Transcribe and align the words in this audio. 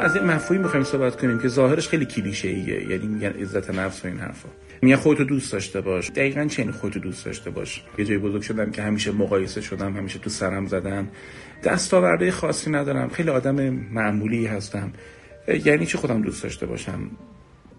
از 0.00 0.16
این 0.16 0.24
مفهومی 0.24 0.62
می‌خوایم 0.62 0.84
صحبت 0.84 1.16
کنیم 1.16 1.38
که 1.38 1.48
ظاهرش 1.48 1.88
خیلی 1.88 2.04
کلیشه 2.04 2.48
ایه 2.48 2.90
یعنی 2.90 3.06
میگن 3.06 3.30
عزت 3.30 3.70
نفس 3.70 4.04
و 4.04 4.08
این 4.08 4.18
حرفا. 4.18 4.48
میگن 4.82 4.96
خودتو 4.96 5.24
دوست 5.24 5.52
داشته 5.52 5.80
باش. 5.80 6.10
دقیقا 6.10 6.44
چه 6.44 6.72
خودتو 6.72 7.00
دوست 7.00 7.24
داشته 7.24 7.50
باش؟ 7.50 7.82
یه 7.98 8.04
جای 8.04 8.18
بزرگ 8.18 8.42
شدم 8.42 8.70
که 8.70 8.82
همیشه 8.82 9.12
مقایسه 9.12 9.60
شدم 9.60 9.96
همیشه 9.96 10.18
تو 10.18 10.30
سرم 10.30 10.66
زدن 10.66 11.08
دستاورده 11.64 12.30
خاصی 12.30 12.70
ندارم. 12.70 13.08
خیلی 13.08 13.30
آدم 13.30 13.54
معمولی 13.70 14.46
هستم. 14.46 14.92
یعنی 15.64 15.86
چه 15.86 15.98
خودم 15.98 16.22
دوست 16.22 16.42
داشته 16.42 16.66
باشم؟ 16.66 17.10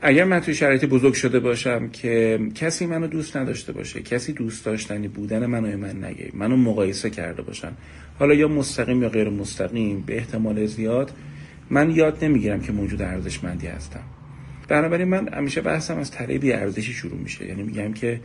اگر 0.01 0.23
من 0.23 0.39
توی 0.39 0.55
شرایطی 0.55 0.87
بزرگ 0.87 1.13
شده 1.13 1.39
باشم 1.39 1.89
که 1.89 2.39
کسی 2.55 2.85
منو 2.85 3.07
دوست 3.07 3.37
نداشته 3.37 3.71
باشه 3.73 4.01
کسی 4.01 4.33
دوست 4.33 4.65
داشتنی 4.65 5.07
بودن 5.07 5.45
منو 5.45 5.77
من 5.77 6.03
نگه 6.03 6.29
منو 6.33 6.55
مقایسه 6.55 7.09
کرده 7.09 7.41
باشن 7.41 7.71
حالا 8.19 8.33
یا 8.33 8.47
مستقیم 8.47 9.01
یا 9.01 9.09
غیر 9.09 9.29
مستقیم 9.29 10.03
به 10.07 10.17
احتمال 10.17 10.65
زیاد 10.65 11.11
من 11.71 11.91
یاد 11.91 12.23
نمی‌گیرم 12.23 12.61
که 12.61 12.71
موجود 12.71 13.01
ارزشمندی 13.01 13.67
هستم. 13.67 14.03
بنابراین 14.67 15.07
من 15.07 15.33
همیشه 15.33 15.61
بحثم 15.61 15.97
از 15.97 16.11
طریق 16.11 16.41
بی 16.41 16.53
ارزشی 16.53 16.93
شروع 16.93 17.17
میشه. 17.17 17.45
یعنی 17.45 17.63
میگم 17.63 17.93
که 17.93 18.19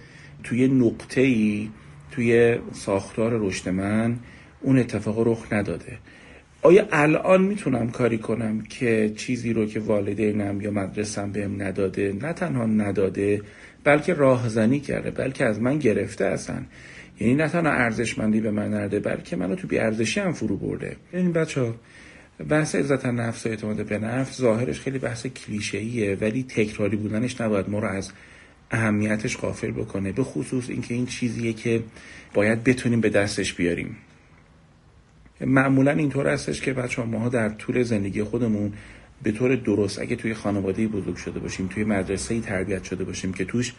توی 0.44 0.68
نقطه 0.68 1.20
ای 1.20 1.68
توی 2.10 2.58
ساختار 2.72 3.38
رشد 3.38 3.68
من 3.68 4.16
اون 4.60 4.78
اتفاق 4.78 5.28
رخ 5.28 5.52
نداده. 5.52 5.98
آیا 6.62 6.88
الان 6.92 7.42
می‌تونم 7.42 7.90
کاری 7.90 8.18
کنم 8.18 8.60
که 8.60 9.12
چیزی 9.16 9.52
رو 9.52 9.66
که 9.66 9.80
والدینم 9.80 10.60
یا 10.60 10.70
مدرسم 10.70 11.32
بهم 11.32 11.62
نداده؟ 11.62 12.12
نه 12.22 12.32
تنها 12.32 12.66
نداده 12.66 13.42
بلکه 13.84 14.14
راهزنی 14.14 14.80
کرده 14.80 15.10
بلکه 15.10 15.44
از 15.44 15.60
من 15.60 15.78
گرفته 15.78 16.26
هستن 16.26 16.66
یعنی 17.20 17.34
نه 17.34 17.48
تنها 17.48 17.72
ارزشمندی 17.72 18.40
به 18.40 18.50
من 18.50 18.68
نرده 18.68 19.00
بلکه 19.00 19.36
منو 19.36 19.54
تو 19.54 19.68
بی 19.68 19.78
ارزشی 19.78 20.20
هم 20.20 20.32
فرو 20.32 20.56
برده. 20.56 20.96
این 21.12 21.32
بچه 21.32 21.60
ها 21.60 21.74
بحث 22.44 22.74
عزت 22.74 23.06
نفس 23.06 23.46
و 23.46 23.48
اعتماد 23.48 23.86
به 23.86 23.98
نفس 23.98 24.38
ظاهرش 24.38 24.80
خیلی 24.80 24.98
بحث 24.98 25.26
کلیشه‌ایه 25.26 26.18
ولی 26.20 26.42
تکراری 26.42 26.96
بودنش 26.96 27.40
نباید 27.40 27.70
ما 27.70 27.78
رو 27.78 27.88
از 27.88 28.12
اهمیتش 28.70 29.36
غافل 29.36 29.70
بکنه 29.70 30.12
به 30.12 30.24
خصوص 30.24 30.70
اینکه 30.70 30.94
این 30.94 31.06
چیزیه 31.06 31.52
که 31.52 31.82
باید 32.34 32.64
بتونیم 32.64 33.00
به 33.00 33.08
دستش 33.08 33.54
بیاریم. 33.54 33.96
معمولا 35.40 35.90
اینطور 35.90 36.28
هستش 36.28 36.60
که 36.60 36.72
بچه 36.72 37.02
ها 37.02 37.08
ما 37.08 37.28
در 37.28 37.48
طول 37.48 37.82
زندگی 37.82 38.22
خودمون 38.22 38.72
به 39.22 39.32
طور 39.32 39.56
درست 39.56 39.98
اگه 39.98 40.16
توی 40.16 40.34
خانواده 40.34 40.86
بزرگ 40.86 41.16
شده 41.16 41.38
باشیم 41.38 41.66
توی 41.66 41.84
مدرسه 41.84 42.40
تربیت 42.40 42.84
شده 42.84 43.04
باشیم 43.04 43.32
که 43.32 43.44
توش 43.44 43.72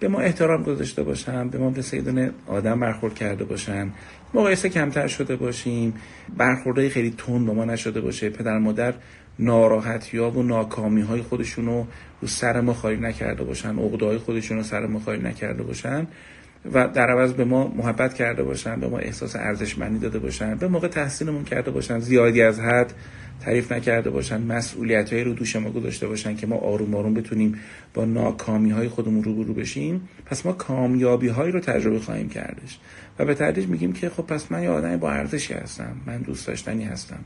به 0.00 0.08
ما 0.08 0.20
احترام 0.20 0.62
گذاشته 0.62 1.02
باشن 1.02 1.48
به 1.48 1.58
ما 1.58 1.70
به 1.70 1.82
سیدون 1.82 2.30
آدم 2.46 2.80
برخورد 2.80 3.14
کرده 3.14 3.44
باشن. 3.44 3.90
مقایسه 4.34 4.68
کمتر 4.68 5.06
شده 5.06 5.36
باشیم. 5.36 5.94
برخورده 6.36 6.88
خیلی 6.88 7.14
تون 7.18 7.46
به 7.46 7.52
ما 7.52 7.64
نشده 7.64 8.00
باشه. 8.00 8.30
پدر 8.30 8.58
مادر 8.58 8.94
ناراحتی 9.38 10.18
ها 10.18 10.30
و 10.30 10.42
ناکامی 10.42 11.02
های 11.02 11.22
خودشون 11.22 11.66
رو 11.66 11.86
رو 12.20 12.28
سر 12.28 12.60
ما 12.60 12.74
خالی 12.74 13.00
نکرده 13.00 13.44
باشن. 13.44 13.78
عقده 13.78 14.06
های 14.06 14.18
خودشون 14.18 14.56
رو 14.56 14.62
سر 14.62 14.86
ما 14.86 15.00
خالی 15.00 15.22
نکرده 15.22 15.62
باشن. 15.62 16.06
و 16.72 16.88
در 16.88 17.10
عوض 17.10 17.32
به 17.32 17.44
ما 17.44 17.68
محبت 17.68 18.14
کرده 18.14 18.42
باشن 18.42 18.80
به 18.80 18.88
ما 18.88 18.98
احساس 18.98 19.36
ارزشمندی 19.36 19.98
داده 19.98 20.18
باشن. 20.18 20.54
به 20.54 20.68
موقع 20.68 20.88
تحسینمون 20.88 21.44
کرده 21.44 21.70
باشن. 21.70 21.98
زیادی 21.98 22.42
از 22.42 22.60
حد 22.60 22.94
تعریف 23.40 23.72
نکرده 23.72 24.10
باشن 24.10 24.42
مسئولیت 24.42 25.12
رو 25.12 25.32
دوش 25.32 25.56
ما 25.56 25.70
گذاشته 25.70 26.06
باشن 26.06 26.36
که 26.36 26.46
ما 26.46 26.56
آروم 26.56 26.94
آروم 26.94 27.14
بتونیم 27.14 27.58
با 27.94 28.04
ناکامی 28.04 28.70
های 28.70 28.88
خودمون 28.88 29.24
روبرو 29.24 29.54
بشیم. 29.54 30.08
پس 30.26 30.46
ما 30.46 30.52
کامیابی 30.52 31.28
هایی 31.28 31.52
رو 31.52 31.60
تجربه 31.60 31.98
خواهیم 31.98 32.28
کردش. 32.28 32.78
و 33.18 33.24
به 33.24 33.34
تدریج 33.34 33.66
میگیم 33.66 33.92
که 33.92 34.08
خب 34.08 34.22
پس 34.22 34.52
من 34.52 34.62
یه 34.62 34.68
آدمی 34.68 34.96
با 34.96 35.10
ارزشی 35.10 35.54
هستم 35.54 35.96
من 36.06 36.18
دوست 36.18 36.46
داشتنی 36.46 36.84
هستم. 36.84 37.24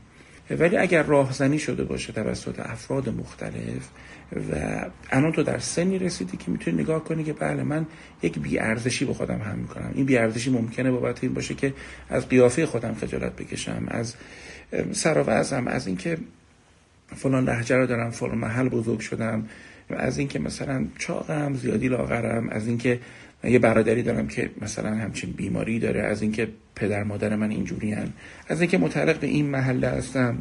ولی 0.49 0.77
اگر 0.77 1.03
راهزنی 1.03 1.59
شده 1.59 1.83
باشه 1.83 2.13
توسط 2.13 2.59
افراد 2.59 3.09
مختلف 3.09 3.89
و 4.51 4.85
الان 5.09 5.31
تو 5.31 5.43
در 5.43 5.59
سنی 5.59 5.99
رسیدی 5.99 6.37
که 6.37 6.51
می‌تونی 6.51 6.81
نگاه 6.81 7.03
کنی 7.03 7.23
که 7.23 7.33
بله 7.33 7.63
من 7.63 7.85
یک 8.21 8.39
بیارزشی 8.39 9.05
به 9.05 9.13
خودم 9.13 9.39
هم 9.39 9.57
می‌کنم. 9.57 9.91
این 9.95 10.05
بیارزشی 10.05 10.49
ممکنه 10.49 10.91
بابت 10.91 11.23
این 11.23 11.33
باشه 11.33 11.53
که 11.53 11.73
از 12.09 12.29
قیافه 12.29 12.65
خودم 12.65 12.93
خجالت 12.93 13.35
بکشم 13.35 13.85
از 13.87 14.15
سر 14.91 15.17
و 15.17 15.29
از 15.67 15.87
اینکه 15.87 16.17
فلان 17.15 17.43
لحجه 17.43 17.75
رو 17.75 17.85
دارم 17.85 18.09
فلان 18.09 18.37
محل 18.37 18.69
بزرگ 18.69 18.99
شدم 18.99 19.49
از 19.89 20.17
اینکه 20.17 20.39
مثلا 20.39 20.85
چاقم 20.97 21.53
زیادی 21.53 21.87
لاغرم 21.87 22.49
از 22.49 22.67
اینکه 22.67 22.99
یه 23.43 23.59
برادری 23.59 24.03
دارم 24.03 24.27
که 24.27 24.51
مثلا 24.61 24.95
همچین 24.95 25.31
بیماری 25.31 25.79
داره 25.79 26.01
از 26.01 26.21
اینکه 26.21 26.47
پدر 26.75 27.03
مادر 27.03 27.35
من 27.35 27.49
اینجوری 27.49 27.91
هن. 27.91 28.13
از 28.47 28.61
اینکه 28.61 28.77
متعلق 28.77 29.19
به 29.19 29.27
این 29.27 29.45
محله 29.45 29.87
هستم 29.87 30.37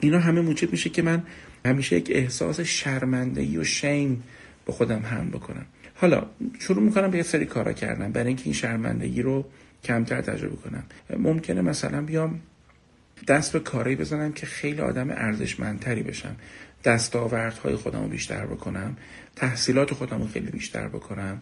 اینا 0.00 0.18
همه 0.18 0.40
موجب 0.40 0.72
میشه 0.72 0.90
که 0.90 1.02
من 1.02 1.22
همیشه 1.66 1.96
یک 1.96 2.10
احساس 2.14 2.60
شرمندگی 2.60 3.56
و 3.56 3.64
شیم 3.64 4.22
به 4.66 4.72
خودم 4.72 5.00
هم 5.00 5.30
بکنم 5.30 5.66
حالا 5.94 6.26
شروع 6.58 6.82
می‌کنم 6.82 7.10
به 7.10 7.16
یه 7.16 7.22
سری 7.22 7.46
کارا 7.46 7.72
کردم 7.72 8.12
برای 8.12 8.26
اینکه 8.26 8.44
این 8.44 8.54
شرمندگی 8.54 9.22
رو 9.22 9.44
کمتر 9.84 10.20
تجربه 10.20 10.56
کنم 10.56 10.84
ممکنه 11.18 11.62
مثلا 11.62 12.02
بیام 12.02 12.40
دست 13.28 13.52
به 13.52 13.60
کاری 13.60 13.96
بزنم 13.96 14.32
که 14.32 14.46
خیلی 14.46 14.80
آدم 14.80 15.10
ارزشمندتری 15.10 16.02
بشم. 16.02 16.36
دستاوردهای 16.84 17.76
خودم 17.76 18.02
رو 18.02 18.08
بیشتر 18.08 18.46
بکنم. 18.46 18.96
تحصیلات 19.36 19.94
خودم 19.94 20.18
رو 20.18 20.28
خیلی 20.28 20.50
بیشتر 20.50 20.88
بکنم. 20.88 21.40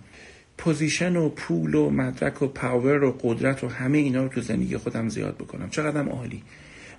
position 0.59 1.17
و 1.17 1.29
پول 1.29 1.75
و 1.75 1.91
مدرک 1.91 2.43
و 2.43 2.47
power 2.47 3.05
و 3.05 3.19
قدرت 3.23 3.65
و 3.65 3.69
همه 3.69 3.99
اینا 3.99 4.23
رو 4.23 4.29
تو 4.29 4.41
زندگی 4.41 4.77
خودم 4.77 5.09
زیاد 5.09 5.37
بکنم. 5.37 5.71
چقدرم 5.71 6.09
عالی. 6.09 6.43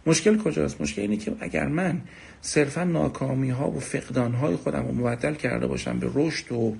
مشکل 0.05 0.37
کجاست؟ 0.37 0.81
مشکل 0.81 1.01
اینه 1.01 1.17
که 1.17 1.35
اگر 1.39 1.67
من 1.67 2.01
صرفا 2.41 2.83
ناکامی 2.83 3.49
ها 3.49 3.71
و 3.71 3.79
فقدان 3.79 4.33
های 4.33 4.55
خودم 4.55 4.87
رو 4.87 4.93
مبدل 4.93 5.33
کرده 5.33 5.67
باشم 5.67 5.99
به 5.99 6.09
رشد 6.13 6.51
و 6.51 6.75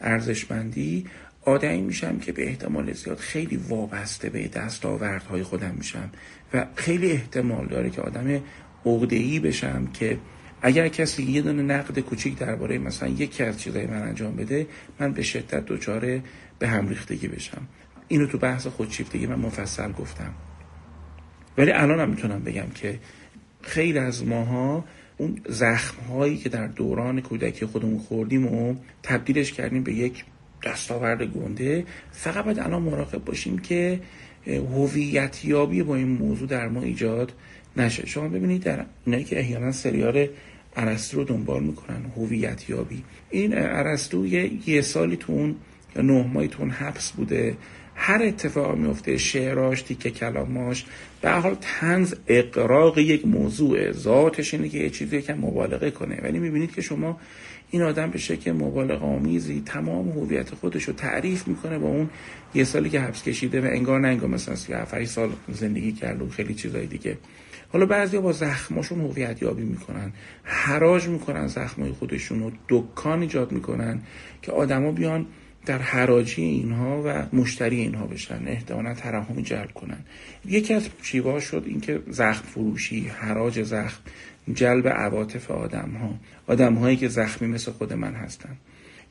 ارزشمندی 0.00 1.06
آدمی 1.46 1.80
میشم 1.80 2.18
که 2.18 2.32
به 2.32 2.46
احتمال 2.46 2.92
زیاد 2.92 3.18
خیلی 3.18 3.56
وابسته 3.56 4.30
به 4.30 4.48
دستاوردهای 4.48 5.42
خودم 5.42 5.74
میشم 5.78 6.10
و 6.54 6.66
خیلی 6.74 7.10
احتمال 7.10 7.66
داره 7.66 7.90
که 7.90 8.00
آدم 8.00 8.40
عقده‌ای 8.86 9.40
بشم 9.40 9.86
که 9.86 10.18
اگر 10.62 10.88
کسی 10.88 11.22
یه 11.22 11.42
دونه 11.42 11.62
نقد 11.62 11.98
کوچیک 11.98 12.38
درباره 12.38 12.78
مثلا 12.78 13.08
یکی 13.08 13.42
از 13.42 13.60
چیزای 13.60 13.86
من 13.86 14.02
انجام 14.02 14.36
بده 14.36 14.66
من 15.00 15.12
به 15.12 15.22
شدت 15.22 15.66
دچار 15.66 16.20
به 16.58 16.68
هم 16.68 16.88
ریختگی 16.88 17.28
بشم. 17.28 17.68
اینو 18.08 18.26
تو 18.26 18.38
بحث 18.38 18.66
خودشیفتگی 18.66 19.26
من 19.26 19.38
مفصل 19.38 19.92
گفتم. 19.92 20.34
ولی 21.58 21.72
الان 21.72 22.00
هم 22.00 22.10
می‌تونم 22.10 22.42
بگم 22.42 22.68
که 22.74 22.98
خیلی 23.62 23.98
از 23.98 24.24
ماها 24.24 24.84
اون 25.16 25.40
زخم 25.48 26.02
هایی 26.02 26.36
که 26.36 26.48
در 26.48 26.66
دوران 26.66 27.20
کودکی 27.20 27.66
خودمون 27.66 27.98
خوردیم 27.98 28.46
و 28.46 28.74
تبدیلش 29.02 29.52
کردیم 29.52 29.82
به 29.82 29.94
یک 29.94 30.24
دستاورد 30.62 31.22
گنده. 31.22 31.84
فقط 32.12 32.44
باید 32.44 32.58
الان 32.58 32.82
مراقب 32.82 33.24
باشیم 33.24 33.58
که 33.58 34.00
هویت 34.46 35.44
یابی 35.44 35.82
با 35.82 35.96
این 35.96 36.08
موضوع 36.08 36.48
در 36.48 36.68
ما 36.68 36.82
ایجاد 36.82 37.32
نشه. 37.76 38.06
شما 38.06 38.28
ببینید 38.28 38.62
در 38.62 38.84
اینایی 39.06 39.24
که 39.24 39.38
احیانا 39.38 39.72
سریال 39.72 40.28
ارسطو 40.76 41.16
رو 41.16 41.24
دنبال 41.24 41.62
می‌کنن 41.62 42.04
هویت 42.16 42.70
یابی 42.70 43.02
این 43.30 43.58
ارسطو 43.58 44.26
یه, 44.26 44.68
یه 44.68 44.80
سالی 44.80 45.16
تو 45.16 45.32
اون 45.32 45.56
نه 45.96 46.26
ماهی 46.26 46.48
تو 46.48 46.64
حبس 46.64 47.10
بوده. 47.10 47.56
هر 47.94 48.22
اتفاق 48.22 48.76
میفته 48.76 49.18
شعراش 49.18 49.82
تیکه 49.82 50.10
کلاماش 50.10 50.84
به 51.20 51.30
حال 51.30 51.56
تنز 51.60 52.14
اقراق 52.26 52.98
یک 52.98 53.26
موضوع 53.26 53.92
ذاتش 53.92 54.54
اینه 54.54 54.68
که 54.68 54.78
یه 54.78 54.90
چیزی 54.90 55.22
که 55.22 55.34
مبالغه 55.34 55.90
کنه. 55.90 56.20
ولی 56.22 56.38
می‌بینید 56.38 56.74
که 56.74 56.82
شما 56.82 57.20
این 57.70 57.82
آدم 57.82 58.10
به 58.10 58.18
شکل 58.18 58.52
مبالغ 58.52 59.04
آمیزی 59.04 59.62
تمام 59.66 60.08
هویت 60.08 60.54
خودش 60.54 60.84
رو 60.84 60.92
تعریف 60.92 61.48
می‌کنه 61.48 61.78
با 61.78 61.88
اون 61.88 62.10
یه 62.54 62.64
سالی 62.64 62.90
که 62.90 63.00
حبس 63.00 63.22
کشیده 63.22 63.60
و 63.60 63.64
انگار 63.64 64.00
نه 64.00 64.08
انگار 64.08 64.28
مثلا 64.28 64.54
37 64.54 65.04
سال 65.04 65.32
زندگی 65.48 65.92
کرده 65.92 66.24
و 66.24 66.28
خیلی 66.28 66.54
چیزای 66.54 66.86
دیگه. 66.86 67.18
حالا 67.72 67.86
بعضی 67.86 68.18
با 68.18 68.32
زخماشون 68.32 69.00
هویت 69.00 69.42
یابی 69.42 69.62
می‌کنن 69.62 70.12
حراج 70.42 71.08
می‌کنن 71.08 71.46
زخمای 71.46 71.92
خودشون 71.92 72.40
رو 72.40 72.52
دکان 72.68 73.20
ایجاد 73.20 73.52
می‌کنن 73.52 74.00
که 74.42 74.52
آدما 74.52 74.92
بیان 74.92 75.26
در 75.66 75.78
حراجی 75.78 76.42
اینها 76.42 77.02
و 77.04 77.36
مشتری 77.36 77.76
اینها 77.76 78.06
بشن 78.06 78.42
احتمالا 78.46 78.94
ترحمی 78.94 79.42
جلب 79.42 79.72
کنن. 79.72 79.98
یکی 80.44 80.74
از 80.74 80.88
شیوه 81.02 81.40
شد 81.40 81.62
اینکه 81.66 82.00
زخم 82.08 82.42
فروشی 82.42 83.08
حراج 83.08 83.62
زخم. 83.62 84.00
جلب 84.54 84.88
عواطف 84.88 85.50
آدم 85.50 85.90
ها 85.90 86.14
آدم 86.46 86.74
هایی 86.74 86.96
که 86.96 87.08
زخمی 87.08 87.48
مثل 87.48 87.72
خود 87.72 87.92
من 87.92 88.14
هستن. 88.14 88.56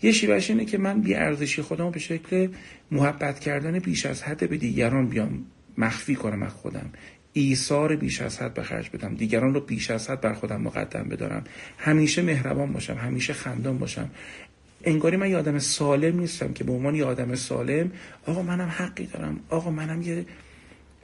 یه 0.02 0.12
شیوهش 0.12 0.50
اینه 0.50 0.66
که 0.66 0.78
من 0.78 1.02
بی 1.02 1.16
ارزشی 1.16 1.62
خودم 1.62 1.90
به 1.90 2.00
شکل 2.00 2.48
محبت 2.92 3.40
کردن 3.40 3.80
بیش 3.80 4.06
از 4.06 4.24
حد 4.24 4.50
به 4.50 4.58
دیگران 4.58 5.08
بیام 5.08 5.46
مخفی 5.78 6.16
کنم 6.16 6.44
از 6.44 6.52
خودم. 6.52 6.90
ایثار 7.34 7.96
بیش 7.96 8.22
از 8.22 8.42
حد 8.42 8.54
به 8.54 8.64
بدم. 8.94 9.16
دیگران 9.16 9.54
رو 9.54 9.60
بیش 9.60 9.92
از 9.92 10.10
حد 10.10 10.22
بر 10.22 10.34
خودم 10.34 10.62
مقدم 10.62 11.04
بدارم. 11.04 11.44
همیشه 11.78 12.22
مهربان 12.22 12.74
باشم 12.74 12.94
همیشه 12.94 13.34
خندان 13.34 13.78
باشم. 13.78 14.10
انگاری 14.84 15.18
من 15.18 15.30
یه 15.30 15.38
آدم 15.38 15.60
سالم 15.60 16.20
نیستم 16.20 16.54
که 16.54 16.64
به 16.64 16.72
عنوان 16.72 16.96
یه 16.96 17.06
آدم 17.06 17.36
سالم 17.36 17.92
آقا 18.26 18.42
منم 18.42 18.70
حقی 18.70 19.06
دارم. 19.06 19.40
آقا 19.50 19.72
منم 19.72 20.02
یه 20.02 20.26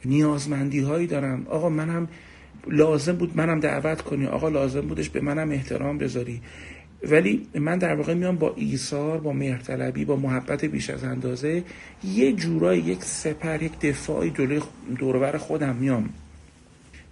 نیازمندی 0.06 0.80
هایی 0.80 1.08
دارم. 1.08 1.48
آقا 1.48 1.70
منم 1.70 2.08
لازم 2.68 3.14
بود 3.14 3.38
منم 3.38 3.60
دعوت 3.60 4.02
کنی. 4.02 4.26
آقا 4.26 4.50
لازم 4.50 4.82
بودش 4.82 5.10
به 5.10 5.22
منم 5.22 5.52
احترام 5.52 5.98
بذاری. 5.98 6.42
ولی 7.10 7.48
من 7.56 7.78
در 7.78 7.96
واقع 7.96 8.14
میام 8.14 8.36
با 8.36 8.54
ایثار 8.56 9.18
با 9.18 9.34
مهرطلبی 9.34 10.06
با 10.06 10.16
محبت 10.16 10.66
بیش 10.66 10.90
از 10.90 11.04
اندازه 11.04 11.64
یه 12.04 12.34
جورایی 12.34 12.82
یک 12.82 13.04
سپر 13.04 13.64
یک 13.64 13.80
دفاعی 13.80 14.30
جلوی 14.30 14.62
دورور 14.98 15.38
خودم 15.38 15.76
میام. 15.76 16.10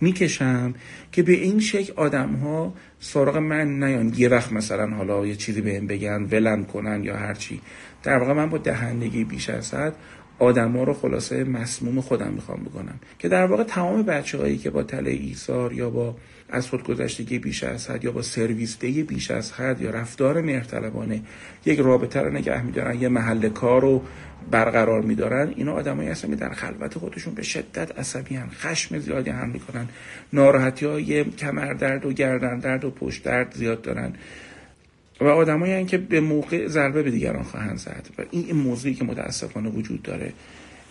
می‌کشم 0.01 0.73
که 1.11 1.23
به 1.23 1.31
این 1.31 1.59
شکل 1.59 1.93
آدم 1.95 2.33
ها 2.33 2.73
سراغ 2.99 3.37
من 3.37 3.83
نیان. 3.83 4.13
یه 4.17 4.29
وقت 4.29 4.51
مثلا 4.51 4.87
حالا 4.87 5.25
یه 5.25 5.35
چیزی 5.35 5.61
بهم 5.61 5.87
بگن 5.87 6.23
ولم 6.31 6.65
کنن 6.65 7.03
یا 7.03 7.17
هرچی 7.17 7.61
در 8.03 8.17
واقع 8.17 8.33
من 8.33 8.49
با 8.49 8.57
دهندگی 8.57 9.23
بیش 9.23 9.49
از 9.49 9.73
حد 9.73 9.95
آدما 10.39 10.83
رو 10.83 10.93
خلاصه 10.93 11.43
مسموم 11.43 12.01
خودم 12.01 12.31
می‌خوام 12.31 12.59
بکنم 12.63 12.99
که 13.19 13.29
در 13.29 13.45
واقع 13.45 13.63
تمام 13.63 14.03
بچه 14.03 14.37
هایی 14.37 14.57
که 14.57 14.69
با 14.69 14.83
تله 14.83 15.11
ایثار 15.11 15.73
یا 15.73 15.89
با 15.89 16.15
از 16.49 16.69
خودگذشتگی 16.69 17.39
بیش 17.39 17.63
از 17.63 17.89
حد 17.89 18.03
یا 18.03 18.11
با 18.11 18.21
سرویسدهی 18.21 19.03
بیش 19.03 19.31
از 19.31 19.51
حد 19.51 19.81
یا 19.81 19.89
رفتار 19.89 20.41
مهرطلبانه 20.41 21.21
یک 21.65 21.79
رابطه 21.79 22.19
رو 22.19 22.31
نگه 22.31 22.61
میدارن 22.61 23.01
یه 23.01 23.09
محل 23.09 23.49
کار 23.49 23.81
رو 23.81 24.01
برقرار 24.51 25.01
میدارن 25.01 25.53
اینا 25.55 25.73
آدمایی 25.73 26.09
هستن 26.09 26.29
که 26.29 26.35
در 26.35 26.49
خلوت 26.49 26.97
خودشون 26.97 27.33
به 27.33 27.43
شدت 27.43 27.99
عصبی 27.99 28.35
هن. 28.35 28.49
خشم 28.49 28.99
زیادی 28.99 29.29
هم 29.29 29.49
می‌کنن 29.49 29.87
ناراحتی 30.33 30.85
های 30.85 31.23
کمر 31.23 31.73
درد 31.73 32.05
و 32.05 32.13
گردن 32.13 32.59
درد 32.59 32.85
و 32.85 32.91
پشت 32.91 33.23
درد 33.23 33.53
زیاد 33.55 33.81
دارن 33.81 34.13
و 35.21 35.27
آدمایی 35.27 35.85
که 35.85 35.97
به 35.97 36.19
موقع 36.19 36.67
ضربه 36.67 37.03
به 37.03 37.11
دیگران 37.11 37.43
خواهند 37.43 37.77
زد. 37.77 38.07
و 38.17 38.21
این 38.31 38.55
موضوعی 38.55 38.93
که 38.93 39.03
متاسفانه 39.03 39.69
وجود 39.69 40.01
داره. 40.01 40.33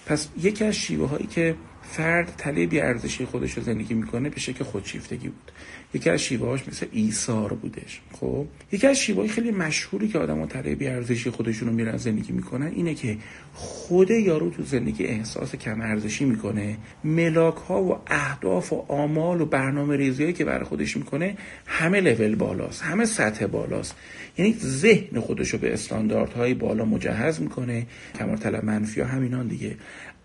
پس 0.06 0.28
یکی 0.42 0.64
از 0.64 0.74
شیوه 0.74 1.08
هایی 1.08 1.26
که 1.26 1.54
فرد 1.90 2.34
تله 2.38 2.66
بی 2.66 2.80
ارزشی 2.80 3.24
خودش 3.24 3.52
رو 3.52 3.62
زندگی 3.62 3.94
می‌کنه 3.94 4.30
به 4.30 4.40
شکل 4.40 4.64
خودشیفتگی 4.64 5.28
بود. 5.28 5.52
یکی 5.94 6.10
از 6.10 6.20
شیوه 6.20 6.60
مثل 6.68 6.86
ایثار 6.92 7.52
بودش. 7.52 8.00
خب 8.12 8.46
یکی 8.72 8.86
از 8.86 8.98
شیوه 8.98 9.18
های 9.18 9.28
خیلی 9.28 9.50
مشهوری 9.50 10.08
که 10.08 10.18
آدم 10.18 10.46
تله 10.46 10.74
بی 10.74 10.86
ارزشی 10.86 11.30
خودشون 11.30 11.68
رو 11.68 11.74
میرن 11.74 11.96
زندگی 11.96 12.32
می‌کنن 12.32 12.66
اینه 12.66 12.94
که 12.94 13.16
خود 13.54 14.10
یارو 14.10 14.50
تو 14.50 14.62
زندگی 14.62 15.04
احساس 15.04 15.54
کم 15.56 15.80
ارزشی 15.80 16.24
می‌کنه. 16.24 16.76
ملاک 17.04 17.56
ها 17.56 17.82
و 17.82 17.98
اهداف 18.06 18.72
و 18.72 18.84
آمال 18.88 19.40
و 19.40 19.46
برنامه 19.46 19.96
ریزی 19.96 20.32
که 20.32 20.44
برای 20.44 20.64
خودش 20.64 20.96
می‌کنه 20.96 21.36
همه 21.66 22.00
لول 22.00 22.34
بالاست 22.34 22.82
همه 22.82 23.04
سطح 23.04 23.46
بالاست. 23.46 23.96
یعنی 24.38 24.56
ذهن 24.60 25.20
خودش 25.20 25.50
رو 25.50 25.58
به 25.58 25.72
استانداردهای 25.72 26.54
بالا 26.54 26.84
مجهز 26.84 27.40
می‌کنه. 27.40 27.86
کمال 28.18 28.36
طلب 28.36 28.64
منفی 28.64 29.00
ها 29.00 29.06
همینان 29.06 29.48
دیگه. 29.48 29.76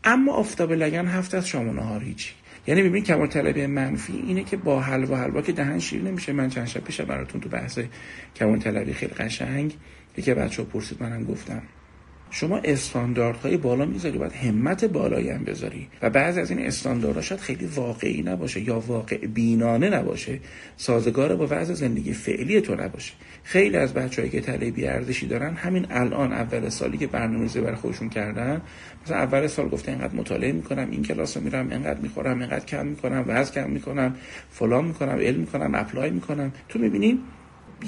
اما 0.04 0.34
آفتاب 0.34 0.72
لگن 0.72 1.08
هفت 1.08 1.36
از 1.36 1.48
شام 1.48 1.70
و 1.70 1.74
نهار 1.74 2.04
هیچی. 2.04 2.34
یعنی 2.68 2.84
ببین 2.84 3.04
کمال 3.04 3.28
طلبی 3.28 3.66
منفی 3.66 4.24
اینه 4.28 4.44
که 4.44 4.58
با 4.58 4.82
حلوا 4.82 5.18
حلوا 5.18 5.42
که 5.42 5.52
دهن 5.52 5.80
شیر 5.80 6.02
نمیشه. 6.02 6.34
من 6.34 6.50
چند 6.50 6.68
شب 6.68 6.84
پیش 6.84 7.02
براتون 7.02 7.42
تو 7.42 7.50
بحث 7.50 7.80
کمال 8.36 8.60
طلبی 8.60 8.94
خیلی 8.94 9.14
قشنگ 9.14 9.74
یکی 10.18 10.34
بچه 10.34 10.62
ها 10.62 10.70
پرسید 10.70 11.04
منم 11.04 11.24
گفتم. 11.24 11.62
شما 12.36 12.58
استانداردهای 12.64 13.58
بالا 13.58 13.86
می‌ذاری 13.86 14.18
باید 14.18 14.32
همت 14.32 14.86
بالایی 14.86 15.30
هم 15.30 15.44
بذاری. 15.44 15.88
و 16.02 16.10
بعضی 16.10 16.40
از 16.40 16.52
این 16.52 16.60
استانداردها 16.66 17.22
شاید 17.22 17.42
خیلی 17.42 17.66
واقعی 17.66 18.22
نباشه 18.22 18.62
یا 18.62 18.80
واقع 18.80 19.18
بینانه 19.18 19.90
نباشه. 19.90 20.40
سازگار 20.78 21.36
با 21.36 21.48
وضع 21.50 21.74
زندگی 21.74 22.14
فعلی 22.14 22.62
تو 22.62 22.76
نباشه. 22.76 23.14
خیلی 23.44 23.78
از 23.78 23.94
بچههایی 23.94 24.32
که 24.32 24.42
طلبی 24.42 24.88
ارزشی 24.88 25.28
دارن 25.28 25.54
همین 25.54 25.88
الان 25.90 26.34
اول 26.34 26.70
سالی 26.70 26.98
که 26.98 27.08
برنامه‌ریزی 27.08 27.62
برای 27.62 27.76
خودشون 27.76 28.10
کردن 28.10 28.62
مثلا 29.06 29.18
اول 29.18 29.48
سال 29.48 29.70
گفته 29.70 29.92
اینقدر 29.92 30.16
مطالعه 30.16 30.52
می‌کنم 30.52 30.88
این 30.92 31.04
کلاس 31.04 31.38
رو 31.38 31.44
میرم 31.44 31.70
اینقدر 31.70 32.00
می‌خورم 32.00 32.40
اینقدر 32.40 32.66
کم 32.66 32.86
می‌کنم 32.86 33.24
وزن 33.28 33.54
کم 33.54 33.70
می‌کنم 33.70 34.16
فلان 34.52 34.86
می‌کنم 34.86 35.18
علم 35.20 35.40
می‌کنم 35.40 35.76
اپلای 35.76 36.10
می‌کنم. 36.10 36.52
تو 36.70 36.80
می‌بینیم 36.80 37.20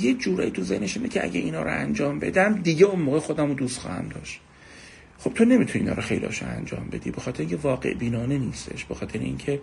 یه 0.02 0.14
جورایی 0.14 0.52
تو 0.52 0.64
ذهنشونه 0.64 1.10
که 1.10 1.24
اگه 1.24 1.40
اینا 1.40 1.64
رو 1.64 1.70
انجام 1.70 2.20
بدم 2.20 2.54
دیگه 2.54 2.86
اون 2.86 3.02
موقع 3.02 3.20
خودم 3.20 3.48
رو 3.48 3.54
دوست 3.54 3.80
خواهم 3.80 4.08
داشت. 4.08 4.40
خب 5.18 5.34
تو 5.34 5.46
نمی‌تونی 5.46 5.84
اینا 5.84 5.96
رو 5.96 6.02
خیلی 6.02 6.28
انجام 6.42 6.90
بدی 6.92 7.12
به 7.12 7.22
خاطر 7.22 7.40
اینکه 7.40 7.56
واقع 7.56 7.94
بینانه 7.94 8.38
نیستش 8.38 8.86
به 8.86 8.96
خاطر 8.96 9.20
اینکه 9.20 9.60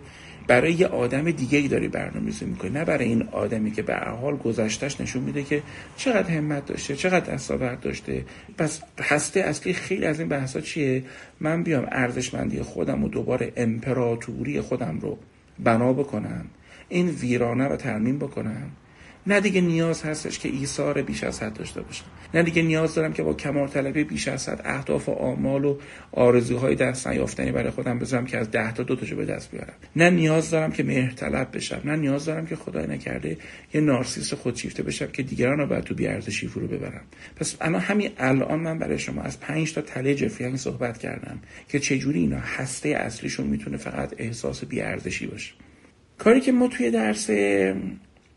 برای 0.47 0.73
یه 0.73 0.87
آدم 0.87 1.31
دیگه 1.31 1.57
ای 1.57 1.67
داری 1.67 1.87
برنامه‌ریزی 1.87 2.45
می‌کنی. 2.45 2.71
نه 2.71 2.85
برای 2.85 3.05
این 3.05 3.21
آدمی 3.31 3.71
که 3.71 3.81
به 3.81 3.95
حال 3.95 4.35
گذشتش 4.35 5.01
نشون 5.01 5.23
میده 5.23 5.43
که 5.43 5.63
چقدر 5.97 6.29
همت 6.29 6.65
داشته 6.65 6.95
چقدر 6.95 7.33
دستاورد 7.33 7.79
داشته. 7.79 8.25
پس 8.57 8.81
هسته 9.01 9.39
اصلی 9.39 9.73
خیلی 9.73 10.05
از 10.05 10.19
این 10.19 10.29
بحثا 10.29 10.61
چیه؟ 10.61 11.03
من 11.39 11.63
بیام 11.63 11.87
ارزشمندی 11.91 12.61
خودم 12.61 13.03
و 13.03 13.09
دوباره 13.09 13.53
امپراتوری 13.57 14.61
خودم 14.61 14.99
رو 14.99 15.17
بنا 15.63 15.93
بکنم 15.93 16.45
این 16.89 17.09
ویرانه 17.09 17.67
رو 17.67 17.75
ترمیم 17.75 18.19
بکنم. 18.19 18.71
نه 19.27 19.39
دیگه 19.39 19.61
نیاز 19.61 20.03
هستش 20.03 20.39
که 20.39 20.49
ایثار 20.49 21.01
بیش 21.01 21.23
از 21.23 21.43
حد 21.43 21.53
داشته 21.53 21.81
باشم 21.81 22.05
نه 22.33 22.43
دیگه 22.43 22.61
نیاز 22.61 22.95
دارم 22.95 23.13
که 23.13 23.23
با 23.23 23.33
کمال 23.33 23.67
طلبی 23.67 24.03
بیش 24.03 24.27
از 24.27 24.49
حد 24.49 24.61
اهداف 24.65 25.09
و 25.09 25.11
آمال 25.11 25.65
و 25.65 25.77
آرزوهای 26.11 26.75
دست 26.75 27.07
نیافتنی 27.07 27.51
برای 27.51 27.69
خودم 27.69 27.99
بذارم 27.99 28.25
که 28.25 28.37
از 28.37 28.51
ده 28.51 28.73
تا 28.73 28.83
دو 28.83 28.95
تاشو 28.95 29.15
به 29.15 29.25
دست 29.25 29.51
بیارم. 29.51 29.73
نه 29.95 30.09
نیاز 30.09 30.49
دارم 30.49 30.71
که 30.71 30.83
مهر 30.83 31.13
طلب 31.13 31.57
بشم. 31.57 31.81
نه 31.85 31.95
نیاز 31.95 32.25
دارم 32.25 32.45
که 32.45 32.55
خدای 32.55 32.87
نکرده 32.87 33.37
یه 33.73 33.81
نارسیس 33.81 34.33
خودشیفته 34.33 34.83
بشم 34.83 35.07
که 35.07 35.23
دیگران 35.23 35.57
رو 35.57 35.67
بعد 35.67 35.83
تو 35.83 35.95
بیارزشی 35.95 36.47
فرو 36.47 36.67
ببرم. 36.67 37.03
پس 37.35 37.55
انا 37.61 37.79
همین 37.79 38.11
الان 38.17 38.59
من 38.59 38.79
برای 38.79 38.99
شما 38.99 39.21
از 39.21 39.39
پنج 39.39 39.73
تا 39.73 39.81
تله 39.81 40.15
جفیان 40.15 40.57
صحبت 40.57 40.97
کردم 40.97 41.39
که 41.69 41.79
چجوری 41.79 42.19
اینا 42.19 42.39
هسته 42.39 42.89
اصلیشون 42.89 43.47
می‌تونه 43.47 43.77
فقط 43.77 44.13
احساس 44.17 44.65
بیارزشی 44.65 45.27
باشه. 45.27 45.53
کاری 46.17 46.41
که 46.41 46.51
ما 46.51 46.67
توی 46.67 46.91
درس 46.91 47.29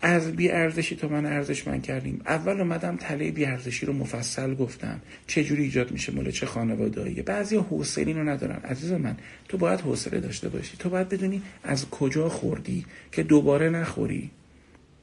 از 0.00 0.32
بی 0.32 0.50
ارزشی 0.50 0.96
تو 0.96 1.08
من 1.08 1.26
ارزشمند 1.26 1.82
کردیم. 1.82 2.20
اول 2.26 2.60
اومدم 2.60 2.96
تله 2.96 3.31
بی 3.31 3.44
ارزشی 3.44 3.87
رو 3.87 3.93
مفصل 3.93 4.54
گفتم. 4.54 5.00
چه 5.26 5.44
جوری 5.44 5.62
ایجاد 5.62 5.90
میشه 5.90 6.12
مال 6.12 6.31
چه 6.31 6.46
خانواده‌ای 6.46 7.22
بعضی 7.22 7.56
حوصله 7.56 8.12
رو 8.12 8.28
ندارن. 8.28 8.60
عزیز 8.64 8.93
من 8.93 9.16
تو 9.48 9.58
باید 9.58 9.81
حوصله 9.81 10.20
داشته 10.20 10.48
باشی. 10.48 10.76
تو 10.78 10.88
باید 10.88 11.08
بدونی 11.08 11.43
از 11.64 11.90
کجا 11.90 12.28
خوردی 12.28 12.84
که 13.12 13.22
دوباره 13.22 13.70
نخوری. 13.70 14.31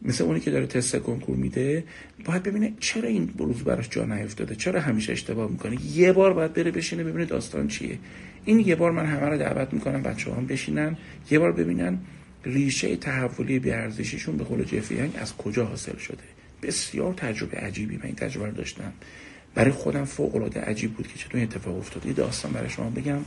مثل 0.01 0.23
اونی 0.23 0.39
که 0.39 0.51
داره 0.51 0.67
تست 0.67 0.95
کنکور 0.95 1.35
میده 1.35 1.83
باید 2.25 2.43
ببینه 2.43 2.73
چرا 2.79 3.09
این 3.09 3.25
بروز 3.25 3.63
براش 3.63 3.89
جا 3.89 4.05
نیفتاده؟ 4.05 4.55
چرا 4.55 4.79
همیشه 4.79 5.11
اشتباه 5.11 5.51
می‌کنه؟ 5.51 5.77
یه 5.95 6.13
بار 6.13 6.33
باید 6.33 6.53
بره 6.53 6.71
بشینه 6.71 7.03
ببینه 7.03 7.25
داستان 7.25 7.67
چیه. 7.67 7.99
این 8.45 8.59
یه 8.59 8.75
بار 8.75 8.91
من 8.91 9.05
همه 9.05 9.29
رو 9.29 9.37
دعوت 9.37 9.73
می‌کنم 9.73 10.01
بچه 10.03 10.33
هم 10.33 10.45
بشینن 10.45 10.97
یه 11.31 11.39
بار 11.39 11.51
ببینن 11.51 11.97
ریشه 12.43 12.95
تحولی 12.95 13.59
بیارزشیشون 13.59 14.37
به 14.37 14.43
قول 14.43 14.63
جفری 14.63 15.11
از 15.17 15.37
کجا 15.37 15.65
حاصل 15.65 15.97
شده؟ 15.97 16.23
بسیار 16.61 17.13
تجربه 17.13 17.57
عجیبی 17.57 17.97
من 17.97 18.03
این 18.03 18.15
تجربه 18.15 18.45
رو 18.45 18.53
داشتم. 18.53 18.93
برای 19.55 19.71
خودم 19.71 20.05
فوق 20.05 20.35
العاده 20.35 20.61
عجیب 20.61 20.93
بود 20.93 21.07
که 21.07 21.19
چطور 21.19 21.41
اتفاق 21.41 21.77
افتاد. 21.77 22.05
یه 22.05 22.13
داستان 22.13 22.51
برای 22.51 22.69
شما 22.69 22.89
بگم. 22.89 23.19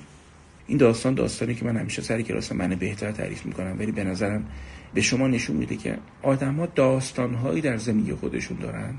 این 0.66 0.78
داستان 0.78 1.14
داستانی 1.14 1.54
که 1.54 1.64
من 1.64 1.76
همیشه 1.76 2.02
سری 2.02 2.22
کلاس 2.22 2.52
من 2.52 2.68
بهتر 2.68 3.12
تعریف 3.12 3.46
می‌کنم 3.46 3.76
ولی 3.78 3.92
به 3.92 4.04
نظرم 4.04 4.46
به 4.94 5.00
شما 5.00 5.28
نشون 5.28 5.56
میده 5.56 5.76
که 5.76 5.98
آدمها 6.22 6.66
داستانهایی 6.66 7.60
در 7.60 7.76
زندگی 7.76 8.12
خودشون 8.12 8.58
دارن 8.58 8.94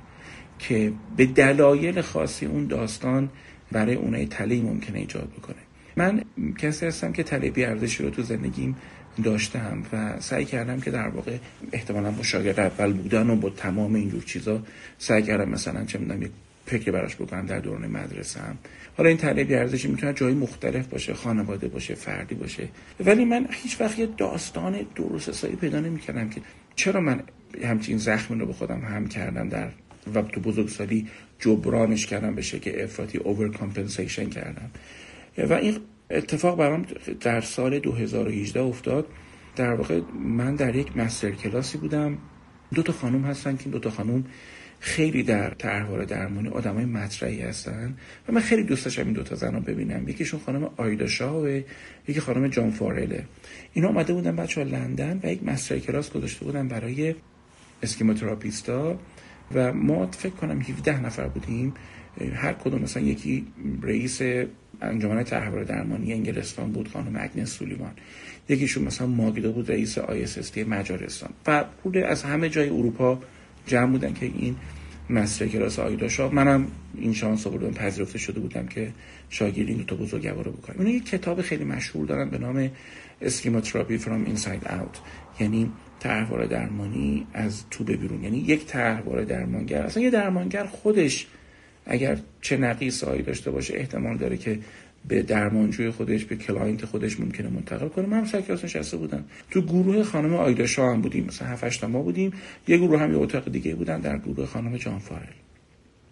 که 0.59 0.93
به 1.17 1.25
دلایل 1.25 2.01
خاصی 2.01 2.45
اون 2.45 2.67
داستان 2.67 3.29
برای 3.71 3.95
اونای 3.95 4.25
تله 4.25 4.61
ممکنه 4.61 4.99
ایجاد 4.99 5.29
بکنه. 5.37 5.55
من 5.95 6.21
کسی 6.57 6.85
هستم 6.85 7.11
که 7.11 7.23
طلبی 7.23 7.65
ارزشی 7.65 8.03
رو 8.03 8.09
تو 8.09 8.21
زندگیم 8.21 8.75
داشتم 9.23 9.83
و 9.93 10.19
سعی 10.19 10.45
کردم 10.45 10.79
که 10.79 10.91
در 10.91 11.07
واقع 11.07 11.37
احتمالا 11.71 12.11
با 12.11 12.23
شاگرد 12.23 12.59
اول 12.59 12.93
بودن 12.93 13.29
و 13.29 13.35
با 13.35 13.49
تمام 13.49 13.95
اینجور 13.95 14.23
چیزا 14.23 14.63
سعی 14.97 15.23
کردم 15.23 15.49
مثلا 15.49 15.85
چه 15.85 15.99
می‌دونم 15.99 16.21
یک 16.21 16.31
فکری 16.65 16.91
براش 16.91 17.15
بکنم 17.15 17.45
در 17.45 17.59
دوران 17.59 17.87
مدرسه 17.87 18.39
هم 18.39 18.57
حالا 18.97 19.09
این 19.09 19.17
طلبی 19.17 19.55
ارزشی 19.55 19.87
می‌تونه 19.87 20.13
جای 20.13 20.33
مختلف 20.33 20.87
باشه 20.87 21.13
خانواده 21.13 21.67
باشه 21.67 21.95
فردی 21.95 22.35
باشه. 22.35 22.67
ولی 23.05 23.25
من 23.25 23.47
هیچ 23.51 23.81
وقت 23.81 23.99
یه 23.99 24.05
داستان 24.17 24.85
درست 24.95 25.29
حسابی 25.29 25.55
پیدا 25.55 25.79
نمی‌کردم 25.79 26.29
که 26.29 26.41
چرا 26.75 27.01
من 27.01 27.23
همچین 27.63 27.97
زخمی 27.97 28.39
رو 28.39 28.45
به 28.45 28.53
خودم 28.53 28.79
هم 28.79 29.07
کردم 29.07 29.49
در 29.49 29.69
و 30.15 30.21
تو 30.21 30.41
بزرگسالی 30.41 31.07
جبرانش 31.39 32.07
کردم 32.07 32.35
به 32.35 32.41
شکل 32.41 32.83
افراطی 32.83 33.17
اوور 33.17 33.49
کردم. 34.29 34.71
و 35.37 35.53
این 35.53 35.77
اتفاق 36.09 36.57
برام 36.57 36.85
در 37.21 37.41
سال 37.41 37.79
2018 37.79 38.61
افتاد. 38.61 39.07
در 39.55 39.73
واقع 39.73 40.01
من 40.19 40.55
در 40.55 40.75
یک 40.75 40.97
مستر 40.97 41.31
کلاسی 41.31 41.77
بودم. 41.77 42.17
دو 42.73 42.83
تا 42.83 42.93
خانم 42.93 43.25
هستن 43.25 43.57
که 43.57 43.69
دو 43.69 43.79
تا 43.79 43.89
خانم 43.89 44.25
خیلی 44.79 45.23
در 45.23 45.49
طرحواره 45.49 46.05
درمانی 46.05 46.49
آدمای 46.49 46.85
مطرحی 46.85 47.41
هستن 47.41 47.97
و 48.29 48.31
من 48.31 48.41
خیلی 48.41 48.63
دوست 48.63 48.85
داشتم 48.85 49.03
این 49.03 49.13
دو 49.13 49.23
تا 49.23 49.35
زن 49.35 49.53
رو 49.53 49.59
ببینم. 49.59 50.09
یکیشون 50.09 50.39
خانم 50.39 50.69
آیدا 50.77 51.07
شاه 51.07 51.49
یکی 52.07 52.19
خانم 52.19 52.47
جان 52.47 52.71
فارله. 52.71 53.25
اینا 53.73 53.87
اومده 53.87 54.13
بودن 54.13 54.35
بچه 54.35 54.63
لندن 54.63 55.19
و 55.23 55.31
یک 55.31 55.43
مستر 55.43 55.79
کلاس 55.79 56.11
گذاشته 56.11 56.45
بودن 56.45 56.67
برای 56.67 57.15
اسکیموتراپیستا 57.83 58.99
و 59.53 59.73
ما 59.73 60.07
فکر 60.07 60.33
کنم 60.33 60.61
17 60.61 60.99
نفر 60.99 61.27
بودیم 61.27 61.73
هر 62.33 62.53
کدوم 62.53 62.81
مثلا 62.81 63.03
یکی 63.03 63.45
رئیس 63.81 64.21
انجمن 64.81 65.23
تحول 65.23 65.63
درمانی 65.63 66.13
انگلستان 66.13 66.71
بود 66.71 66.87
خانم 66.87 67.15
اگنس 67.19 67.49
سولیوان 67.49 67.91
یکیشون 68.49 68.83
مثلا 68.83 69.07
ماگدا 69.07 69.51
بود 69.51 69.71
رئیس 69.71 69.97
IS 69.97 70.57
مجارستان. 70.57 71.29
و 71.47 71.65
بود 71.83 71.97
از 71.97 72.23
همه 72.23 72.49
جای 72.49 72.69
اروپا 72.69 73.19
جمع 73.67 73.91
بودن 73.91 74.13
که 74.13 74.25
این 74.25 74.55
master 75.09 75.49
class 75.49 75.79
آیدا 75.79 76.07
شاو. 76.07 76.33
منم 76.33 76.67
این 76.95 77.13
شانس 77.13 77.47
آوردم 77.47 77.71
پذیرفته 77.71 78.17
شده 78.17 78.39
بودم 78.39 78.67
که 78.67 78.91
شاگردی 79.29 79.71
این 79.71 79.77
دو 79.77 79.83
تا 79.83 79.95
بزرگوار 79.95 80.45
رو 80.45 80.51
بکنم 80.51 80.75
اینا 80.79 80.89
یک 80.89 81.05
کتاب 81.05 81.41
خیلی 81.41 81.63
مشهور 81.63 82.05
دارن 82.05 82.29
به 82.29 82.37
نام 82.37 82.69
schema 83.21 83.56
therapy 83.56 83.97
from 83.97 84.25
inside 84.25 84.67
out 84.67 84.99
یعنی 85.39 85.71
طرحواره 85.99 86.47
درمانی 86.47 87.27
از 87.33 87.63
تو 87.71 87.83
به 87.83 87.97
بیرون. 87.97 88.23
یعنی 88.23 88.37
یک 88.37 88.65
طرحواره 88.65 89.25
درمانگر. 89.25 89.81
اصلا 89.81 90.03
یه 90.03 90.09
درمانگر 90.09 90.65
خودش 90.65 91.27
اگر 91.87 92.17
چه 92.41 92.57
نقص 92.57 93.03
هایی 93.03 93.21
داشته 93.21 93.51
باشه 93.51 93.73
احتمال 93.77 94.17
داره 94.17 94.37
که 94.37 94.59
به 95.07 95.21
درمانجوی 95.21 95.89
خودش 95.89 96.25
به 96.25 96.35
client 96.35 96.85
خودش 96.85 97.19
ممکنه 97.19 97.49
منتقل 97.49 97.87
کنه. 97.87 98.05
من 98.05 98.25
سر 98.25 98.41
کلاس 98.41 98.63
نشسته 98.63 98.97
بودم. 98.97 99.23
تو 99.51 99.61
گروه 99.61 100.03
خانم 100.03 100.33
آیدا 100.33 100.65
شاو 100.65 100.91
هم 100.91 101.01
بودیم. 101.01 101.25
مثلا 101.25 101.47
7 101.47 101.83
ما 101.83 102.01
بودیم. 102.01 102.33
یه 102.67 102.77
گروه 102.77 102.99
هم 102.99 103.11
یه 103.11 103.17
اتاق 103.17 103.51
دیگه 103.51 103.75
بودن 103.75 103.99
در 103.99 104.17
گروه 104.17 104.45
خانم 104.45 104.77
جان 104.77 104.99
فارل. 104.99 105.37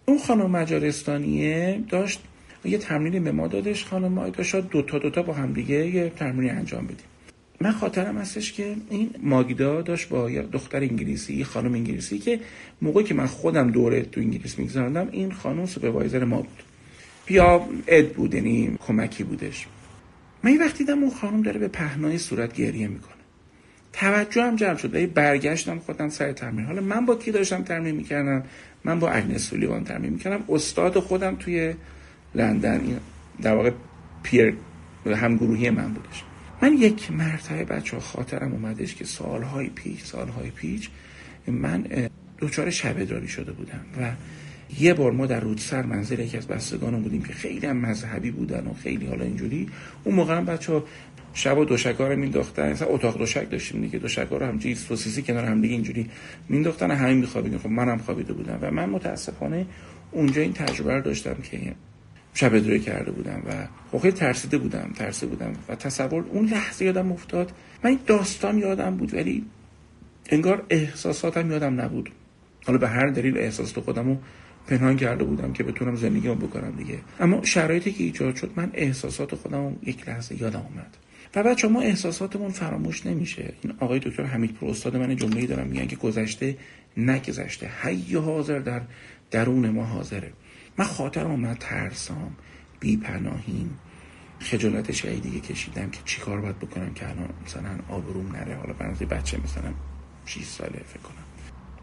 اون 0.06 0.18
خانم 0.18 0.50
مجارستانیه 0.50 1.80
داشت 1.88 2.20
یه 2.64 2.78
تمرینی 2.78 3.20
به 3.20 3.32
ما 3.32 3.46
دادش. 3.48 3.84
خانم 3.84 4.18
آیدا 4.18 4.42
شاو 4.42 4.60
دو 4.60 4.82
تا 4.82 4.98
دو 4.98 5.10
تا 5.10 5.22
با 5.22 5.32
هم 5.32 5.52
دیگه 5.52 5.86
یه 5.86 6.12
تمرینی 6.16 6.50
انجام 6.50 6.84
بدیم. 6.84 7.06
من 7.60 7.72
خاطرم 7.72 8.18
هستش 8.18 8.52
که 8.52 8.76
این 8.90 9.10
ماگدا 9.22 9.82
داشت 9.82 10.08
با 10.08 10.30
دختر 10.30 10.80
انگلیسی 10.80 11.44
خانم 11.44 11.74
انگلیسی 11.74 12.18
که 12.18 12.40
موقعی 12.82 13.04
که 13.04 13.14
من 13.14 13.26
خودم 13.26 13.70
دوره 13.70 14.02
تو 14.02 14.20
انگلیس 14.20 14.58
میگذاردم 14.58 15.08
این 15.12 15.32
خانم 15.32 15.66
سوپروایزر 15.66 16.24
ما 16.24 16.36
بود. 16.36 16.62
بیا 17.26 17.68
اد 17.86 18.08
بود 18.08 18.34
یعنی 18.34 18.76
کمکی 18.86 19.24
بودش. 19.24 19.66
من 20.42 20.52
یه 20.52 20.60
وقتی 20.60 20.78
دیدم 20.78 21.02
اون 21.02 21.10
خانم 21.10 21.42
داره 21.42 21.58
به 21.58 21.68
پهنای 21.68 22.18
صورت 22.18 22.54
گریه 22.54 22.88
می‌کنه. 22.88 23.12
توجه 23.92 24.42
هم 24.42 24.56
جمع 24.56 24.76
شد 24.76 24.94
و 24.94 25.06
برگشتم 25.06 25.78
خودم 25.78 26.08
سر 26.08 26.32
تمرین. 26.32 26.66
حالا 26.66 26.80
من 26.80 27.06
با 27.06 27.16
کی 27.16 27.30
داشتم 27.30 27.62
تمرین 27.62 27.94
می‌کردم؟ 27.94 28.44
من 28.84 29.00
با 29.00 29.10
اگنس 29.10 29.48
سولیوان 29.48 29.84
تمرین 29.84 30.12
می‌کردم. 30.12 30.44
استاد 30.48 30.98
خودم 30.98 31.36
توی 31.36 31.74
لندن 32.34 33.00
در 33.42 33.54
واقع 33.54 33.70
پیر 34.22 34.54
هم 35.06 35.36
گروهی 35.36 35.70
من 35.70 35.92
بودش. 35.92 36.24
من 36.62 36.72
یک 36.72 37.12
مرتبه 37.12 37.64
بچه 37.64 38.00
خاطرم 38.00 38.52
اومدش 38.52 38.94
که 38.94 39.04
سالهای 39.04 39.68
پیش 39.68 40.04
سالهای 40.04 40.50
پیش 40.50 40.90
من 41.46 42.08
دوچار 42.38 42.70
شبه 42.70 43.26
شده 43.26 43.52
بودم 43.52 43.80
و 44.00 44.10
یه 44.78 44.94
بار 44.94 45.12
ما 45.12 45.26
در 45.26 45.40
رودسر 45.40 45.82
منزل 45.82 46.18
یکی 46.18 46.36
از 46.36 46.46
بستگانم 46.46 47.02
بودیم 47.02 47.22
که 47.22 47.32
خیلی 47.32 47.66
هم 47.66 47.76
مذهبی 47.76 48.30
بودن 48.30 48.66
و 48.66 48.74
خیلی 48.74 49.06
حالا 49.06 49.24
اینجوری. 49.24 49.68
اون 50.04 50.14
موقع 50.14 50.36
هم 50.36 50.44
بچه 50.44 50.72
ها 50.72 50.84
شب 51.34 51.58
و 51.58 51.64
دوشکا 51.64 52.08
رو 52.08 52.16
مینداختن 52.16 52.72
مثلا 52.72 52.88
اتاق 52.88 53.18
دوشک 53.18 53.50
داشتیم 53.50 53.80
دیگه 53.80 53.98
دوشکا 53.98 54.36
رو 54.36 54.46
همجوری 54.46 54.74
سوسیسی 54.74 55.22
کنار 55.22 55.44
هم 55.44 55.60
دیگه 55.60 55.74
اینجوری 55.74 56.10
مینداختن 56.48 56.90
همین 56.90 57.18
میخوابیدیم 57.18 57.58
خب 57.58 57.68
منم 57.68 57.98
خوابیده 57.98 58.32
بودم 58.32 58.58
و 58.62 58.70
من 58.70 58.88
متاسفانه 58.88 59.66
اونجا 60.12 60.42
این 60.42 60.52
تجربه 60.52 60.94
رو 60.94 61.00
داشتم 61.00 61.34
که 61.34 61.74
شب 62.36 62.58
دوری 62.58 62.80
کرده 62.80 63.10
بودم 63.10 63.42
و 63.92 63.98
خیلی 63.98 64.12
ترسیده 64.12 64.58
بودم 64.58 64.90
ترسیده 64.96 65.26
بودم 65.26 65.52
و 65.68 65.74
تصور 65.74 66.24
اون 66.32 66.46
لحظه 66.46 66.84
یادم 66.84 67.12
افتاد. 67.12 67.52
من 67.84 67.90
این 67.90 67.98
داستان 68.06 68.58
یادم 68.58 68.96
بود 68.96 69.14
ولی 69.14 69.44
انگار 70.30 70.66
احساساتم 70.70 71.50
یادم 71.50 71.80
نبود. 71.80 72.10
حالا 72.66 72.78
به 72.78 72.88
هر 72.88 73.06
دلیل 73.06 73.38
احساسات 73.38 73.84
خودم 73.84 74.08
رو 74.08 74.16
پنهان 74.66 74.96
کرده 74.96 75.24
بودم 75.24 75.52
که 75.52 75.64
بتونم 75.64 75.96
زندگی 75.96 76.28
رو 76.28 76.34
بکنم 76.34 76.70
دیگه. 76.70 76.98
اما 77.20 77.44
شرایطی 77.44 77.92
که 77.92 78.04
ایجاد 78.04 78.36
شد 78.36 78.50
من 78.56 78.70
احساسات 78.74 79.34
خودم 79.34 79.76
یک 79.82 80.08
لحظه 80.08 80.42
یادم 80.42 80.66
اومد. 80.70 80.96
و 81.34 81.42
بچه 81.42 81.68
ما 81.68 81.80
احساساتمون 81.80 82.50
فراموش 82.50 83.06
نمیشه. 83.06 83.52
این 83.62 83.74
آقای 83.80 83.98
دکتر 83.98 84.24
حمید 84.24 84.52
پور 84.52 84.70
استاد 84.70 84.96
من 84.96 85.16
جمله 85.16 85.46
دارم 85.46 85.66
میگن 85.66 85.86
که 85.86 85.96
گذشته 85.96 86.56
نگذشته. 86.96 87.70
حی 87.82 88.16
حاضر 88.16 88.58
در 88.58 88.80
درون 89.30 89.70
ما 89.70 89.84
حاضره. 89.84 90.32
من 90.78 90.84
خاطر 90.84 91.24
اومد 91.24 91.56
ترسام 91.60 92.36
بیپناهیم. 92.80 93.78
خجالت 94.40 94.92
شهیدی 94.92 95.40
کشیدم 95.40 95.90
که 95.90 95.98
چیکار 96.04 96.40
باید 96.40 96.58
بکنم 96.58 96.94
که 96.94 97.08
الان 97.08 97.28
مثلا 97.46 97.78
آبروم 97.88 98.36
نره. 98.36 98.56
حالا 98.56 98.72
برای 98.72 98.94
بچه 98.94 99.38
مثلا 99.44 99.72
6 100.26 100.44
ساله 100.44 100.82
فکر 100.86 101.00
کنم. 101.02 101.24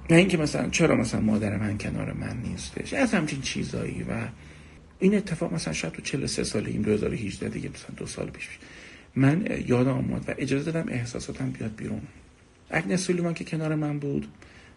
نه 0.10 0.18
اینکه 0.18 0.38
مثلا 0.38 0.70
چرا 0.70 0.96
مثلا 0.96 1.22
مادر 1.22 1.58
من 1.58 1.78
کنار 1.78 2.14
من 2.14 2.38
نیستش. 2.38 2.94
از 2.94 3.14
همچین 3.14 3.42
چیزایی 3.42 4.04
و 4.04 4.28
این 5.00 5.16
اتفاق 5.16 5.54
مثلا 5.54 5.74
شاید 5.74 5.94
تو 5.94 6.02
43 6.02 6.44
سال 6.44 6.66
این 6.66 6.82
2018 6.82 7.50
دیگه 7.50 7.70
مثلا 7.70 7.96
دو 7.98 8.06
سال 8.06 8.30
پیش 8.30 8.50
من 9.16 9.48
یادم 9.68 9.92
آمد 9.92 10.30
و 10.30 10.34
اجازه 10.38 10.72
دادم 10.72 10.90
احساساتم 10.92 11.50
بیاد 11.50 11.76
بیرون. 11.76 12.02
اگنس 12.70 13.02
سولیمان 13.02 13.34
که 13.34 13.44
کنار 13.44 13.76
من 13.76 14.00
بود 14.00 14.28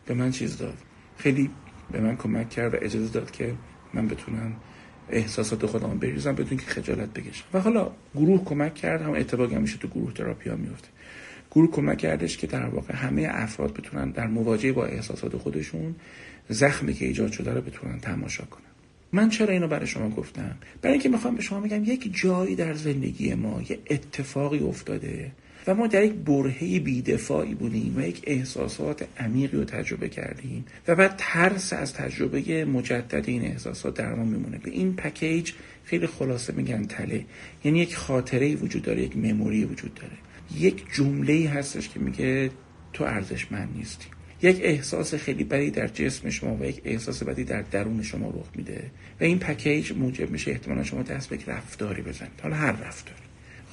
به 0.07 0.15
من 0.15 0.31
چیز 0.31 0.59
داد. 0.59 0.79
خیلی 1.19 1.51
به 1.93 2.01
من 2.01 2.17
کمک 2.17 2.51
کرد 2.51 2.75
و 2.75 2.77
اجازه 2.81 3.09
داد 3.09 3.31
که 3.31 3.55
من 3.97 4.09
بتونم 4.09 4.53
احساسات 5.11 5.67
خودم 5.67 5.99
بریزم 5.99 6.35
بدون 6.35 6.59
که 6.59 6.67
خجالت 6.67 7.09
بکشم. 7.13 7.45
و 7.53 7.61
حالا 7.61 7.91
گروه 8.15 8.45
کمک 8.45 8.75
کرد 8.75 9.03
هم 9.03 9.13
اتفاقی 9.13 9.55
همیشه 9.55 9.79
تو 9.79 9.89
گروه 9.89 10.13
تراپی 10.13 10.51
ها 10.51 10.57
میفته 10.57 10.89
گروه 11.51 11.71
کمک 11.71 11.99
کردش 11.99 12.37
که 12.37 12.47
در 12.47 12.67
واقع 12.67 12.95
همه 12.95 13.29
افراد 13.31 13.75
بتونن 13.75 14.11
در 14.11 14.27
مواجهه 14.27 14.73
با 14.73 14.87
احساسات 14.87 15.37
خودشون 15.37 15.95
زخمی 16.49 16.95
که 16.95 17.07
ایجاد 17.07 17.33
شده 17.33 17.55
رو 17.55 17.61
بتونن 17.61 18.01
تماشا 18.01 18.45
کنن. 18.45 18.63
من 19.13 19.29
چرا 19.29 19.53
اینو 19.53 19.69
برای 19.69 19.87
شما 19.87 20.11
گفتم؟ 20.11 20.57
برای 20.83 20.93
اینکه 20.93 21.09
می‌خوام 21.09 21.35
به 21.35 21.43
شما 21.43 21.61
بگم 21.61 21.85
یک 21.85 22.21
جایی 22.23 22.57
در 22.57 22.75
زندگی 22.75 23.35
ما 23.35 23.63
یه 23.69 23.79
اتفاقی 23.91 24.59
افتاده 24.59 25.33
و 25.67 25.75
ما 25.75 25.87
در 25.87 26.05
یک 26.05 26.13
برهه 26.13 26.81
بیدفاعی 26.81 27.55
بودیم 27.55 27.95
و 27.97 28.01
یک 28.01 28.23
احساسات 28.25 29.09
عمیقی 29.19 29.57
رو 29.57 29.65
تجربه 29.65 30.09
کردیم 30.09 30.65
و 30.89 30.95
بعد 30.95 31.15
ترس 31.19 31.73
از 31.73 31.95
تجربه 31.95 32.65
مجدد 32.65 33.25
این 33.29 33.43
احساسات 33.45 33.95
در 33.95 34.15
ما 34.15 34.25
میمونه. 34.25 34.59
به 34.59 34.71
این 34.71 34.97
پکیج 34.97 35.53
خیلی 35.85 36.07
خلاصه 36.07 36.53
میگن 36.53 36.85
تله. 36.85 37.25
یعنی 37.65 37.79
یک 37.79 37.97
خاطره 37.97 38.55
وجود 38.55 38.83
داره 38.83 39.03
یک 39.03 39.17
مموری 39.17 39.65
وجود 39.65 39.95
داره. 39.95 40.17
یک 40.55 40.85
جمله 40.93 41.49
هستش 41.49 41.89
که 41.89 42.01
میگه 42.01 42.51
تو 42.93 43.05
ارزشمند 43.05 43.69
نیستی. 43.77 44.07
یک 44.43 44.61
احساس 44.63 45.15
خیلی 45.15 45.45
بدی 45.45 45.71
در 45.71 45.89
جسم 45.89 46.31
شما 46.31 46.57
و 46.57 46.65
یک 46.65 46.83
احساس 46.85 47.23
بدی 47.23 47.45
در 47.45 47.63
درون 47.63 48.03
شما 48.03 48.29
رخ 48.29 48.47
میده. 48.55 48.91
و 49.21 49.25
این 49.25 49.39
پکیج 49.39 49.93
موجب 49.93 50.31
میشه 50.31 50.51
احتمالا 50.51 50.85
شما 50.85 51.03
دست 51.03 51.29
به 51.29 51.39
رفتاری 51.47 52.03
بزنید. 52.03 52.41
حالا 52.43 52.57
هر 52.57 52.73
رفتاری. 52.73 53.26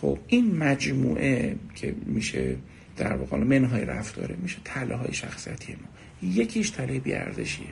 خب 0.03 0.19
این 0.27 0.57
مجموعه 0.57 1.55
که 1.75 1.95
میشه 2.05 2.55
در 2.97 3.13
واقع 3.13 3.37
منهای 3.37 3.85
رفتاره 3.85 4.35
میشه 4.41 4.57
تله 4.65 4.95
های 4.95 5.13
شخصیتی 5.13 5.73
ما. 5.73 5.87
یکیش 6.29 6.69
تله 6.69 6.99
بیارزشیه. 6.99 7.67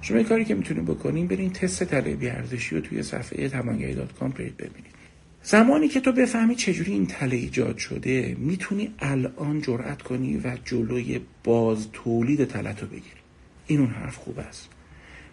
شما 0.00 0.22
کاری 0.22 0.44
که 0.44 0.54
می‌تونید 0.54 0.84
بکنین 0.84 1.26
برین 1.26 1.50
تست 1.50 1.84
تله 1.84 2.16
بیارزشی 2.16 2.74
رو 2.74 2.80
توی 2.80 3.02
صفحه 3.02 3.48
توانگری 3.48 3.94
دات 3.94 4.12
کام 4.12 4.30
ببینید. 4.30 4.94
زمانی 5.42 5.88
که 5.88 6.00
تو 6.00 6.12
بفهمی 6.12 6.54
چجوری 6.54 6.92
این 6.92 7.06
تله 7.06 7.36
ایجاد 7.36 7.78
شده 7.78 8.36
می‌تونی 8.38 8.94
الان 8.98 9.60
جرأت 9.60 10.02
کنی 10.02 10.36
و 10.36 10.56
جلوی 10.64 11.20
باز 11.44 11.88
تولید 11.92 12.44
تله 12.44 12.72
تو 12.72 12.86
بگیری. 12.86 13.20
این 13.66 13.80
اون 13.80 13.90
حرف 13.90 14.16
خوب 14.16 14.38
است. 14.38 14.68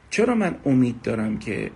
چرا 0.09 0.35
من 0.35 0.55
امید 0.65 1.01
دارم 1.01 1.39
که 1.39 1.71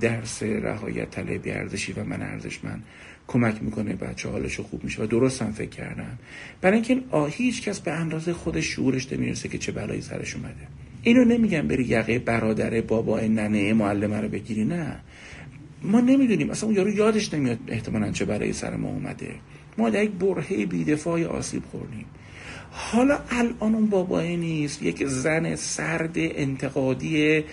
درس 0.00 0.42
رهایت 0.42 1.10
تله 1.10 1.38
بیارزشی 1.38 1.92
و 1.92 2.04
من 2.04 2.22
ارزش 2.22 2.64
من 2.64 2.82
کمک 3.30 3.62
می‌کنه 3.62 3.92
بچه 3.92 4.28
حالش 4.28 4.60
خوب 4.60 4.84
میشه 4.84 5.02
و 5.02 5.06
درست 5.06 5.42
هم 5.42 5.52
فکر 5.52 5.70
کردم 5.70 6.18
برای 6.60 6.74
اینکه 6.76 7.02
هیچ 7.30 7.62
کس 7.62 7.80
به 7.80 7.92
اندازه 7.92 8.32
خودش 8.32 8.66
شعورش 8.66 9.12
نمی‌رسه 9.12 9.48
که 9.48 9.58
چه 9.58 9.72
بلایی 9.72 10.00
سرش 10.00 10.36
اومده. 10.36 10.66
اینو 11.02 11.24
نمیگم 11.24 11.68
بری 11.68 11.84
یقه 11.84 12.18
برادر 12.18 12.80
بابا 12.80 13.20
ننه 13.20 13.72
معلمه 13.72 14.20
رو 14.20 14.28
بگیری 14.28 14.64
نه. 14.64 15.00
ما 15.82 16.00
نمی‌دونیم. 16.00 16.50
اصلا 16.50 16.68
اون 16.68 16.76
یارو 16.76 16.90
یادش 16.90 17.34
نمیاد 17.34 17.58
احتمالا 17.68 18.10
چه 18.12 18.24
برای 18.24 18.52
سر 18.52 18.76
ما 18.76 18.88
اومده. 18.88 19.34
ما 19.78 19.90
در 19.90 20.04
یک 20.04 20.10
برهه 20.10 20.66
بیدفاعی 20.66 21.24
آسیب 21.24 21.62
خوردیم. 21.70 22.06
حالا 22.70 23.18
الان 23.30 23.74
اون 23.74 23.86
بابای 23.86 24.36
نیست. 24.36 24.82
یک 24.82 25.06
زن 25.06 25.54
سرد 25.56 26.12
انتقادی 26.16 27.44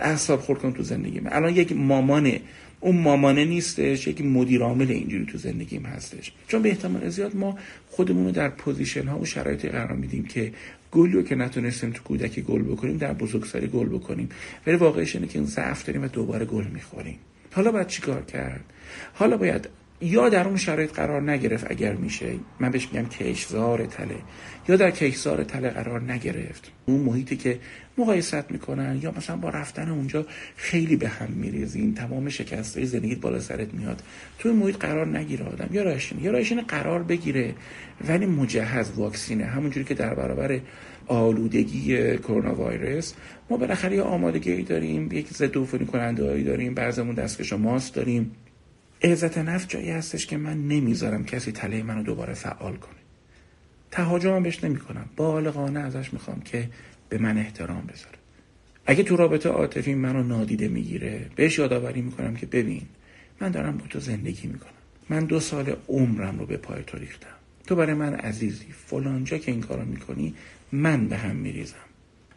اعصاب 0.00 0.40
خورد 0.40 0.60
کن 0.60 0.72
تو 0.72 0.82
زندگی 0.82 1.20
من. 1.20 1.32
الان 1.32 1.54
یک 1.54 1.72
مامانه 1.72 2.40
اون 2.80 2.96
مامانه 2.96 3.44
نیستش 3.44 4.06
یک 4.06 4.24
مدیر 4.24 4.62
عامل 4.62 4.90
اینجوری 4.90 5.26
تو 5.26 5.38
زندگیم 5.38 5.82
هستش. 5.82 6.32
چون 6.48 6.62
به 6.62 6.68
احتمال 6.68 7.08
زیاد 7.08 7.36
ما 7.36 7.58
خودمون 7.90 8.24
رو 8.24 8.32
در 8.32 8.48
position 8.48 9.08
ها 9.08 9.18
و 9.18 9.24
شرایطی 9.24 9.68
قرار 9.68 9.96
میدیم 9.96 10.24
که 10.24 10.52
گل 10.92 11.12
رو 11.12 11.22
که 11.22 11.34
نتونستیم 11.34 11.90
تو 11.90 12.02
کودکی 12.02 12.42
گل 12.42 12.62
بکنیم 12.62 12.96
در 12.96 13.12
بزرگسالی 13.12 13.66
گل 13.66 13.88
بکنیم. 13.88 14.28
ولی 14.66 14.76
واقعش 14.76 15.16
اینه 15.16 15.28
که 15.28 15.42
ضعف 15.42 15.84
داریم 15.84 16.04
و 16.04 16.08
دوباره 16.08 16.44
گل 16.44 16.64
می‌خوریم. 16.64 17.18
حالا 17.52 17.72
باید 17.72 17.86
چیکار 17.86 18.22
کرد؟ 18.22 18.64
حالا 19.14 19.36
باید 19.36 19.68
یا 20.00 20.28
در 20.28 20.46
اون 20.46 20.56
شرایط 20.56 20.92
قرار 20.92 21.30
نگرفت 21.30 21.70
اگر 21.70 21.92
میشه 21.92 22.26
من 22.60 22.70
بهش 22.70 22.88
میگم 22.92 23.08
کشزار 23.08 23.86
تله 23.86 24.14
یا 24.68 24.76
در 24.76 24.90
کشزار 24.90 25.44
تله 25.44 25.68
قرار 25.68 26.12
نگرفت. 26.12 26.72
اون 26.86 27.00
محیطی 27.00 27.36
که 27.36 27.60
مقایسه‌ت 27.98 28.50
می‌کنن 28.50 28.98
یا 29.02 29.14
مثلا 29.16 29.36
با 29.36 29.48
رفتن 29.48 29.88
اونجا 29.88 30.26
خیلی 30.56 30.96
به 30.96 31.08
هم 31.08 31.28
میریزین 31.30 31.94
تمام 31.94 32.28
شکست‌های 32.28 32.84
زندگی 32.84 33.14
بالا 33.14 33.40
سرت 33.40 33.74
میاد. 33.74 34.02
تو 34.38 34.48
این 34.48 34.58
محیط 34.58 34.76
قرار 34.76 35.18
نگیره 35.18 35.44
آدم. 35.44 35.68
یا 35.72 35.82
راهشینه 35.82 36.22
یا 36.22 36.30
راهشینه 36.30 36.62
قرار 36.62 37.02
بگیره 37.02 37.54
ولی 38.08 38.26
مجهز 38.26 38.90
واکسینه. 38.96 39.44
همونجوری 39.44 39.86
که 39.86 39.94
در 39.94 40.14
برابر 40.14 40.60
آلودگی 41.06 42.16
کرونا 42.18 42.54
ویروس 42.54 43.12
ما 43.50 43.56
بالاخره 43.56 43.96
یه 43.96 44.02
آمادگی 44.02 44.62
داریم 44.62 45.12
یک 45.12 45.28
ضد 45.28 45.58
عفونی 45.58 45.86
کننده 45.86 46.42
داریم 46.42 46.74
بعضمون 46.74 47.14
دستکش 47.14 47.52
ماست 47.52 47.94
داریم. 47.94 48.32
عزت 49.02 49.38
نفس 49.38 49.68
جایی 49.68 49.90
هستش 49.90 50.26
که 50.26 50.36
من 50.36 50.68
نمی‌ذارم 50.68 51.24
کسی 51.24 51.52
تله 51.52 51.82
منو 51.82 52.02
دوباره 52.02 52.34
فعال 52.34 52.76
کنه. 52.76 52.98
تهاجم 53.90 54.42
بهش 54.42 54.64
نمی‌کنم. 54.64 55.08
بالغانه 55.16 55.80
ازش 55.80 56.12
می‌خوام 56.12 56.40
که 56.40 56.70
به 57.08 57.18
من 57.18 57.38
احترام 57.38 57.86
بذاره. 57.86 58.18
اگه 58.86 59.02
تو 59.02 59.16
رابطه 59.16 59.48
عاطفی 59.48 59.94
منو 59.94 60.22
نادیده 60.22 60.68
می‌گیره 60.68 61.30
بهش 61.36 61.58
یادآوری 61.58 62.02
می‌کنم 62.02 62.36
که 62.36 62.46
ببین 62.46 62.82
من 63.40 63.50
دارم 63.50 63.76
با 63.76 63.86
تو 63.86 64.00
زندگی 64.00 64.48
می‌کنم. 64.48 64.70
من 65.08 65.24
دو 65.24 65.40
سال 65.40 65.76
عمرم 65.88 66.38
رو 66.38 66.46
به 66.46 66.56
پای 66.56 66.82
تو 66.86 66.98
ریختم. 66.98 67.26
تو 67.66 67.76
برای 67.76 67.94
من 67.94 68.14
عزیزی 68.14 68.66
فلانجا 68.86 69.38
که 69.38 69.52
این 69.52 69.60
کارو 69.60 69.84
می‌کنی 69.84 70.34
من 70.72 71.08
به 71.08 71.16
هم 71.16 71.36
میریزم. 71.36 71.74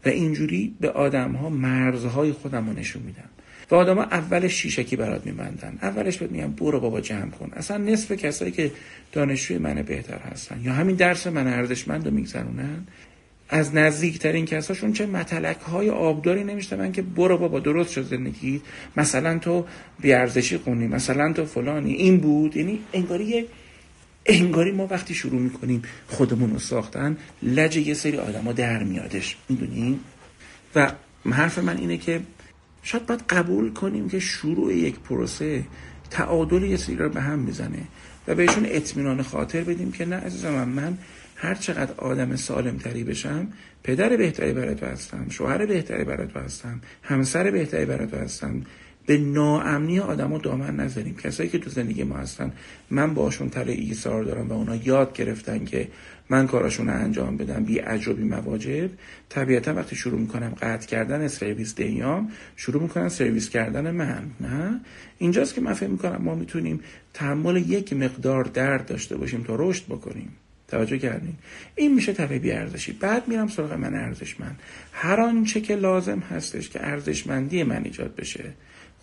و 0.06 0.10
اینجوری 0.10 0.76
به 0.80 0.90
آدم 0.90 1.32
ها 1.32 1.50
مرزهای 1.50 2.32
خودم 2.32 2.68
رو 2.68 2.74
نشون 2.74 3.02
میدم. 3.02 3.30
و 3.72 3.76
آدما 3.76 4.04
اولش 4.04 4.54
شیشکی 4.54 4.96
برات 4.96 5.26
میبندن. 5.26 5.78
اولش 5.82 6.18
بهت 6.18 6.32
میگن 6.32 6.52
برو 6.52 6.80
بابا 6.80 7.02
جمع 7.02 7.30
کن. 7.30 7.52
اصلا 7.54 7.78
نصف 7.78 8.12
کسایی 8.12 8.52
که 8.52 8.72
دانشجوی 9.12 9.58
من 9.58 9.82
بهتر 9.82 10.18
هستن 10.18 10.62
یا 10.64 10.74
همین 10.74 10.96
درس 10.96 11.28
من 11.28 11.48
ارزشمند 11.48 12.06
رو 12.06 12.14
میگذرونن 12.14 12.88
از 13.50 13.76
نزدیکترین 13.76 14.46
کساشون 14.46 14.94
چه 14.94 15.06
متلک 15.06 15.60
های 15.60 15.90
آبداری 15.90 16.44
من 16.44 16.92
که 16.92 17.02
برو 17.02 17.38
بابا 17.38 17.60
درست 17.60 17.92
شد 17.92 18.04
زندگی. 18.04 18.62
مثلا 18.98 19.38
تو 19.38 19.66
بیارزشی 20.02 20.58
خونی 20.58 20.88
مثلا 20.88 21.34
تو 21.34 21.46
فلانی. 21.46 21.94
این 21.94 22.18
بود. 22.18 22.58
یعنی 22.58 22.80
انگاری 22.94 23.46
انگاری 24.26 24.72
ما 24.72 24.88
وقتی 24.88 25.14
شروع 25.14 25.42
می‌کنیم 25.42 25.82
خودمون 26.08 26.52
رو 26.52 26.60
ساختن 26.60 27.18
لج 27.44 27.78
یه 27.78 27.94
سری 27.94 28.18
آدما 28.18 28.52
در 28.52 28.84
میادش. 28.84 29.38
می‌دونی؟ 29.50 30.00
و 30.76 30.92
حرف 31.32 31.60
من 31.60 31.78
اینه 31.78 31.98
که 31.98 32.22
شاید 32.84 33.06
باید 33.06 33.24
قبول 33.30 33.74
کنیم 33.74 34.10
که 34.10 34.20
شروع 34.20 34.74
یک 34.74 35.00
پروسه 35.00 35.64
تعادل 36.10 36.64
یه 36.64 36.78
سری 36.78 36.96
رو 36.96 37.10
به 37.10 37.22
هم 37.22 37.40
می‌زنه 37.40 37.84
و 38.28 38.36
بهشون 38.36 38.66
اطمینان 38.66 39.22
خاطر 39.22 39.62
بدیم 39.64 39.92
که 39.92 40.06
نه 40.06 40.16
عزیزم 40.16 40.50
من, 40.50 40.70
من 40.70 40.98
هر 41.36 41.56
چقدر 41.56 41.94
آدم 41.98 42.36
سالم 42.36 42.78
تری 42.78 43.04
بشم 43.04 43.48
پدر 43.84 44.18
بهتری 44.18 44.54
برای 44.54 44.76
تو 44.76 44.86
هستم 44.86 45.26
شوهر 45.30 45.66
بهتری 45.66 46.04
برای 46.04 46.28
تو 46.28 46.40
هستم 46.40 46.82
همسر 47.04 47.52
بهتری 47.52 47.86
برای 47.86 48.08
تو 48.08 48.18
هستم 48.18 48.62
به 49.06 49.18
ناامنی 49.18 50.00
آدما 50.00 50.38
دامن 50.38 50.76
نذاریم 50.76 51.16
کسایی 51.16 51.50
که 51.50 51.58
تو 51.58 51.70
زندگی 51.70 52.04
ما 52.04 52.18
هستن 52.18 52.52
من 52.90 53.14
باشون 53.14 53.50
تل 53.50 53.70
ایثار 53.70 54.24
دارم 54.24 54.50
و 54.50 54.54
اونا 54.54 54.76
یاد 54.76 55.14
گرفتن 55.14 55.66
که 55.66 55.88
من 56.30 56.48
کاراشون 56.48 56.88
رو 56.88 56.94
انجام 56.94 57.38
بدم. 57.38 57.64
بی 57.64 57.80
عجبی 57.80 58.24
مواجب. 58.24 58.90
طبیعتا 59.30 59.74
وقتی 59.74 59.96
شروع 59.96 60.20
می‌کنم 60.20 60.56
قطع 60.62 60.88
کردن 60.88 61.28
سرویس 61.28 61.76
دیام 61.76 62.32
شروع 62.56 62.82
می‌کنم 62.82 63.10
سرویس 63.10 63.50
کردن 63.50 63.92
من. 63.92 64.24
نه؟ 64.42 64.82
اینجاست 65.18 65.56
که 65.56 65.62
من 65.62 65.74
فکر 65.74 65.90
می‌کنم 65.90 66.22
ما 66.22 66.36
می‌تونیم 66.36 66.80
تحمل 67.14 67.58
یک 67.58 67.94
مقدار 67.94 68.44
درد 68.44 68.86
داشته 68.86 69.18
باشیم 69.18 69.44
تا 69.44 69.56
رشد 69.56 69.86
بکنیم. 69.86 70.30
توجه 70.68 70.98
کردین؟ 70.98 71.34
این 71.76 71.96
میشه 71.96 72.14
طلبی 72.14 72.52
ارزشی. 72.52 72.92
بعد 72.92 73.28
میرم 73.28 73.48
سراغ 73.48 73.74
من 73.74 73.96
ارزشمند. 73.96 74.60
هر 74.94 75.22
آنچه 75.22 75.62
که 75.62 75.76
لازم 75.76 76.20
هستش 76.20 76.70
که 76.70 76.88
ارزشمندی 76.88 77.64
من 77.64 77.84
ایجاد 77.84 78.16
بشه 78.16 78.44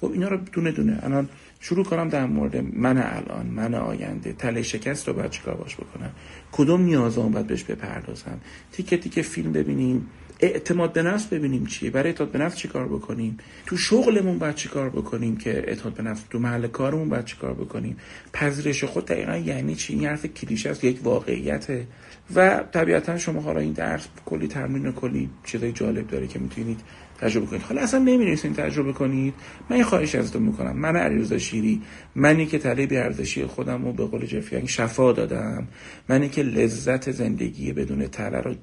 خب 0.00 0.12
اینا 0.12 0.28
رو 0.28 0.37
دونه 0.37 0.73
دونه 0.73 0.99
الان 1.02 1.28
شروع 1.61 1.85
کنم 1.85 2.09
در 2.09 2.26
مورد 2.26 2.57
من 2.57 2.99
الان 2.99 3.47
من 3.47 3.75
آینده. 3.75 4.33
تله 4.33 4.62
شکست 4.62 5.09
رو 5.09 5.14
باید 5.14 5.31
چیکار 5.31 5.54
باش 5.54 5.76
بکنم؟ 5.76 6.11
کدوم 6.52 6.82
نیازام 6.82 7.32
باید 7.32 7.47
بهش 7.47 7.65
بپردازم؟ 7.65 8.41
تیکه 8.73 8.97
تیکه 8.97 9.23
فیلم 9.23 9.52
ببینیم. 9.52 10.06
اعتماد 10.41 10.93
به 10.93 11.02
نفس 11.02 11.26
ببینیم 11.26 11.67
چیه؟ 11.67 11.91
برای 11.91 12.11
اعتماد 12.11 12.30
به 12.30 12.39
نفس 12.39 12.56
چیکار 12.56 12.89
بکنیم؟ 12.89 13.39
تو 13.67 13.76
شغلمون 13.76 14.39
باید 14.39 14.54
چیکار 14.54 14.91
بکنیم 14.91 15.37
که 15.37 15.65
اعتماد 15.69 15.95
به 15.95 16.02
نفس؟ 16.02 16.23
تو 16.30 16.39
محل 16.39 16.67
کارمون 16.67 17.08
باید 17.08 17.25
چیکار 17.25 17.54
بکنیم؟ 17.54 17.97
پذیرش 18.32 18.84
خود 18.84 19.06
دقیقا 19.06 19.37
یعنی 19.37 19.75
چی؟ 19.75 19.95
این 19.95 20.06
حرف 20.06 20.26
کلیشه 20.26 20.71
است 20.71 20.84
یک 20.84 21.00
واقعیته. 21.04 21.87
و 22.34 22.65
طبیعتا 22.73 23.19
شما 23.19 23.41
حالا 23.41 23.61
این 23.61 23.73
درس 23.73 24.08
کلی 24.26 24.49
تمرین 24.49 24.87
و 24.87 24.93
کلی 24.93 25.30
چیزای 25.45 25.73
جالب 25.73 26.06
داره 26.06 26.26
که 26.26 26.39
می‌تونید 26.39 26.80
تجربه 27.19 27.47
کنید. 27.47 27.63
حالا 27.63 27.81
اصلا 27.81 28.00
نمی‌رسین 28.00 28.52
تجربه 28.52 28.93
کنید. 28.93 29.35
من 29.71 29.83
خواهش 29.83 30.15
ازتون 30.15 30.43
می‌کنم. 30.43 30.76
من 30.76 30.97
علیرضا 30.97 31.39
شیری 31.39 31.83
منی 32.15 32.47
که 32.47 32.59
طلب 32.59 32.89
ارزشی 32.93 33.47
خودم 33.47 33.85
رو 33.85 33.93
به 33.93 34.04
قول 34.04 34.26
جفیانگ 34.26 34.69
شفا 34.69 35.13
دادم. 35.13 35.69
منی 36.09 36.28
که 36.28 36.43
لذت 36.43 37.11
زندگی 37.11 37.73
بدون 37.73 38.07
تله 38.07 38.41
رو 38.41 38.54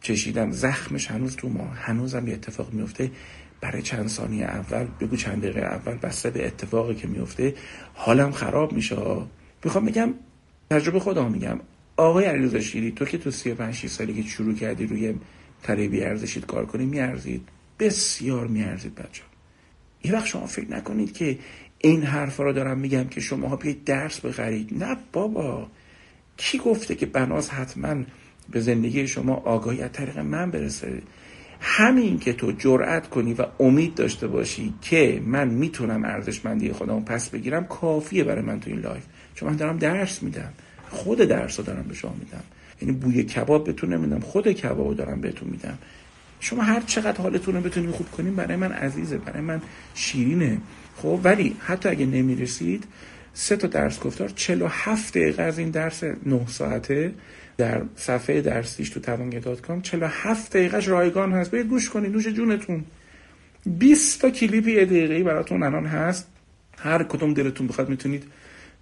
چشیدم. 0.00 0.50
زخمش 0.50 1.10
هنوز 1.10 1.36
تو 1.36 1.48
ما. 1.48 1.64
هنوزم 1.64 2.28
یه 2.28 2.34
اتفاق 2.34 2.72
میفته 2.72 3.10
برای 3.60 3.82
چند 3.82 4.08
ثانیه 4.08 4.44
اول 4.44 4.86
بگو 5.00 5.16
چند 5.16 5.42
دقیقه 5.42 5.60
اول 5.60 5.94
بسته 5.94 6.30
به 6.30 6.46
اتفاقی 6.46 6.94
که 6.94 7.08
میفته 7.08 7.54
حالم 7.94 8.30
خراب 8.32 8.72
میشه. 8.72 8.96
می‌خوام 9.64 9.84
بگم 9.84 10.14
تجربه 10.70 11.00
خودم 11.00 11.30
میگم. 11.30 11.60
آقای 11.96 12.24
علیرضا 12.24 12.60
شیری 12.60 12.92
تو 12.92 13.04
که 13.04 13.18
تو 13.18 13.30
35 13.30 13.86
سالی 13.86 14.22
که 14.22 14.28
شروع 14.28 14.54
کردی 14.54 14.86
روی 14.86 15.14
تله 15.62 16.00
بی‌ارزشیت 16.02 16.46
کار 16.46 16.66
کنی 16.66 16.86
میارزید. 16.86 17.48
بسیار 17.78 18.46
میارزید 18.46 18.94
بچه 18.94 19.22
یه 20.04 20.12
وقت 20.12 20.26
شما 20.26 20.46
فکر 20.46 20.70
نکنید 20.70 21.12
که 21.12 21.38
این 21.78 22.02
حرف 22.02 22.36
رو 22.36 22.52
دارم 22.52 22.78
میگم 22.78 23.04
که 23.04 23.20
شما 23.20 23.48
ها 23.48 23.56
بیایید 23.56 23.84
درس 23.84 24.20
بخرید. 24.20 24.84
نه 24.84 24.96
بابا. 25.12 25.66
کی 26.36 26.58
گفته 26.58 26.94
که 26.94 27.06
بناست 27.06 27.50
حتما 27.50 28.04
به 28.50 28.60
زندگی 28.60 29.06
شما 29.06 29.34
آگاهی 29.34 29.82
از 29.82 29.92
طریق 29.92 30.18
من 30.18 30.50
برسه؟ 30.50 31.02
همین 31.60 32.18
که 32.18 32.32
تو 32.32 32.52
جرأت 32.52 33.08
کنی 33.08 33.34
و 33.34 33.46
امید 33.60 33.94
داشته 33.94 34.26
باشی 34.26 34.74
که 34.82 35.22
من 35.26 35.48
می‌تونم 35.48 36.04
ارزشمندی 36.04 36.72
خودم 36.72 37.04
پس 37.04 37.28
بگیرم 37.28 37.64
کافیه 37.64 38.24
برای 38.24 38.42
من 38.42 38.60
تو 38.60 38.70
این 38.70 38.80
live. 38.80 39.02
چون 39.34 39.48
من 39.48 39.56
دارم 39.56 39.78
درس 39.78 40.22
میدم. 40.22 40.52
خود 40.90 41.18
درس 41.18 41.58
رو 41.58 41.64
دارم 41.64 41.82
به 41.82 41.94
شما 41.94 42.14
میدم. 42.18 42.42
یعنی 42.82 42.94
بوی 42.94 43.22
کباب 43.22 43.64
بهتون 43.64 43.92
نمیدم 43.92 44.20
خود 44.20 44.52
کباب 44.52 44.88
رو 44.88 44.94
دارم 44.94 45.20
بهتون 45.20 45.48
میدم. 45.48 45.78
شما 46.44 46.62
هر 46.62 46.80
چقدر 46.80 47.22
حالتون 47.22 47.54
رو 47.54 47.60
بتونید 47.60 47.90
خوب 47.90 48.10
کنین 48.10 48.36
برای 48.36 48.56
من 48.56 48.72
عزیزه 48.72 49.18
برای 49.18 49.40
من 49.40 49.62
شیرینه. 49.94 50.58
خب 50.96 51.20
ولی 51.24 51.56
حتی 51.60 51.88
اگه 51.88 52.06
نمی‌رسید 52.06 52.84
سه 53.32 53.56
تا 53.56 53.66
درس 53.66 54.00
گفتار 54.00 54.28
47 54.28 55.18
دقیقه 55.18 55.42
از 55.42 55.58
این 55.58 55.70
درس 55.70 56.04
9 56.26 56.46
ساعته 56.46 57.14
در 57.56 57.82
صفحه 57.96 58.40
درسیش 58.40 58.90
تو 58.90 59.00
توانگه 59.00 59.40
کام 59.40 59.82
47 59.82 60.56
دقیقهش 60.56 60.88
رایگان 60.88 61.32
هست. 61.32 61.50
برید 61.50 61.66
گوش 61.66 61.90
کنید 61.90 62.12
نوش 62.12 62.28
جونتون. 62.28 62.84
20 63.66 64.20
تا 64.20 64.30
کلیپ 64.30 64.68
یه 64.68 64.84
دقیقه‌ای 64.84 65.22
براتون 65.22 65.62
الان 65.62 65.86
هست. 65.86 66.28
هر 66.78 67.02
کدوم 67.02 67.34
دلتون 67.34 67.66
بخواد 67.66 67.88
می‌تونید 67.88 68.24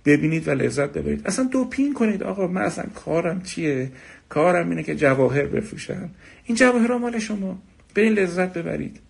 ببینید 0.04 0.48
و 0.48 0.50
لذت 0.50 0.92
ببرید. 0.92 1.26
اصلا 1.26 1.44
دوپین 1.44 1.94
کنید 1.94 2.22
آقا 2.22 2.46
من 2.46 2.62
اصلا 2.62 2.84
کارم 2.94 3.42
چیه؟ 3.42 3.90
کارم 4.28 4.70
اینه 4.70 4.82
که 4.82 4.94
جواهر 4.94 5.46
بفروشم 5.46 6.10
این 6.44 6.56
جواهر 6.56 6.96
مال 6.96 7.18
شما. 7.18 7.58
برین 7.94 8.12
لذت 8.12 8.52
ببرید. 8.52 9.00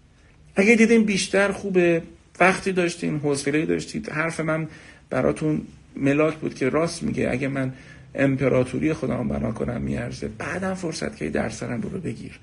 اگه 0.57 0.75
دیدین 0.75 1.05
بیشتر 1.05 1.53
خوبه 1.53 2.03
وقتی 2.41 2.73
داشتین 2.73 3.19
حوصله 3.19 3.67
داشتید. 3.67 4.09
حرف 4.09 4.41
من 4.41 4.69
براتون 5.11 5.63
ملاک 5.97 6.35
بود 6.35 6.55
که 6.55 6.69
راست 6.69 7.03
میگه 7.03 7.31
اگه 7.31 7.49
من 7.49 7.73
امپراتوری 8.15 8.93
خودم 8.93 9.29
بنا 9.29 9.53
کنم 9.53 9.81
میارزه. 9.81 10.29
بعدم 10.29 10.75
فرصت 10.75 11.17
که 11.17 11.31
در 11.31 11.49
سرم 11.49 11.81
برو 11.81 12.01
بگیر. 12.01 12.39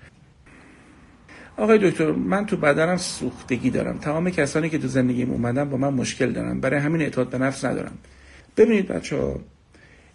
آقای 1.58 1.90
دکتر 1.92 2.12
من 2.12 2.46
تو 2.46 2.58
بدنم 2.58 2.98
سوختگی 2.98 3.70
دارم. 3.70 3.98
تمام 3.98 4.30
کسانی 4.30 4.70
که 4.70 4.78
تو 4.78 4.88
زندگیم 4.88 5.32
اومدن 5.32 5.70
با 5.70 5.78
من 5.78 5.94
مشکل 5.94 6.32
دارم 6.32 6.60
برای 6.62 6.80
همین 6.80 7.02
اعتماد 7.02 7.30
به 7.30 7.38
نفس 7.38 7.66
ندارم. 7.66 7.98
ببینید 8.58 8.88
بچه 8.88 9.18
ها 9.18 9.40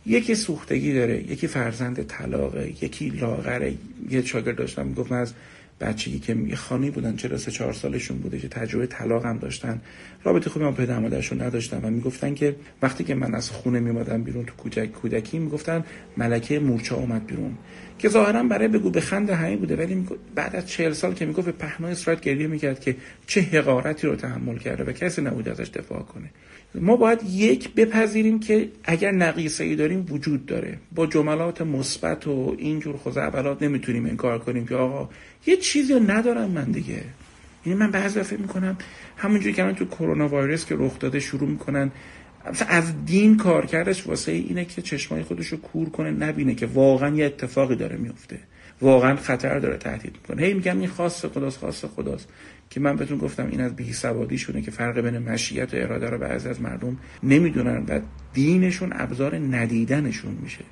یکی 0.07 0.35
سوختگی 0.35 0.95
داره 0.95 1.33
یکی 1.33 1.47
فرزند 1.47 2.07
طلاقه 2.07 2.69
یکی 2.69 3.09
لاغره. 3.09 3.75
یه 4.11 4.25
شاگرد 4.25 4.57
داشتم 4.57 4.87
می‌گفت 4.87 5.13
من 5.13 5.19
از 5.19 5.33
بچگی 5.81 6.19
که 6.19 6.35
یه 6.35 6.91
بودن 6.91 7.17
چرا 7.17 7.39
سه 7.39 7.51
چهار 7.51 7.73
سالشون 7.73 8.19
بوده 8.19 8.39
که 8.39 8.49
تجربه 8.49 8.87
طلاق 8.87 9.27
هم 9.27 9.39
داشتن. 9.39 9.81
رابطه 10.25 10.51
خوبی 10.51 10.65
با 10.65 10.73
پدر 10.73 10.99
مادرشون 10.99 11.43
نداشتن 11.43 11.81
و 11.83 11.91
می‌گفتن 11.91 12.35
که 12.35 12.57
وقتی 12.83 13.05
که 13.05 13.15
من 13.15 13.35
از 13.35 13.51
خونه 13.51 13.81
میمادم 13.81 14.23
بیرون 14.23 14.45
تو 14.45 14.55
کودک 14.55 14.93
کودکی 14.93 15.39
می‌گفتن 15.39 15.85
ملکه 16.17 16.59
مورچه 16.59 16.95
اومد 16.95 17.27
بیرون. 17.27 17.59
که 17.99 18.09
ظاهرا 18.09 18.43
برای 18.43 18.69
بگو 18.69 18.91
به 18.91 19.01
خند 19.01 19.31
همین 19.31 19.59
بوده 19.59 19.77
ولی 19.77 20.07
بعد 20.35 20.57
از 20.57 20.67
چهل 20.67 20.93
سال 20.93 21.15
که 21.15 21.27
می‌گفت 21.27 21.47
به 21.47 21.53
پهنای 21.53 21.93
اسرائیل 21.93 22.23
گریه 22.23 22.47
می‌کرد 22.47 22.81
که 22.81 22.97
چه 23.27 23.41
حقارتی 23.41 24.07
رو 24.07 24.17
تحمل 24.17 24.59
کرده 24.59 24.85
و 24.85 24.93
کسی 24.93 25.23
نبود 25.23 25.49
ازش 25.49 25.69
دفاع 25.69 26.03
کنه. 26.03 26.31
ما 26.75 26.97
باید 26.97 27.21
یک 27.31 27.75
بپذیریم 27.75 28.41
که 28.41 28.69
اگر 28.85 29.11
نقیصه 29.11 29.65
ای 29.65 29.77
داریم 29.77 30.07
وجود 30.11 30.47
داره. 30.47 30.79
با 30.95 31.07
جملات 31.07 31.63
مثبت 31.63 32.27
و 32.27 32.57
اینجور 32.59 32.97
خزعبلات 32.97 33.63
نمی‌تونیم 33.63 34.07
انکار 34.07 34.39
کنیم 34.39 34.67
که 34.67 34.75
آقا 34.75 35.09
یه 35.47 35.57
چیزی 35.57 35.93
رو 35.93 36.11
ندارم 36.11 36.51
من 36.51 36.65
دیگه. 36.65 37.03
یعنی 37.67 37.79
من 37.79 37.91
بعضی 37.91 38.23
فکر 38.23 38.41
می‌کنم 38.41 38.79
همونجوری 39.17 39.53
که 39.53 39.73
تو 39.73 39.85
کرونا 39.85 40.29
ویروس 40.29 40.67
که 40.67 40.75
رخ 40.79 40.99
داده 40.99 41.21
شروع 41.21 41.49
می‌کنن 41.49 41.91
از 42.69 43.05
دین 43.05 43.37
کار 43.37 43.67
کردش 43.67 44.07
واسه 44.07 44.33
اینه 44.33 44.65
که 44.65 44.83
چشمای 44.83 45.23
خودش 45.23 45.47
رو 45.47 45.59
کور 45.59 45.89
کنه 45.89 46.11
نبینه 46.11 46.55
که 46.55 46.67
واقعا 46.67 47.17
یه 47.17 47.25
اتفاقی 47.25 47.77
داره 47.77 47.97
میفته. 47.97 48.39
واقعا 48.81 49.17
خطر 49.17 49.59
داره 49.59 49.77
تهدید 49.77 50.13
می‌کنه. 50.23 50.47
هی 50.47 50.55
میگم 50.55 50.79
این 50.79 50.89
خاص 50.89 51.25
خداست 51.25 51.59
خاص 51.59 51.85
خداست. 51.85 52.29
که 52.71 52.81
من 52.81 52.97
بهتون 52.97 53.19
گفتم 53.19 53.49
این 53.51 53.61
از 53.61 53.77
بی 53.77 53.93
سوادی 53.93 54.39
شونه 54.39 54.63
که 54.63 54.71
فرق 54.71 55.01
بین 55.01 55.19
مشیت 55.19 55.75
و 55.75 55.77
اراده 55.77 56.11
رو 56.11 56.19
بعضی 56.19 56.49
از 56.49 56.61
مردم 56.61 56.97
نمی‌دونن 57.23 57.85
و 57.89 58.01
دینشون 58.35 58.93
ابزار 58.93 59.37
ندیدنشون 59.37 60.39
میشه. 60.43 60.65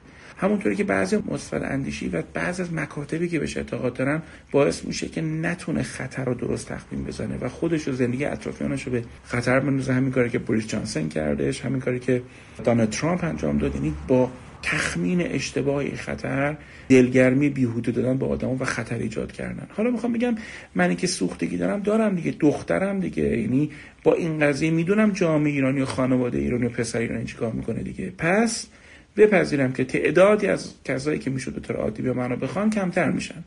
همونطوری 0.43 0.77
که 0.77 0.85
بعضی 0.85 1.17
مثبت 1.31 1.63
اندیشی 1.63 2.09
و 2.09 2.23
بعضی 2.35 2.63
از 2.63 2.73
مکاتبی 2.73 3.29
که 3.29 3.39
بهش 3.39 3.57
اعتقاد 3.57 3.95
دارن 3.95 4.23
باعث 4.51 4.85
میشه 4.85 5.09
که 5.09 5.21
نتونه 5.21 5.83
خطر 5.83 6.25
رو 6.25 6.35
درست 6.35 6.69
تخمین 6.69 7.05
بزنه 7.05 7.39
و 7.41 7.49
خودش 7.49 7.89
و 7.89 7.93
زندگی 7.93 8.25
اطرافیانش 8.25 8.83
رو 8.83 8.93
به 8.93 9.05
خطر 9.25 9.61
بندازه. 9.61 9.93
همین 9.93 10.11
کاری 10.11 10.31
که 10.31 10.39
بوریس 10.39 10.67
جانسن 10.67 11.09
کردش 11.09 11.61
همین 11.61 11.81
کاری 11.81 11.99
که 11.99 12.23
دانالد 12.65 12.91
ترامپ 12.91 13.25
انجام 13.25 13.59
داد. 13.59 13.75
یعنی 13.75 13.95
با 14.09 14.31
تخمین 14.63 15.21
اشتباهی 15.21 15.91
خطر 15.91 16.57
دلگرمی 16.89 17.49
بیهوده 17.49 17.93
دادن 17.93 18.19
به 18.19 18.27
آدم 18.27 18.49
و 18.49 18.65
خطر 18.65 18.99
ایجاد 18.99 19.33
کردن. 19.33 19.67
حالا 19.77 19.91
می‌خوام 19.91 20.13
بگم 20.13 20.35
من 20.75 20.97
که 20.97 21.07
سوختگی 21.07 21.57
دارم 21.57 21.81
دارم 21.81 22.15
دیگه. 22.15 22.35
دخترم 22.41 23.01
دیگه. 23.01 23.23
یعنی 23.23 23.71
با 24.03 24.15
این 24.15 24.39
قضیه 24.41 24.71
می‌دونم 24.71 25.11
جامعه 25.11 25.53
ایرانی 25.53 25.81
و 25.81 25.85
خانواده 25.85 26.39
ایرانی 26.39 26.67
و 26.67 26.69
پسر 26.69 26.99
ایرانی 26.99 27.25
چیکار 27.25 27.53
می‌کنه 27.53 27.83
دیگه. 27.83 28.13
پس 28.19 28.67
بپذیرم 29.17 29.73
که 29.73 29.85
تعدادی 29.85 30.47
از 30.47 30.75
کسایی 30.85 31.19
که 31.19 31.31
می‌شد 31.31 31.55
به 31.55 31.61
طور 31.61 31.77
عادی 31.77 32.03
به 32.03 32.13
منو 32.13 32.37
بخوان 32.37 32.71
کمتر 32.71 33.11
میشن. 33.11 33.45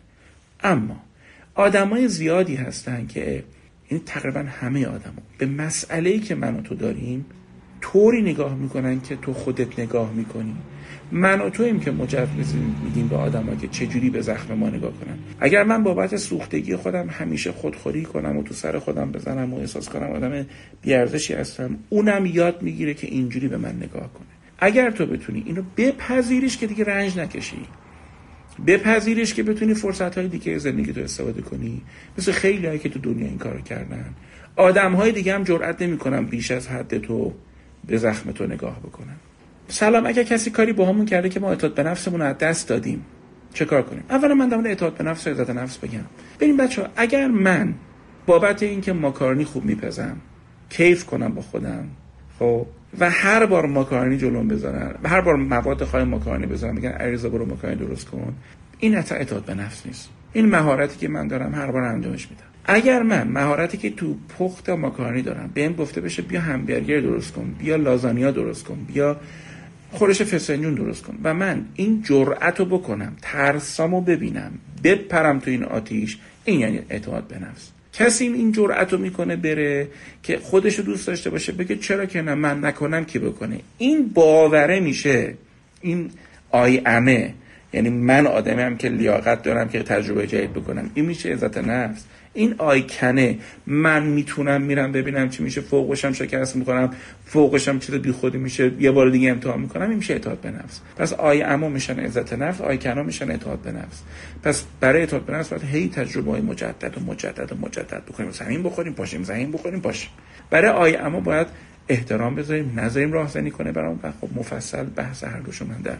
اما 0.63 1.03
آدمای 1.55 2.07
زیادی 2.07 2.55
هستن 2.55 3.07
که 3.07 3.31
این 3.31 3.43
یعنی 3.91 4.03
تقریبا 4.05 4.39
همه 4.39 4.85
آدما 4.85 5.21
به 5.37 5.45
مسئله 5.45 6.09
ای 6.09 6.19
که 6.19 6.35
من 6.35 6.55
و 6.55 6.61
تو 6.61 6.75
داریم 6.75 7.25
طوری 7.81 8.21
نگاه 8.21 8.55
می‌کنن 8.55 9.01
که 9.01 9.15
تو 9.15 9.33
خودت 9.33 9.79
نگاه 9.79 10.13
می‌کنی. 10.13 10.55
من 11.11 11.41
و 11.41 11.49
تویم 11.49 11.79
که 11.79 11.91
مجوز 11.91 12.55
میدیم 12.83 13.07
به 13.07 13.15
آدما 13.15 13.55
که 13.55 13.67
چجوری 13.67 14.09
به 14.09 14.21
زخم 14.21 14.53
ما 14.53 14.69
نگاه 14.69 14.91
کنن. 14.91 15.17
اگر 15.39 15.63
من 15.63 15.83
بابت 15.83 16.17
سوختگی 16.17 16.75
خودم 16.75 17.09
همیشه 17.09 17.51
خودخوری 17.51 18.03
کنم 18.03 18.37
و 18.37 18.43
تو 18.43 18.53
سر 18.53 18.79
خودم 18.79 19.11
بزنم 19.11 19.53
و 19.53 19.57
احساس 19.57 19.89
کنم 19.89 20.11
آدم 20.11 20.45
بیارزشی 20.81 21.33
هستم 21.33 21.77
اونم 21.89 22.25
یاد 22.25 22.61
می‌گیره 22.61 22.93
که 22.93 23.07
اینجوری 23.07 23.47
به 23.47 23.57
من 23.57 23.75
نگاه 23.75 24.13
کنه. 24.13 24.34
اگر 24.59 24.91
تو 24.91 25.05
بتونی 25.05 25.43
اینو 25.45 25.61
بپذیریش 25.77 26.57
که 26.57 26.67
دیگه 26.67 26.83
رنج 26.83 27.19
نکشی. 27.19 27.65
بپذیریش 28.67 29.33
که 29.33 29.43
بتونی 29.43 29.73
فرصت 29.73 30.17
های 30.17 30.27
دیگه 30.27 30.57
زندگی 30.57 30.93
تو 30.93 31.01
استفاده 31.01 31.41
کنی. 31.41 31.81
مثل 32.17 32.31
خیلی 32.31 32.67
هایی 32.67 32.79
که 32.79 32.89
تو 32.89 32.99
دنیا 32.99 33.27
این 33.27 33.37
کار 33.37 33.61
کردن. 33.61 34.05
آدم 34.55 34.93
های 34.93 35.11
دیگه 35.11 35.33
هم 35.33 35.43
جرئت 35.43 35.81
نمی‌کنن 35.81 36.25
بیش 36.25 36.51
از 36.51 36.67
حد 36.67 36.97
تو 36.97 37.33
به 37.87 37.97
زخم 37.97 38.31
تو 38.31 38.47
نگاه 38.47 38.79
بکنن. 38.79 39.15
سلام 39.67 40.05
اگر 40.05 40.23
کسی 40.23 40.49
کاری 40.49 40.73
با 40.73 40.85
همون 40.85 41.05
کرده 41.05 41.29
که 41.29 41.39
ما 41.39 41.49
اعتاد 41.49 41.73
به 41.73 41.83
نفسمون 41.83 42.21
از 42.21 42.37
دست 42.37 42.67
دادیم 42.67 43.05
چه 43.53 43.65
کار 43.65 43.81
کنیم؟ 43.81 44.03
اولا 44.09 44.33
من 44.33 44.49
در 44.49 44.67
اعتاد 44.67 44.97
به 44.97 45.03
نفس 45.03 45.27
و 45.27 45.29
عزت 45.29 45.49
نفس 45.49 45.77
بگم. 45.77 46.05
ببین 46.39 46.57
بچه 46.57 46.81
ها 46.81 46.87
اگر 46.95 47.27
من 47.27 47.73
بابت 48.25 48.63
اینکه 48.63 48.93
ماکارونی 48.93 49.45
خوب 49.45 49.65
میپزم 49.65 50.17
کیف 50.69 51.05
کنم 51.05 51.33
با 51.33 51.41
خودم 51.41 51.87
خب؟ 52.39 52.67
و 52.99 53.09
هر 53.09 53.45
بار 53.45 53.65
ماکارونی 53.65 54.17
جلوم 54.17 54.47
بذارن 54.47 54.95
و 55.03 55.09
هر 55.09 55.21
بار 55.21 55.35
مواد 55.35 55.83
خواهی 55.83 56.05
ماکارونی 56.05 56.45
بذارن 56.45 56.75
میگن 56.75 56.89
عریضا 56.89 57.29
برو 57.29 57.45
ماکارونی 57.45 57.79
درست 57.79 58.09
کن. 58.09 58.33
این 58.79 58.97
اتا 58.97 59.15
اعتاد 59.15 59.45
به 59.45 59.53
نفس 59.53 59.85
نیست. 59.85 60.09
این 60.33 60.45
مهارتی 60.45 60.97
که 60.97 61.07
من 61.07 61.27
دارم 61.27 61.55
هر 61.55 61.71
بار 61.71 61.83
انجامش 61.83 62.29
میدم. 62.29 62.43
اگر 62.65 63.03
من 63.03 63.27
مهارتی 63.27 63.77
که 63.77 63.89
تو 63.89 64.15
پخت 64.39 64.69
ماکارونی 64.69 65.21
دارم 65.21 65.49
بهم 65.53 65.73
گفته 65.73 66.01
بشه 66.01 66.21
بیا 66.21 66.41
همبرگر 66.41 66.99
درست 66.99 67.33
کن 67.33 67.55
بیا 67.59 67.75
لازانیا 67.75 68.31
درست 68.31 68.63
کن 68.63 68.77
بیا 68.93 69.17
خورش 69.91 70.21
فسنجون 70.21 70.73
درست 70.73 71.03
کن. 71.03 71.17
و 71.23 71.33
من 71.33 71.65
این 71.75 72.01
جرأت 72.01 72.59
رو 72.59 72.65
بکنم 72.65 73.13
ترسامو 73.21 74.01
ببینم 74.01 74.51
بپرم 74.83 75.39
تو 75.39 75.51
این 75.51 75.63
آتیش 75.63 76.17
این 76.45 76.59
یعنی 76.59 76.81
اعتماد 76.89 77.27
به 77.27 77.39
نفس. 77.39 77.71
کسی 77.97 78.25
این 78.25 78.51
جرأت 78.51 78.93
رو 78.93 78.99
می‌کنه 78.99 79.35
بره 79.35 79.87
که 80.23 80.37
خودش 80.37 80.75
رو 80.75 80.83
دوست 80.83 81.07
داشته 81.07 81.29
باشه 81.29 81.51
بگه 81.51 81.75
چرا 81.75 82.05
که 82.05 82.21
نه 82.21 82.35
من 82.35 82.65
نکنم 82.65 83.05
کی 83.05 83.19
بکنه. 83.19 83.59
این 83.77 84.07
باوره 84.07 84.79
میشه. 84.79 85.33
این 85.81 86.11
آی 86.51 86.81
امه 86.85 87.33
یعنی 87.73 87.89
من 87.89 88.27
آدمی 88.27 88.61
هم 88.61 88.77
که 88.77 88.89
لیاقت 88.89 89.43
دارم 89.43 89.69
که 89.69 89.83
تجربه 89.83 90.27
جدید 90.27 90.53
بکنم. 90.53 90.91
این 90.93 91.05
میشه 91.05 91.33
عزت 91.33 91.57
نفس. 91.57 92.03
این 92.35 92.55
آیکنه 92.57 93.37
من 93.67 94.03
می‌تونم 94.03 94.61
میرم 94.61 94.91
ببینم 94.91 95.29
چی 95.29 95.43
میشه 95.43 95.61
فوقشم 95.61 96.11
شکست 96.11 96.55
می‌کنم 96.55 96.89
فوقشم 97.25 97.79
چیز 97.79 97.95
بی 97.95 98.11
خودی 98.11 98.37
میشه 98.37 98.71
یه 98.79 98.91
بار 98.91 99.09
دیگه 99.09 99.31
امتحان 99.31 99.61
می‌کنم 99.61 99.89
این 99.89 99.97
میشه 99.97 100.13
اعتماد 100.13 100.41
به 100.41 100.51
نفس. 100.51 100.81
پس 100.97 101.13
I 101.13 101.41
am 101.41 101.60
ا 101.60 101.69
میشن 101.69 101.99
عزت 101.99 102.33
نفس 102.33 102.61
I 102.61 102.77
can 102.77 102.97
ا 102.97 103.03
میشن 103.03 103.31
اعتماد 103.31 103.59
به 103.59 103.71
نفس. 103.71 104.01
پس 104.43 104.63
برای 104.79 104.99
اعتماد 104.99 105.25
به 105.25 105.33
نفس 105.33 105.49
باید 105.49 105.63
هی 105.63 105.89
تجربه 105.89 106.31
های 106.31 106.41
مجدد 106.41 106.97
و 106.97 107.01
مجدد 107.11 107.51
و 107.51 107.55
مجدد 107.55 108.03
بکنیم 108.07 108.31
زمین 108.31 108.63
بخوریم 108.63 108.93
پاشیم 108.93 109.23
زمین 109.23 109.51
بخوریم 109.51 109.79
پاشیم. 109.79 110.09
برای 110.49 110.71
I 110.71 110.95
am 110.95 111.11
ا 111.11 111.19
باید 111.19 111.47
احترام 111.89 112.35
بذاریم 112.35 112.79
نذاریم 112.79 113.11
راهزنی 113.11 113.51
کنه 113.51 113.71
برام 113.71 113.99
و 114.03 114.11
خب 114.21 114.29
مفصل 114.35 114.83
بحث 114.83 115.23
هر 115.23 115.39
دوشو 115.39 115.65
من 115.65 115.81
در 115.81 115.97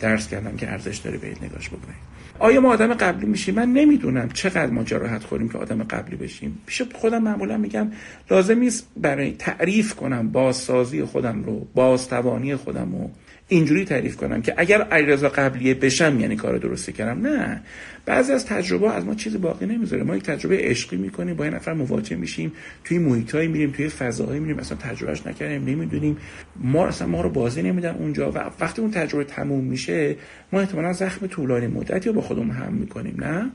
درس 0.00 0.28
کردم 0.28 0.56
که 0.56 0.70
ارزش 0.70 0.96
داره 0.96 1.18
به 1.18 1.26
نگاش 1.42 1.68
بکنیم 1.68 1.96
آیا 2.38 2.60
ما 2.60 2.72
آدم 2.72 2.94
قبلی 2.94 3.26
میشیم؟ 3.26 3.54
من 3.54 3.72
نمی‌دونم 3.72 4.28
چقدر 4.28 4.70
ما 4.70 4.84
جراحت 4.84 5.24
خوریم 5.24 5.48
که 5.48 5.58
آدم 5.58 5.82
قبلی 5.82 6.16
بشیم. 6.16 6.62
پیش 6.66 6.82
خودم 6.82 7.22
معمولا 7.22 7.56
میگم 7.56 7.92
لازم 8.30 8.58
نیست 8.58 8.86
برای 8.96 9.32
تعریف 9.32 9.94
کنم 9.94 10.28
بازسازی 10.28 11.04
خودم 11.04 11.42
رو 11.44 11.66
بازتوانی 11.74 12.56
خودم 12.56 12.92
رو. 12.92 13.10
اینجوری 13.48 13.84
تعریف 13.84 14.16
کنم 14.16 14.42
که 14.42 14.54
اگر 14.56 14.82
علیرضا 14.82 15.28
قبلیه 15.28 15.74
بشم 15.74 16.20
یعنی 16.20 16.36
کار 16.36 16.58
درستی 16.58 16.92
کردم 16.92 17.26
نه. 17.26 17.62
بعضی 18.06 18.32
از 18.32 18.46
تجربه 18.46 18.90
از 18.90 19.04
ما 19.04 19.14
چیزی 19.14 19.38
باقی 19.38 19.66
نمی‌ذاره. 19.66 20.02
ما 20.02 20.16
یک 20.16 20.22
تجربه 20.22 20.58
عشقی 20.58 20.96
می‌کنیم 20.96 21.36
با 21.36 21.44
این 21.44 21.54
نفر 21.54 21.72
مواجه 21.72 22.16
میشیم 22.16 22.52
توی 22.84 22.98
محیطایی 22.98 23.48
میریم 23.48 23.70
توی 23.70 23.88
فضاهایی 23.88 24.40
میریم 24.40 24.58
اصلا 24.58 24.78
تجربهش 24.78 25.26
نکردیم 25.26 25.64
نمی‌دونیم. 25.64 26.16
ما 26.56 26.86
اصلا 26.86 27.08
ما 27.08 27.20
رو 27.20 27.30
بازی 27.30 27.62
نمیدن 27.62 27.94
اونجا 27.94 28.32
و 28.32 28.38
وقتی 28.60 28.82
اون 28.82 28.90
تجربه 28.90 29.24
تموم 29.24 29.64
میشه 29.64 30.16
ما 30.52 30.60
احتمالا 30.60 30.92
زخم 30.92 31.26
طولانی 31.26 31.66
مدتی 31.66 32.08
رو 32.08 32.14
با 32.14 32.20
خودمون 32.20 32.50
هم 32.50 32.72
می‌کنیم 32.72 33.14
نه؟ 33.18 33.50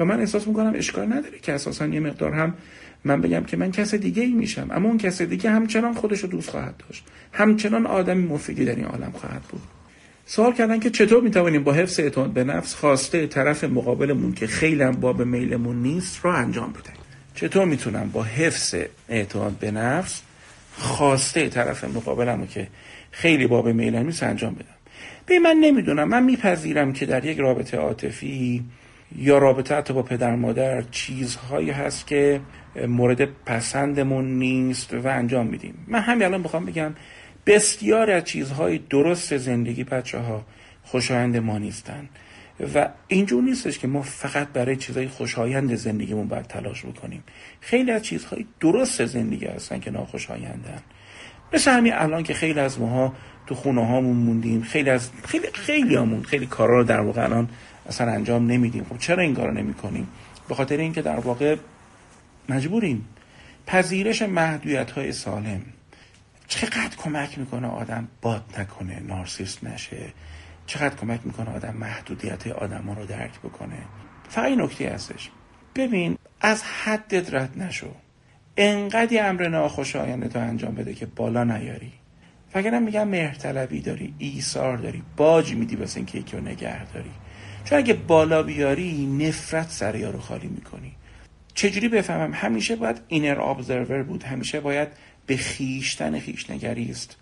و 0.00 0.04
من 0.04 0.20
احساس 0.20 0.48
می‌کنم 0.48 0.72
اشکال 0.76 1.06
نداره 1.06 1.38
که 1.42 1.52
اساسا 1.52 1.86
یه 1.86 2.00
مقدار 2.00 2.32
هم 2.32 2.54
من 3.04 3.20
بگم 3.20 3.44
که 3.44 3.56
من 3.56 3.70
کس 3.70 3.94
دیگه 3.94 4.22
ای 4.22 4.32
میشم. 4.32 4.68
اما 4.70 4.88
اون 4.88 4.98
کس 4.98 5.22
دیگه 5.22 5.50
همچنان 5.50 5.94
خودش 5.94 6.20
رو 6.20 6.28
دوست 6.28 6.50
خواهد 6.50 6.74
داشت. 6.88 7.04
همچنان 7.32 7.86
آدمی 7.86 8.26
مفیدی 8.26 8.64
در 8.64 8.74
این 8.74 8.84
عالم 8.84 9.10
خواهد 9.10 9.42
بود. 9.42 9.62
سوال 10.26 10.52
کردن 10.52 10.80
که 10.80 10.90
چطور 10.90 11.22
می‌توانیم 11.22 11.64
با 11.64 11.72
حفظ 11.72 12.00
اعتماد 12.00 12.30
به 12.30 12.44
نفس 12.44 12.74
خواسته 12.74 13.26
طرف 13.26 13.64
مقابلمون 13.64 14.32
که 14.32 14.46
خیلی 14.46 14.82
هم 14.82 14.92
باب 14.92 15.22
میلمون 15.22 15.76
نیست 15.76 16.20
رو 16.22 16.30
انجام 16.30 16.72
بدهیم 16.72 17.00
چطور 17.34 17.64
می‌تونم 17.64 18.10
با 18.12 18.22
حفظ 18.22 18.74
اعتماد 19.08 19.52
به 19.52 19.70
نفس 19.70 20.22
خواسته 20.78 21.48
طرف 21.48 21.84
مقابلمو 21.84 22.46
که 22.46 22.68
خیلی 23.10 23.46
باب 23.46 23.68
میلم 23.68 24.06
نیست 24.06 24.22
انجام 24.22 24.54
بدم؟ 24.54 24.66
به 25.26 25.38
من 25.38 25.56
نمی‌دونم. 25.60 26.08
من 26.08 26.22
میپذیرم 26.22 26.92
که 26.92 27.06
در 27.06 27.24
یک 27.24 27.38
رابطه 27.38 27.76
عاطفی 27.76 28.64
یا 29.16 29.38
رابطه 29.38 29.92
با 29.92 30.02
پدر 30.02 30.36
مادر 30.36 30.82
چیزهایی 30.82 31.70
هست 31.70 32.06
که 32.06 32.40
مورد 32.88 33.24
پسندمون 33.24 34.38
نیست 34.38 34.94
و 34.94 35.08
انجام 35.08 35.46
میدیم. 35.46 35.84
من 35.88 36.00
همین 36.00 36.24
الان 36.24 36.42
بخوام 36.42 36.66
بگم 36.66 36.94
بسیار 37.46 38.10
از 38.10 38.24
چیزهای 38.24 38.78
درست 38.78 39.36
زندگی 39.36 39.84
بچه 39.84 40.18
ها 40.18 40.44
خوشایند 40.82 41.36
ما 41.36 41.58
نیستن 41.58 42.08
و 42.74 42.88
اینجور 43.08 43.42
نیستش 43.42 43.78
که 43.78 43.88
ما 43.88 44.02
فقط 44.02 44.48
برای 44.48 44.76
چیزهای 44.76 45.08
خوشایند 45.08 45.74
زندگیمون 45.74 46.28
باید 46.28 46.46
تلاش 46.46 46.84
بکنیم. 46.84 47.24
خیلی 47.60 47.90
از 47.90 48.02
چیزهای 48.02 48.46
درست 48.60 49.06
زندگی 49.06 49.46
هستن 49.46 49.80
که 49.80 49.90
ناخوشایندن. 49.90 50.82
مثل 51.52 51.70
همین 51.70 51.92
الان 51.94 52.22
که 52.22 52.34
خیلی 52.34 52.60
از 52.60 52.80
ماها 52.80 53.14
تو 53.46 53.54
خونه 53.54 53.86
هامون 53.86 54.16
موندیم 54.16 54.62
خیلی 54.62 54.90
از 54.90 55.10
خیلی 55.24 55.46
خیلی 55.52 55.96
همون 55.96 56.22
خیلی 56.22 56.46
کارا 56.46 56.78
رو 56.78 56.84
در 56.84 57.00
واقع 57.00 57.24
الان 57.24 57.48
اصلا 57.90 58.12
انجام 58.12 58.46
نمیدیم. 58.46 58.86
خب 58.90 58.98
چرا 58.98 59.22
این 59.22 59.34
کارو 59.34 59.52
نمی 59.52 59.74
کنیم 59.74 60.08
به 60.48 60.54
خاطر 60.54 60.76
اینکه 60.76 61.02
در 61.02 61.20
واقع 61.20 61.56
مجبوریم 62.48 63.08
پذیرش 63.66 64.22
محدودیت 64.22 64.90
های 64.90 65.12
سالم. 65.12 65.62
چقدر 66.48 66.96
کمک 66.96 67.38
می‌کنه 67.38 67.68
آدم 67.68 68.08
باد 68.22 68.44
نکنه 68.58 69.00
نارسیست 69.00 69.64
نشه؟ 69.64 70.12
چقدر 70.66 70.94
کمک 70.94 71.20
می‌کنه 71.24 71.50
آدم 71.50 71.76
محدودیت 71.76 72.46
آدم 72.46 72.90
رو 72.90 73.06
درک 73.06 73.38
بکنه؟ 73.38 73.78
فقط 74.28 74.58
نکته 74.58 74.88
هستش. 74.88 75.30
ببین 75.76 76.18
از 76.40 76.62
حدت 76.62 77.34
رد 77.34 77.62
نشو. 77.62 77.90
انقدی 78.56 79.18
امر 79.18 79.48
ناخوشایند 79.48 80.32
تو 80.32 80.38
انجام 80.38 80.74
بده 80.74 80.94
که 80.94 81.06
بالا 81.06 81.44
نیاری. 81.44 81.92
فکرم 82.52 82.82
میگم 82.82 83.08
مهرطلبی 83.08 83.80
داری 83.80 84.14
ایثار 84.18 84.76
داری 84.76 85.02
باج 85.16 85.54
میدی 85.54 85.76
واسه 85.76 85.96
اینکه 85.96 86.18
یکی 86.18 86.36
رو 86.36 86.42
نگه 86.42 86.92
داری. 86.92 87.10
چون 87.70 87.78
اگه 87.78 87.94
بالا 87.94 88.42
بیاری 88.42 89.06
نفرت 89.06 89.70
سر 89.70 89.94
یارو 89.94 90.20
خالی 90.20 90.46
می‌کنی. 90.46 90.92
چجوری 91.54 91.88
بفهمم؟ 91.88 92.34
همیشه 92.34 92.76
باید 92.76 93.00
اینر 93.08 93.40
ابزرور 93.40 94.02
بود. 94.02 94.22
همیشه 94.22 94.60
باید 94.60 94.88
به 95.26 95.36
خیشتن 95.36 96.18
خیش 96.18 96.46
است. 96.90 97.16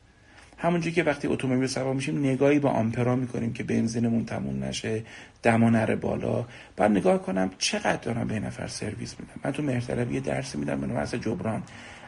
همونجوری 0.59 0.95
که 0.95 1.03
وقتی 1.03 1.29
اتومبیل 1.29 1.69
سوار 1.69 1.95
میشیم 1.95 2.19
نگاهی 2.19 2.59
با 2.59 2.71
آمپرا 2.71 3.17
می‌کنیم 3.17 3.53
که 3.53 3.63
بنزینمون 3.63 4.25
تموم 4.25 4.65
نشه 4.65 5.03
دما 5.43 5.71
نره 5.71 5.97
بالا. 5.97 6.45
بعد 6.77 6.91
نگاه 6.91 7.23
کنم 7.23 7.51
چقدر 7.59 7.97
دارم 7.97 8.29
به 8.29 8.41
نفر 8.41 8.67
سرویس 8.67 9.15
میدم. 9.21 9.41
من 9.45 9.53
تو 9.53 9.63
مرتلب 9.63 10.13
یه 10.13 10.21
درسی 10.21 10.59
میدم 10.59 10.81
به 10.81 11.19
جبران. 11.19 11.63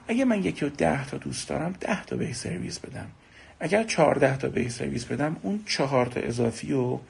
اگه 0.08 0.24
من 0.24 0.44
یکی 0.44 0.64
رو 0.64 0.68
ده 0.68 1.06
تا 1.06 1.16
دوست 1.16 1.48
دارم 1.48 1.74
ده 1.80 2.04
تا 2.04 2.16
به 2.16 2.32
سرویس 2.32 2.78
بدم. 2.78 3.06
اگر 3.60 3.84
چهارده 3.84 4.36
تا 4.36 4.48
به 4.48 4.68
سرویس 4.68 5.04
بدم 5.04 5.36
اون 5.42 5.60
چهار 5.66 6.06
تا 6.06 6.20
اضافی 6.20 6.72
رو 6.72 7.00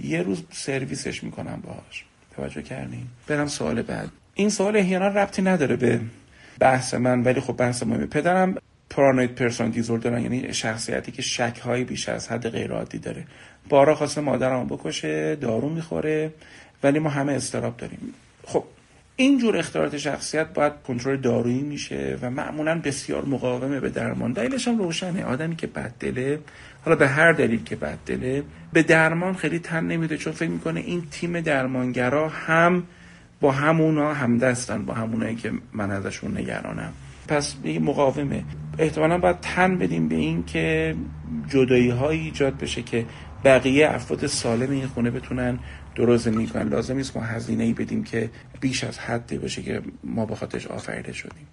یه 0.00 0.22
روز 0.22 0.42
سرویسش 0.50 1.24
می‌کنم 1.24 1.62
باهاش. 1.66 2.04
توجه 2.36 2.62
کردین؟ 2.62 3.06
برم 3.26 3.46
سوال 3.46 3.82
بعد. 3.82 4.08
این 4.34 4.50
سوال 4.50 4.76
احیانا 4.76 5.08
ربطی 5.08 5.42
نداره 5.42 5.76
به 5.76 6.00
بحث 6.58 6.94
من 6.94 7.22
ولی 7.22 7.40
خب 7.40 7.52
بحث 7.52 7.82
مهمه. 7.82 8.06
پدرم 8.06 8.54
پرانوید 8.90 9.34
پرسون 9.34 9.70
دارن 10.00 10.22
یعنی 10.22 10.54
شخصیتی 10.54 11.12
که 11.12 11.22
شک 11.22 11.58
های 11.64 11.84
بیش 11.84 12.08
از 12.08 12.28
حد 12.28 12.48
غیر 12.48 12.72
عادی 12.72 12.98
داره. 12.98 13.24
بارا 13.68 13.94
خواسته 13.94 14.20
مادرم 14.20 14.66
بکشه 14.66 15.36
دارو 15.36 15.68
می‌خوره 15.68 16.32
ولی 16.82 16.98
ما 16.98 17.10
همه 17.10 17.32
استراب 17.32 17.76
داریم. 17.76 18.14
خب 18.44 18.64
اینجور 19.16 19.56
اختلالات 19.56 19.98
شخصیت 19.98 20.46
باید 20.46 20.72
کنترل 20.86 21.16
دارویی 21.16 21.60
میشه 21.62 22.18
و 22.22 22.30
معمولا 22.30 22.80
بسیار 22.80 23.24
مقاومه 23.24 23.80
به 23.80 23.90
درمان. 23.90 24.32
دلیلش 24.32 24.68
هم 24.68 24.78
روشنه. 24.78 25.24
آدمی 25.24 25.56
که 25.56 25.66
بد 25.66 25.92
دله 26.00 26.38
حالا 26.84 26.96
به 26.96 27.08
هر 27.08 27.32
دلیل 27.32 27.62
که 27.64 27.76
بد 27.76 27.98
دله 28.06 28.42
به 28.72 28.82
درمان 28.82 29.34
خیلی 29.34 29.58
تن 29.58 29.84
نمیده 29.84 30.16
چون 30.16 30.32
فکر 30.32 30.48
می‌کنه 30.48 30.80
این 30.80 31.02
تیم 31.10 31.40
درمانگرا 31.40 32.28
هم 32.28 32.82
با 33.40 33.52
همونا 33.52 34.14
هم 34.14 34.38
دستن 34.38 34.84
با 34.84 34.94
همونایی 34.94 35.36
که 35.36 35.52
من 35.72 35.90
ازشون 35.90 36.36
نگرانم. 36.36 36.92
پس 37.28 37.54
یه 37.64 37.78
مقاومه. 37.78 38.44
احتمالا 38.78 39.18
باید 39.18 39.40
تن 39.40 39.78
بدیم 39.78 40.08
به 40.08 40.14
این 40.14 40.44
که 40.44 40.94
جدایی 41.48 41.90
هایی 41.90 42.20
ایجاد 42.20 42.58
بشه 42.58 42.82
که 42.82 43.06
بقیه 43.44 43.88
افراد 43.90 44.26
سالم 44.26 44.70
این 44.70 44.86
خونه 44.86 45.10
بتونن 45.10 45.58
درست 45.94 46.24
زندگی 46.24 46.46
کنن. 46.46 46.68
لازم 46.68 46.96
نیست 46.96 47.16
ما 47.16 47.22
هزینه 47.22 47.64
ای 47.64 47.72
بدیم 47.72 48.04
که 48.04 48.30
بیش 48.60 48.84
از 48.84 48.98
حدی 48.98 49.38
باشه 49.38 49.62
که 49.62 49.82
ما 50.04 50.26
به 50.26 50.34
خاطرش 50.34 50.66
آفریده 50.66 51.12
شدیم. 51.12 51.46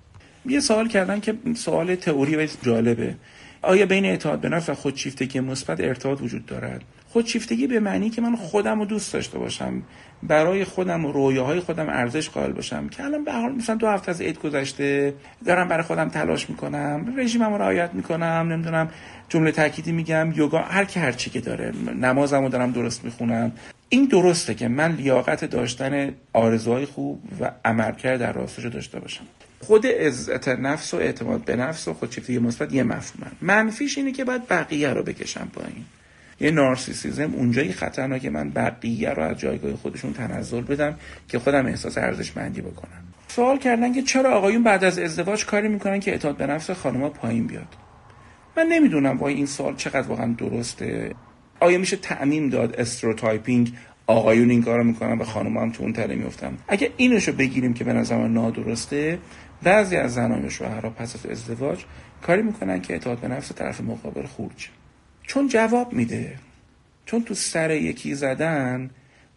یه 0.46 0.60
سوال 0.60 0.88
کردن 0.88 1.20
که 1.20 1.34
سوال 1.56 1.96
تئوری 1.96 2.36
و 2.36 2.48
جالبه. 2.62 3.16
آیا 3.62 3.86
بین 3.86 4.06
اعتماد 4.06 4.40
به 4.40 4.50
نفس 4.50 4.70
و 4.70 4.74
خودشیفتگی 4.74 5.40
مثبت 5.40 5.80
ارتباط 5.80 6.22
وجود 6.22 6.46
دارد؟ 6.46 6.82
خودشیفتگی 7.10 7.68
به 7.68 7.80
معنی 7.80 8.10
که 8.10 8.22
من 8.22 8.36
خودم 8.36 8.80
رو 8.80 8.86
دوست 8.86 9.14
داشته 9.14 9.40
باشم 9.40 9.84
برای 10.24 10.64
خودم 10.64 11.06
و 11.06 11.12
رویاهای 11.12 11.60
خودم 11.60 11.90
ارزش 11.90 12.30
قائل 12.30 12.52
باشم. 12.52 12.90
که 12.90 13.04
الان 13.04 13.24
به 13.24 13.34
حال 13.34 13.52
مثلا 13.52 13.76
دو 13.76 13.88
هفته 13.88 14.12
از 14.12 14.22
عید 14.22 14.40
گذشته 14.40 15.14
دارم 15.46 15.68
برای 15.68 15.84
خودم 15.84 16.10
تلاش 16.10 16.50
می‌کنم 16.50 17.14
رژیمم 17.18 17.54
رو 17.54 17.58
رعایت 17.58 17.90
می‌کنم 17.94 18.48
نمی‌دونم 18.52 18.90
جمله 19.30 19.52
تأکیدی 19.52 19.92
میگم 19.92 20.34
یوگا 20.36 20.60
هر 20.60 20.86
کی 20.86 21.00
هر 21.00 21.12
چی 21.12 21.30
که 21.30 21.42
داره 21.42 21.74
نمازم 22.02 22.44
رو 22.44 22.50
دارم 22.50 22.72
درست 22.72 23.06
می‌خونم. 23.06 23.52
این 23.90 24.06
درسته 24.06 24.56
که 24.56 24.68
من 24.68 24.92
لیاقت 24.92 25.46
داشتن 25.46 26.14
آرزوهای 26.34 26.86
خوب 26.86 27.22
و 27.40 27.52
عملکرد 27.66 28.20
در 28.20 28.34
راستش 28.34 28.64
رو 28.64 28.70
داشته 28.70 29.00
باشم. 29.00 29.24
خود 29.60 29.88
عزت 29.88 30.48
نفس 30.48 30.94
و 30.94 30.98
اعتماد 30.98 31.46
به 31.46 31.56
نفس 31.56 31.88
و 31.88 31.94
خودشیفتگی 31.94 32.40
مثبت 32.40 32.74
یه 32.74 32.84
مفهومن. 32.84 33.32
منفیش 33.42 33.98
اینه 33.98 34.12
که 34.12 34.24
باید 34.24 34.48
بقیه 34.48 34.90
رو 34.90 35.04
بکشم 35.04 35.50
پایین. 35.54 35.86
یه 36.40 36.52
نارسیسیزم 36.52 37.34
اونجایی 37.34 37.74
خطرناکه 37.74 38.30
من 38.30 38.50
بقیه 38.50 39.10
رو 39.10 39.24
از 39.24 39.38
جایگاه 39.38 39.76
خودشون 39.76 40.14
تنزل 40.14 40.62
بدم 40.62 40.96
که 41.28 41.40
خودم 41.40 41.66
احساس 41.66 41.98
ارزشمندی 41.98 42.62
بکنم. 42.62 43.04
سوال 43.28 43.58
کردن 43.58 43.94
که 43.94 44.02
چرا 44.02 44.38
آقایون 44.38 44.64
بعد 44.64 44.84
از 44.84 45.00
ازدواج 45.00 45.46
کاری 45.46 45.68
می‌کنن 45.68 46.00
که 46.00 46.12
اعتماد 46.12 46.38
به 46.38 46.48
نفس 46.48 46.72
خانمها 46.72 47.10
پایین 47.10 47.48
بیاد؟ 47.48 47.68
من 48.58 48.66
نمی‌دونم 48.66 49.18
وای 49.18 49.34
این 49.34 49.46
سوال 49.46 49.76
چقدر 49.76 50.08
واقعا 50.08 50.34
درسته. 50.38 51.16
آیا 51.60 51.78
میشه 51.78 51.96
تعمیم 51.96 52.50
داد 52.50 52.76
stereotyping؟ 52.76 53.74
آقایون 54.08 54.50
این 54.50 54.64
کارو 54.64 54.84
می‌کنن 54.84 55.18
و 55.18 55.24
خانم 55.24 55.58
هم 55.58 55.72
تو 55.72 55.84
اون 55.84 55.94
تله 55.94 56.16
میفتن 56.16 56.58
اگه 56.68 56.92
اینشو 56.98 57.32
بگیریم 57.32 57.74
که 57.74 57.84
به 57.84 57.94
نظر 57.94 58.18
من 58.18 58.34
نادرسته 58.34 59.20
بعضی 59.64 59.96
از 59.96 60.14
زنان 60.14 60.46
و 60.46 60.50
شوهرها 60.50 60.90
پس 60.90 61.16
از 61.16 61.26
ازدواج 61.26 61.86
کاری 62.22 62.42
می‌کنن 62.42 62.82
که 62.82 62.94
اعتماد 62.94 63.20
به 63.20 63.28
نفس 63.28 63.52
طرف 63.52 63.82
مقابل 63.82 64.26
خرد 64.26 64.43
شه 64.43 64.56
چون 65.24 65.48
جواب 65.48 65.94
میده. 65.94 66.36
چون 67.06 67.24
تو 67.24 67.34
سر 67.34 67.72
یکی 67.72 68.16
زدن 68.16 68.90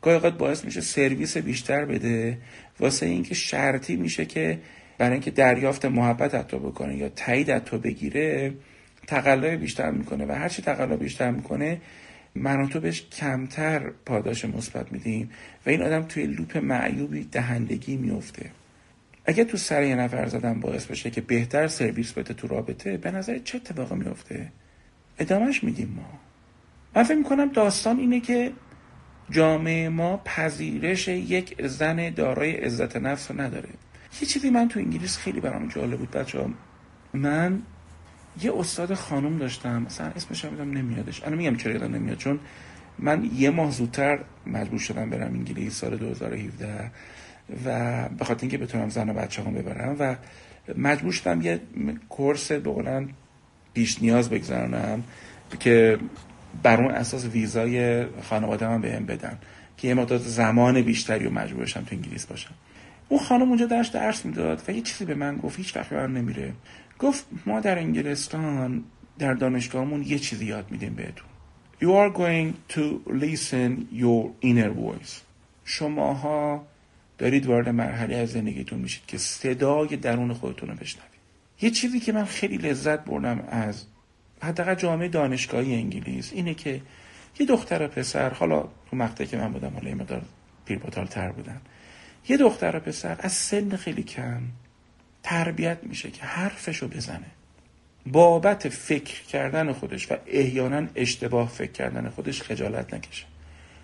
گاهی 0.03 0.17
اوقات 0.17 0.39
باعث 0.39 0.65
میشه 0.65 0.81
سرویس 0.81 1.37
بیشتر 1.37 1.85
بده. 1.85 2.39
واسه 2.81 3.07
اینکه 3.07 3.35
شرطی 3.35 3.97
میشه 3.97 4.25
که 4.25 4.59
برای 4.99 5.13
اینکه 5.13 5.31
دریافت 5.31 5.85
محبت 5.85 6.49
تو 6.49 6.59
بکنه 6.59 6.97
یا 6.97 7.09
تایید 7.09 7.59
تو 7.59 7.79
بگیره 7.79 8.55
تقلای 9.07 9.57
بیشتر 9.57 9.91
می‌کنه. 9.91 10.27
و 10.27 10.33
هرچی 10.33 10.63
تقلا 10.63 10.97
بیشتر 10.97 11.31
می‌کنه 11.31 11.81
من 12.35 12.69
تو 12.69 12.81
بهش 12.81 13.03
کمتر 13.03 13.91
پاداش 14.07 14.45
مثبت 14.45 14.93
میدیم. 14.93 15.31
و 15.67 15.71
این 15.71 15.83
آدم 15.83 16.03
توی 16.03 16.27
لوپ 16.27 16.57
معیوبی 16.57 17.25
دهندگی 17.25 17.97
میفته 17.97 18.51
اگه 19.25 19.45
تو 19.45 19.57
سر 19.57 19.83
یه 19.83 19.95
نفر 19.95 20.29
زدن 20.29 20.61
باعث 20.61 20.87
بشه 20.87 21.11
که 21.11 21.21
بهتر 21.21 21.69
سرویس 21.69 22.13
بده 22.13 22.35
تو 22.35 22.47
رابطه 22.47 22.97
به 22.97 23.11
نظر 23.11 23.39
چه 23.39 23.57
اتفاقی 23.57 23.95
میفته؟ 23.95 24.53
ادامهش 25.19 25.65
میدیم 25.65 25.93
ما. 25.97 26.19
من 26.95 27.03
فکر 27.03 27.17
می‌کنم 27.17 27.49
داستان 27.49 27.99
اینه 27.99 28.21
که 28.21 28.53
جامعه 29.31 29.89
ما 29.89 30.17
پذیرش 30.25 31.09
یک 31.09 31.67
زن 31.67 32.11
دارای 32.11 32.53
عزت 32.53 32.97
نفس 32.97 33.31
رو 33.31 33.41
نداره. 33.41 33.69
یه 34.21 34.29
چیزی 34.29 34.51
من 34.51 34.69
تو 34.69 34.81
انگلیس 34.81 35.17
خیلی 35.17 35.41
برام 35.41 35.69
جالب 35.69 35.99
بود 35.99 36.11
بچه 36.11 36.47
من 37.15 37.63
یه 38.43 38.53
استاد 38.59 38.95
خانم 38.95 39.39
داشتم 39.39 39.83
مثلا 39.83 40.07
اسمش 40.07 40.45
هم 40.45 40.71
نمیادش. 40.71 41.23
الان 41.23 41.39
میگم 41.39 41.57
چرا 41.57 41.73
یادم 41.73 41.95
نمیاد 41.95 42.17
چون 42.17 42.41
من 42.99 43.31
یه 43.35 43.51
ماه 43.51 43.71
زودتر 43.71 44.19
مجبور 44.47 44.79
شدم 44.79 45.11
برم 45.11 45.35
انگلیس 45.35 45.75
سال 45.75 45.97
2017 45.97 46.91
و 47.65 48.09
به 48.09 48.25
خاطر 48.25 48.41
اینکه 48.41 48.59
بتونم 48.59 48.89
زن 48.89 49.11
و 49.11 49.15
بچه 49.15 49.43
هم 49.43 49.55
ببرم 49.55 49.97
و 49.99 50.17
مجبور 50.77 51.13
شدم 51.13 51.43
یه 51.43 51.61
کورس 52.09 52.53
به 52.53 53.09
پیش 53.75 54.03
نیاز 54.03 54.31
بگذارنم 54.31 55.03
که 55.61 55.99
بر 56.63 56.81
اون 56.81 56.91
اساس 56.91 57.25
ویزای 57.25 58.07
خانواده 58.23 58.69
من 58.69 58.81
بهم 58.81 59.07
بدن 59.07 59.39
که 59.77 59.89
یه 59.89 59.95
مدت 59.95 60.19
زمان 60.19 60.83
بیشتری 60.83 61.25
رو 61.25 61.31
مجبور 61.31 61.63
بشم 61.63 61.81
تو 61.81 61.97
انگلیس 61.97 62.27
باشم. 62.27 62.55
اون 63.09 63.21
خانم 63.21 63.49
اونجا 63.49 63.67
داشت 63.67 63.93
درس 63.93 64.25
می‌داد 64.25 64.63
و 64.69 64.73
یه 64.73 64.81
چیزی 64.81 65.05
به 65.05 65.15
من 65.15 65.37
گفت 65.37 65.57
هیچ 65.57 65.77
وقت 65.77 65.93
نمیره. 65.93 66.53
گفت 66.99 67.27
ما 67.47 67.61
در 67.61 67.79
انگلستان 67.79 68.85
در 69.19 69.35
دانشگاهمون 69.35 70.03
یه 70.03 70.19
چیزی 70.19 70.47
یاد 70.47 70.71
میدیم 70.71 70.95
بهتون. 70.95 71.27
You 71.83 71.91
are 72.03 72.11
going 72.17 72.75
to 72.75 72.83
listen 73.11 73.73
your 73.93 74.47
inner 74.47 74.71
voice. 74.71 75.21
شماها 75.65 76.67
دارید 77.19 77.47
وارد 77.47 77.69
مرحله 77.69 78.17
از 78.17 78.33
زندگیتون 78.33 78.79
میشید 78.79 79.07
که 79.07 79.19
صدای 79.19 79.97
درون 79.97 80.33
خودتون 80.33 80.69
رو 80.69 80.75
بشنوید. 80.75 81.13
یه 81.61 81.71
چیزی 81.71 82.01
که 82.01 82.13
من 82.13 82.25
خیلی 82.25 82.57
لذت 82.57 83.05
بردم 83.05 83.45
از 83.49 83.85
حداقل 84.43 84.75
جامعه 84.75 85.09
دانشگاهی 85.09 85.75
انگلیس 85.75 86.33
اینه 86.33 86.55
که 86.55 86.81
یه 87.39 87.47
دختر 87.47 87.83
و 87.83 87.89
پسر 87.89 88.31
حالا 88.31 88.69
تو 88.91 88.97
مقطعی 88.97 89.27
که 89.27 89.37
من 89.37 89.53
بودم 89.53 89.73
حالا 89.75 89.89
یه 89.89 89.95
مقدار 89.95 90.23
پیرباتال 90.65 91.07
تر 91.07 91.33
بودن. 91.33 91.61
یه 92.29 92.37
دختر 92.37 92.77
و 92.77 92.81
پسر 92.81 93.17
از 93.21 93.33
سن 93.33 93.77
خیلی 93.77 94.03
کم 94.03 94.43
تربیت 95.23 95.79
میشه 95.83 96.11
که 96.11 96.23
حرفشو 96.23 96.89
بزنه. 96.89 97.27
بابت 98.07 98.69
فکر 98.69 99.23
کردن 99.23 99.73
خودش 99.73 100.13
و 100.13 100.17
احیانا 100.27 100.87
اشتباه 100.95 101.49
فکر 101.49 101.73
کردن 101.73 102.09
خودش 102.09 102.43
خجالت 102.43 102.95
نکشه. 102.95 103.32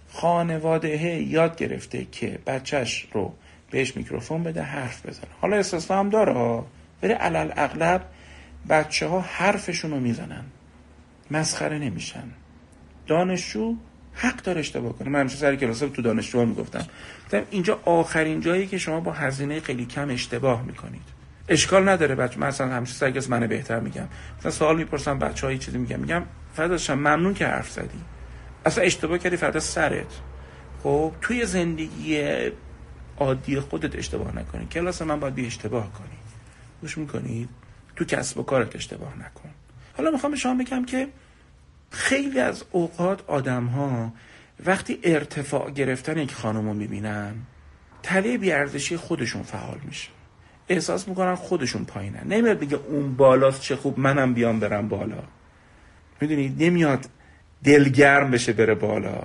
خانواده 0.09 1.07
یاد 1.07 1.57
گرفته 1.57 2.07
که 2.12 2.38
بچهش 2.47 3.09
رو 3.12 3.35
بهش 3.71 3.97
میکروفون 3.97 4.42
بده 4.42 4.62
حرف 4.62 5.07
بزنه. 5.07 5.31
حالا 5.40 5.57
استثنا 5.57 5.99
هم 5.99 6.09
داره 6.09 6.33
ها. 6.33 6.66
ولی 7.03 7.12
علل 7.12 7.53
اغلب 7.57 8.05
بچه 8.68 9.07
ها 9.07 9.21
حرفشون 9.21 9.90
رو 9.90 10.01
می‌زنن. 10.01 10.44
مسخره 11.31 11.79
نمیشن. 11.79 12.25
دانشجو 13.07 13.75
حق 14.14 14.42
داره 14.42 14.61
اشتباه 14.61 14.92
کنه. 14.92 15.09
من 15.09 15.21
همیشه 15.21 15.37
سر 15.37 15.57
کلاس 15.57 15.79
تو 15.79 16.03
دانشجو 16.03 16.44
می‌گفتم. 16.47 16.87
گفتم 17.25 17.42
اینجا 17.51 17.81
آخرین 17.85 18.40
جایی 18.40 18.66
که 18.66 18.79
شما 18.79 19.01
با 19.01 19.12
هزینه 19.12 19.61
خیلی 19.61 19.87
کم 19.87 20.11
اشتباه 20.11 20.62
می‌کنید. 20.62 21.03
اشکال 21.49 21.88
نداره 21.88 22.14
بچه 22.14 22.40
مثلا 22.40 22.68
همیشه 22.68 22.94
سر 22.94 23.29
من 23.29 23.47
بهتر 23.47 23.81
میگم. 23.81 24.09
مثلا 24.38 24.51
سوال 24.51 24.77
می‌پرسم 24.77 25.18
بچه 25.18 25.59
چیزی 25.59 25.79
میگم 25.79 26.01
میگم 26.01 26.23
فرداشم 26.55 26.94
ممنون 26.94 27.35
که 27.35 27.47
حرف 27.47 27.71
زدی. 27.71 28.01
اصلا 28.66 28.85
اشتباه 28.85 29.18
کردی 29.18 29.37
فردا 29.37 29.61
سرت. 29.61 30.21
خب 30.83 31.12
توی 31.21 31.47
زندگی 31.47 32.23
عادی 33.18 33.61
خودت 33.61 33.97
اشتباه 33.97 34.37
نکنی. 34.37 34.66
کلاس 34.66 35.03
من 35.03 35.21
باید 35.21 35.40
اشتباه 35.40 35.92
کنی. 35.92 36.18
گوش 36.81 36.99
می‌کنید 36.99 37.49
تو 37.97 38.05
کسب 38.05 38.38
و 38.38 38.42
کارت 38.42 38.77
اشتباه 38.77 39.18
نکن. 39.18 39.51
حالا 39.97 40.11
می‌خوام 40.11 40.33
به 40.33 40.38
شما 40.38 40.55
بگم 40.55 40.85
که 40.85 41.09
خیلی 41.90 42.40
از 42.40 42.64
اوقات 42.71 43.31
آدم 43.31 43.66
ها 43.66 44.12
وقتی 44.66 44.99
ارتفاع 45.03 45.71
گرفتن 45.71 46.18
یک 46.18 46.35
خانم 46.35 46.68
رو 46.68 46.75
می‌بینن 46.75 47.35
تله 48.03 48.38
بیارزشی 48.38 48.97
خودشون 48.97 49.42
فعال 49.42 49.79
میشه. 49.85 50.09
احساس 50.68 51.09
می‌کنن 51.09 51.35
خودشون 51.35 51.85
پایینن. 51.85 52.27
نمیاد 52.27 52.59
بگه 52.59 52.77
اون 52.77 53.14
بالاست 53.14 53.61
چه 53.61 53.77
خوب 53.77 53.99
منم 53.99 54.35
بیام 54.35 54.61
برم 54.61 54.88
بالا. 54.88 55.23
می‌دونی؟ 56.21 56.49
نمیاد 56.59 57.07
دلگرم 57.64 58.31
بشه 58.31 58.53
بره 58.53 58.75
بالا. 58.75 59.23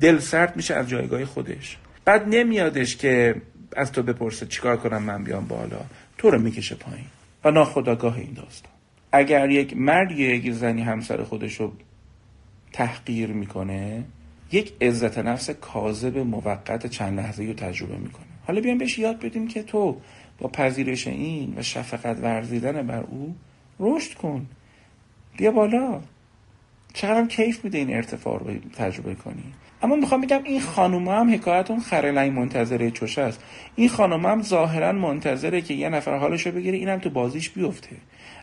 دل 0.00 0.18
سرد 0.18 0.56
میشه 0.56 0.74
از 0.74 0.88
جایگاه 0.88 1.24
خودش. 1.24 1.78
بعد 2.04 2.28
نمیادش 2.28 2.96
که 2.96 3.34
از 3.76 3.92
تو 3.92 4.02
بپرسه 4.02 4.46
چیکار 4.46 4.76
کنم 4.76 5.02
من 5.02 5.24
بیام 5.24 5.46
بالا. 5.46 5.80
تو 6.18 6.30
رو 6.30 6.38
می‌کشه 6.38 6.74
پایین. 6.74 7.06
و 7.44 7.50
ناخداگاه 7.50 8.18
این 8.18 8.32
داستان. 8.32 8.72
اگر 9.12 9.50
یک 9.50 9.76
مرد 9.76 10.10
یا 10.10 10.34
یک 10.34 10.52
زنی 10.52 10.82
همسر 10.82 11.22
خودش 11.22 11.60
رو 11.60 11.72
تحقیر 12.72 13.30
می‌کنه 13.30 14.04
یک 14.52 14.72
عزت 14.80 15.18
نفس 15.18 15.50
کاذب 15.50 16.18
موقت 16.18 16.86
چند 16.86 17.18
لحظه 17.20 17.44
رو 17.44 17.52
تجربه 17.52 17.96
می‌کنه. 17.96 18.24
حالا 18.46 18.60
بیام 18.60 18.78
بهش 18.78 18.98
یاد 18.98 19.24
بدیم 19.24 19.48
که 19.48 19.62
تو 19.62 20.00
با 20.38 20.48
پذیرش 20.48 21.06
این 21.06 21.54
و 21.56 21.62
شفقت 21.62 22.18
ورزیدن 22.22 22.86
بر 22.86 23.00
او 23.00 23.34
رشد 23.80 24.14
کن. 24.14 24.46
بیا 25.36 25.50
بالا. 25.50 26.00
چقدر 26.94 27.26
کیف 27.26 27.64
میده 27.64 27.78
این 27.78 27.94
ارتفاع 27.94 28.38
رو 28.38 28.54
تجربه 28.76 29.14
کنی. 29.14 29.44
اما 29.82 29.96
می‌خوام 29.96 30.20
بگم 30.20 30.40
این 30.44 30.60
خانوم 30.60 31.08
هم 31.08 31.34
حکایت 31.34 31.70
اون 31.70 31.80
خرلنگ 31.80 32.32
منتظره 32.32 32.90
چوش 32.90 33.18
است. 33.18 33.40
این 33.76 33.88
خانوم 33.88 34.26
هم 34.26 34.42
ظاهرا 34.42 34.92
منتظره 34.92 35.60
که 35.60 35.74
یه 35.74 35.88
نفر 35.88 36.18
حالشو 36.18 36.50
بگیره 36.50 36.78
اینم 36.78 36.98
تو 36.98 37.10
بازیش 37.10 37.50
بیفته. 37.50 37.96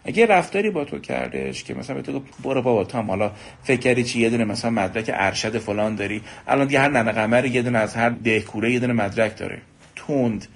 اگه 0.06 0.26
رفتاری 0.26 0.70
با 0.70 0.86
تو 0.86 1.00
کردش 1.00 1.64
که 1.64 1.74
مثلا 1.74 1.96
به 1.96 2.02
تو 2.02 2.22
برو 2.44 2.62
بابا 2.62 2.84
تو 2.84 3.02
حالا 3.02 3.32
فکر 3.64 4.02
چی؟ 4.02 4.20
یه 4.20 4.30
دونه 4.30 4.46
مثلا 4.46 4.72
مدرک 4.72 5.12
ارشد 5.14 5.58
فلان 5.58 5.96
داری. 5.96 6.22
الان 6.48 6.68
دیگه 6.68 6.80
هر 6.80 6.90
ننه 6.90 7.12
قمر 7.12 7.46
یه 7.46 7.62
دونه 7.62 7.78
از 7.78 7.96
هر 7.96 8.10
دهکوره 8.10 8.72
یه 8.72 8.80
دونه 8.80 8.94
مدرک 8.94 9.38
داره. 9.38 9.62
توند 9.96 10.48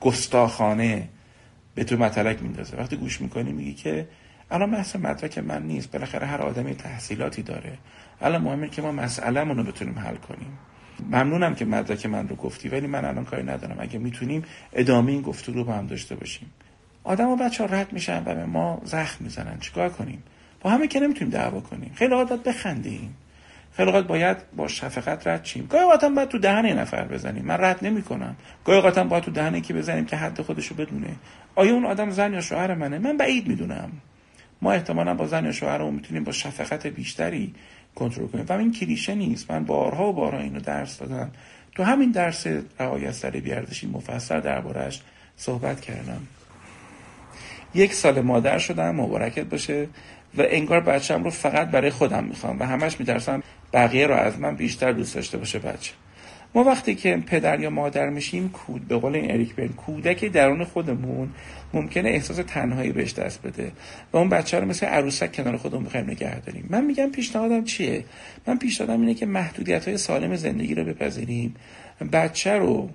گستاخانه 0.00 1.08
به 1.74 1.84
تو 1.84 1.96
مطلق 1.96 2.42
میندازه. 2.42 2.76
وقتی 2.76 2.96
گوش 2.96 3.20
می‌کنی 3.20 3.52
میگی 3.52 3.74
که 3.74 4.06
الان 4.50 4.70
بحث 4.70 4.96
مدرک 4.96 5.38
من 5.38 5.62
نیست. 5.62 5.92
بالاخره 5.92 6.26
هر 6.26 6.42
آدمی 6.42 6.74
تحصیلاتی 6.74 7.42
داره. 7.42 7.78
الان 8.20 8.42
مهمه 8.42 8.68
که 8.68 8.82
ما 8.82 8.92
مسئله 8.92 9.44
رو 9.44 9.62
بتونیم 9.62 9.98
حل 9.98 10.16
کنیم. 10.16 10.58
ممنونم 11.10 11.54
که 11.54 11.64
مدرک 11.64 12.06
من 12.06 12.28
رو 12.28 12.36
گفتی 12.36 12.68
ولی 12.68 12.86
من 12.86 13.04
الان 13.04 13.24
کاری 13.24 13.42
ندارم. 13.42 13.76
اگه 13.78 13.98
می‌تونیم 13.98 14.44
ادامه 14.72 15.12
این 15.12 15.22
گفتگو 15.22 15.54
رو 15.54 15.64
با 15.64 15.72
هم 15.72 15.86
داشته 15.86 16.14
باشیم. 16.14 16.50
آدم 17.04 17.28
و 17.28 17.36
بچه 17.36 17.66
ها 17.66 17.74
رد 17.74 17.92
میشن 17.92 18.18
و 18.18 18.34
به 18.34 18.46
ما 18.46 18.80
زخم 18.84 19.24
می‌زنن. 19.24 19.58
چیکار 19.60 19.88
کنیم؟ 19.88 20.22
با 20.60 20.70
همه 20.70 20.86
که 20.86 21.00
نمی‌تونیم 21.00 21.32
دعوا 21.32 21.60
کنیم. 21.60 21.92
خیلی 21.94 22.14
اوقات 22.14 22.42
بخندیم. 22.42 23.16
خیلی 23.72 23.88
اوقات 23.88 24.06
باید 24.06 24.36
با 24.56 24.68
شفقت 24.68 25.26
رد 25.26 25.44
شیم. 25.44 25.66
گاهی 25.66 25.84
اوقات 25.84 26.04
باید 26.04 26.28
تو 26.28 26.38
دهن 26.38 26.66
نفر 26.66 27.04
بزنیم. 27.04 27.44
من 27.44 27.56
رد 27.60 27.86
نمی‌کنم. 27.86 28.36
گاهی 28.64 28.78
اوقات 28.78 28.98
باید 28.98 29.24
تو 29.24 29.30
دهن 29.30 29.60
کی 29.60 29.72
بزنیم 29.72 30.04
که 30.04 30.16
حد 30.16 30.42
خودشو 30.42 30.74
بدونه. 30.74 31.16
آیا 31.54 31.74
اون 31.74 31.84
آدم 31.84 32.10
زن 32.10 32.32
یا 32.32 32.40
شوهر 32.40 32.74
منه؟ 32.74 32.98
من 32.98 33.16
بعید 33.16 33.48
می‌دونم. 33.48 33.92
ما 34.62 34.72
احتمالا 34.72 35.14
با 35.14 35.26
زن 35.26 35.44
یا 35.44 35.52
شوهرمون 35.52 35.94
می‌تونیم 35.94 36.24
با 36.24 36.32
شفقت 36.32 36.86
بیشتری 36.86 37.54
کنترل 37.94 38.26
کنیم. 38.26 38.44
و 38.48 38.52
این 38.52 38.72
کلیشه 38.72 39.14
نیست. 39.14 39.50
من 39.50 39.64
بارها 39.64 40.08
و 40.08 40.12
بارها 40.12 40.40
اینو 40.40 40.60
درس 40.60 40.98
دادم. 40.98 41.30
تو 41.74 41.82
همین 41.82 42.10
درس 42.10 42.46
رعایت 42.80 43.12
سر 43.12 43.30
بیاردشی 43.30 43.86
مفصل 43.86 44.40
دربارهش 44.40 45.02
صحبت 45.36 45.80
کردم. 45.80 46.26
یک 47.74 47.94
سال 47.94 48.20
مادر 48.20 48.58
شدم. 48.58 48.94
مبارکت 48.94 49.44
باشه. 49.44 49.88
و 50.38 50.42
انگار 50.48 50.80
بچم 50.80 51.24
رو 51.24 51.30
فقط 51.30 51.68
برای 51.68 51.90
خودم 51.90 52.24
می‌خوام. 52.24 52.60
و 52.60 52.64
همش 52.64 53.00
میترسم 53.00 53.42
بقیه 53.72 54.06
رو 54.06 54.14
از 54.14 54.38
من 54.38 54.56
بیشتر 54.56 54.92
دوست 54.92 55.14
داشته 55.14 55.38
باشه 55.38 55.58
بچه. 55.58 55.92
ما 56.54 56.64
وقتی 56.64 56.94
که 56.94 57.16
پدر 57.16 57.60
یا 57.60 57.70
مادر 57.70 58.10
میشیم 58.10 58.48
کود 58.48 58.88
به 58.88 58.98
قول 58.98 59.14
این 59.14 59.30
اریک 59.30 59.54
برن 59.54 59.68
کودک 59.68 60.24
درون 60.24 60.64
خودمون 60.64 61.30
ممکنه 61.74 62.08
احساس 62.08 62.36
تنهایی 62.46 62.92
بهش 62.92 63.14
دست 63.14 63.42
بده. 63.42 63.72
و 64.12 64.16
اون 64.16 64.28
بچه 64.28 64.60
رو 64.60 64.66
مثل 64.66 64.86
عروسک 64.86 65.32
کنار 65.32 65.56
خودمون 65.56 65.84
بخوایم 65.84 66.10
نگه 66.10 66.40
داریم. 66.40 66.66
من 66.70 66.84
میگم 66.84 67.10
پیشنهادم 67.10 67.64
چیه؟ 67.64 68.04
من 68.46 68.58
پیشنهادم 68.58 69.00
اینه 69.00 69.14
که 69.14 69.26
محدودیت 69.26 69.88
های 69.88 69.98
سالم 69.98 70.36
زندگی 70.36 70.74
رو 70.74 70.84
بپذیریم. 70.84 71.54
بچه 72.12 72.52
رو 72.52 72.90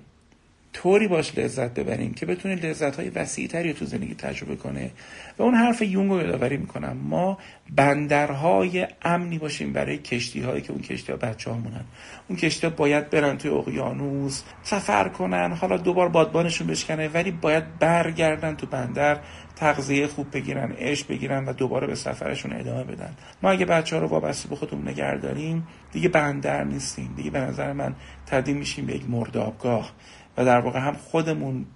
طوری 0.72 1.08
باش 1.08 1.38
لذت 1.38 1.74
ببریم 1.74 2.14
که 2.14 2.26
بتونه 2.26 2.54
لذت 2.54 2.96
های 2.96 3.08
وسیع 3.08 3.48
تری 3.48 3.72
تو 3.72 3.84
زندگی 3.84 4.14
تجربه 4.14 4.56
کنه. 4.56 4.90
و 5.38 5.42
اون 5.42 5.54
حرف 5.54 5.82
یونگ 5.82 6.10
رو 6.10 6.20
یادآوری 6.20 6.56
می‌کنم. 6.56 6.96
ما 6.96 7.38
بندرهای 7.76 8.86
امنی 9.02 9.38
باشیم 9.38 9.72
برای 9.72 9.98
کشتی 9.98 10.40
هایی 10.40 10.62
که 10.62 10.72
اون 10.72 10.82
کشتی 10.82 11.12
ها 11.12 11.18
بچه 11.18 11.50
ها 11.50 11.56
مونن 11.56 11.84
اون 12.28 12.38
کشتی 12.38 12.66
ها 12.66 12.72
باید 12.72 13.10
برن 13.10 13.38
توی 13.38 13.50
اقیانوس 13.50 14.42
سفر 14.62 15.08
کنن 15.08 15.52
حالا 15.52 15.76
دوبار 15.76 16.08
بادبانشون 16.08 16.66
بشکنه 16.66 17.08
ولی 17.08 17.30
باید 17.30 17.78
برگردن 17.78 18.54
تو 18.56 18.66
بندر 18.66 19.18
تغذیه 19.56 20.06
خوب 20.06 20.26
بگیرن 20.32 20.72
عشق 20.72 21.08
بگیرن 21.08 21.44
و 21.44 21.52
دوباره 21.52 21.86
به 21.86 21.94
سفرشون 21.94 22.52
ادامه 22.52 22.84
بدن. 22.84 23.14
ما 23.42 23.50
اگه 23.50 23.64
بچه 23.64 23.96
ها 23.96 24.02
رو 24.02 24.08
وابسته 24.08 24.48
به 24.48 24.56
خودمون 24.56 24.88
نگه 24.88 25.16
داریم 25.16 25.66
دیگه 25.92 26.08
بندر 26.08 26.64
نیستیم. 26.64 27.14
دیگه 27.16 27.30
به 27.30 27.40
نظر 27.40 27.72
من 27.72 27.94
تبدیل 28.26 28.56
میشیم 28.56 28.86
به 28.86 28.94
یک 28.94 29.10
مردابگاه 29.10 29.92
و 30.36 30.44
در 30.44 30.60
واقع 30.60 30.78
هم 30.78 30.94
خودمون 30.94 31.66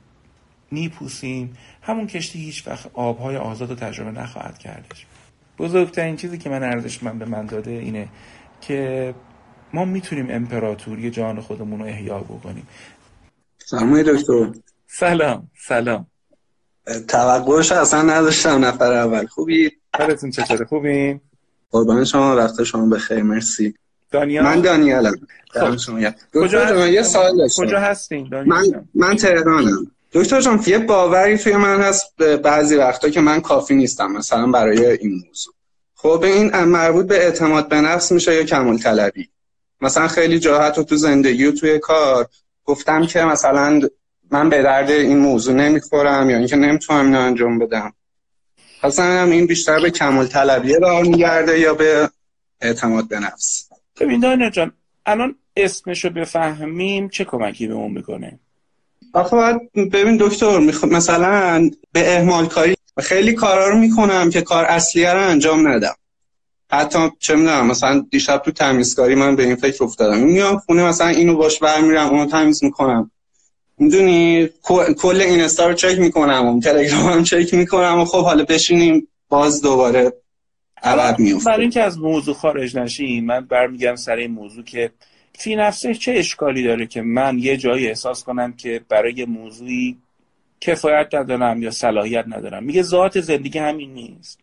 میپوسیم 0.71 1.57
همون 1.83 2.07
کشتی 2.07 2.39
هیچ 2.39 2.69
وقت 2.69 2.91
آبهای 2.95 3.37
آزاد 3.37 3.71
رو 3.71 3.77
تجربه 3.77 4.11
نخواهد 4.11 4.59
کردش 4.59 5.07
بزرگترین 5.59 6.17
چیزی 6.17 6.39
که 6.39 6.51
من 6.51 6.63
ارزش 6.63 7.03
من 7.03 7.19
به 7.19 7.25
من 7.25 7.47
داده 7.47 7.71
اینه 7.71 8.09
که 8.61 9.15
ما 9.73 9.85
می‌تونیم 9.85 10.27
امپراتوری 10.31 11.11
جان 11.11 11.41
خودمون 11.41 11.81
رو 11.81 11.87
احیا 11.87 12.19
بکنیم. 12.19 12.67
سلام 13.59 14.03
دکتر. 14.03 14.53
سلام 14.87 15.51
سلام. 15.69 16.07
توقعش 17.09 17.73
اصلا 17.73 18.03
نداشتم 18.03 18.65
نفر 18.65 18.93
اول. 18.93 19.27
خوبی؟ 19.27 19.71
حالتون 19.99 20.31
چطوره؟ 20.31 20.65
خوبین؟ 20.65 21.21
قربان 21.71 22.05
شما 22.05 22.37
وقت 22.37 22.63
شما 22.65 22.87
بخیر 22.87 23.23
مرسی. 23.23 23.75
دانیال؟ 24.11 24.45
من 24.45 24.61
دانیالم. 24.61 25.15
خب. 25.51 25.77
کجا 26.35 26.65
جان 26.67 26.89
یه 26.89 27.03
سوال 27.03 27.37
داشتم. 27.37 27.63
کجا 27.63 27.81
هستین 27.81 28.29
دانیال 28.29 28.59
من 28.59 28.89
من 28.95 29.17
تهرانم. 29.17 29.91
دکتر 30.13 30.41
جان 30.41 30.63
یه 30.67 30.79
باوری 30.79 31.39
توی 31.39 31.57
من 31.57 31.81
هست 31.81 32.23
بعضی 32.23 32.77
وقتا 32.77 33.09
که 33.09 33.21
من 33.21 33.41
کافی 33.41 33.75
نیستم 33.75 34.13
مثلا 34.13 34.47
برای 34.47 34.87
این 34.87 35.23
موضوع. 35.27 35.55
خب 35.95 36.23
این 36.23 36.65
مربوط 36.65 37.07
به 37.07 37.25
اعتماد 37.25 37.69
به 37.69 37.81
نفس 37.81 38.13
میشه 38.13 38.35
یا 38.35 38.45
کمال 38.45 38.79
طلبی؟ 38.79 39.29
مثلا 39.81 40.09
خیلی 40.09 40.39
جاهت 40.39 40.79
و 40.79 40.85
تو 40.85 40.97
زندگی 40.97 41.45
و 41.45 41.53
توی 41.53 41.79
کار 41.79 42.29
گفتم 42.65 43.07
که 43.07 43.25
مثلا 43.25 43.81
من 44.31 44.49
به 44.49 44.63
درد 44.63 44.91
این 44.91 45.19
موضوع 45.19 45.55
نمی‌خورم 45.55 46.31
یا 46.31 46.37
اینکه 46.37 46.57
نمی‌تونم 46.57 47.05
اینو 47.07 47.21
انجام 47.21 47.59
بدم. 47.59 47.93
اصلا 48.83 49.23
این 49.23 49.47
بیشتر 49.47 49.81
به 49.81 49.91
کمال 49.91 50.27
طلبیه 50.27 50.79
راه 50.79 51.03
میگرده 51.03 51.61
یا 51.61 51.75
به 51.75 52.11
اعتماد 52.61 53.09
به 53.09 53.21
نفس؟ 53.21 53.66
ببین 54.01 54.21
دانیال 54.21 54.51
جان 54.51 54.73
الان 55.07 55.35
اسمشو 55.57 56.11
بفهمیم 56.11 57.09
چه 57.09 57.25
کمکی 57.25 57.67
به 57.67 57.75
اون 57.75 57.93
می‌کنه؟ 57.93 58.39
آخه 59.13 59.37
باید 59.37 59.73
ببین 59.93 60.17
دکتر 60.21 60.59
میخ... 60.59 60.85
مثلا 60.85 61.71
به 61.93 62.17
اهمال 62.17 62.47
کاری 62.47 62.75
خیلی 62.99 63.33
کارا 63.33 63.69
رو 63.69 63.79
می‌کنم 63.79 64.31
که 64.31 64.43
کار 64.43 64.65
اصلیه 64.65 65.13
رو 65.13 65.21
انجام 65.21 65.69
ندم. 65.69 65.95
حتی 66.71 66.99
چه 67.19 67.35
می‌دونم 67.35 67.67
مثلا 67.67 68.07
دیشب 68.11 68.39
تو 68.39 68.51
تمیزکاری 68.51 69.15
من 69.15 69.37
به 69.37 69.43
این 69.43 69.57
فکر 69.57 69.85
افتادم. 69.85 70.19
میام 70.19 70.59
خونه 70.59 70.85
مثلا 70.85 71.09
اینو 71.09 71.37
باش 71.37 71.59
برمیرم 71.59 72.09
اونو 72.09 72.27
تمیز 72.27 72.65
می‌کنم. 72.65 73.11
می‌دونی؟ 73.79 74.49
کل 74.97 75.21
این 75.21 75.41
رو 75.59 75.75
چک 75.75 75.99
می‌کنم 75.99 76.47
و 76.47 76.61
تلگرام 76.61 77.07
هم 77.07 77.25
چک 77.25 77.55
می‌کنم 77.55 78.01
و 78.01 78.05
خب 78.05 78.25
حالا 78.25 78.45
بشینیم 78.45 79.09
باز 79.29 79.63
دوباره 79.63 80.13
عقب 80.87 81.19
میفته 81.19 81.51
برای 81.51 81.61
اینکه 81.61 81.83
از 81.83 81.99
موضوع 81.99 82.35
خارج 82.35 82.77
نشیم 82.77 83.25
من 83.25 83.41
برمیگم 83.41 83.97
سر 83.97 84.17
این 84.17 84.31
موضوع 84.31 84.65
که 84.65 84.91
فی 85.39 85.57
نفسه 85.57 85.95
چه 85.95 86.13
اشکالی 86.13 86.63
داره 86.63 86.87
که 86.87 87.03
من 87.03 87.39
یه 87.39 87.57
جایی 87.57 87.89
احساس 87.89 88.25
کنم 88.25 88.53
که 88.53 88.81
برای 88.89 89.25
موضوعی 89.25 89.97
کفایت 90.61 91.15
ندارم 91.15 91.63
یا 91.63 91.71
صلاحیت 91.71 92.25
ندارم. 92.29 92.65
میگه 92.65 92.83
ذات 92.83 93.21
زندگی 93.21 93.59
همین 93.59 93.95
نیست. 93.95 94.41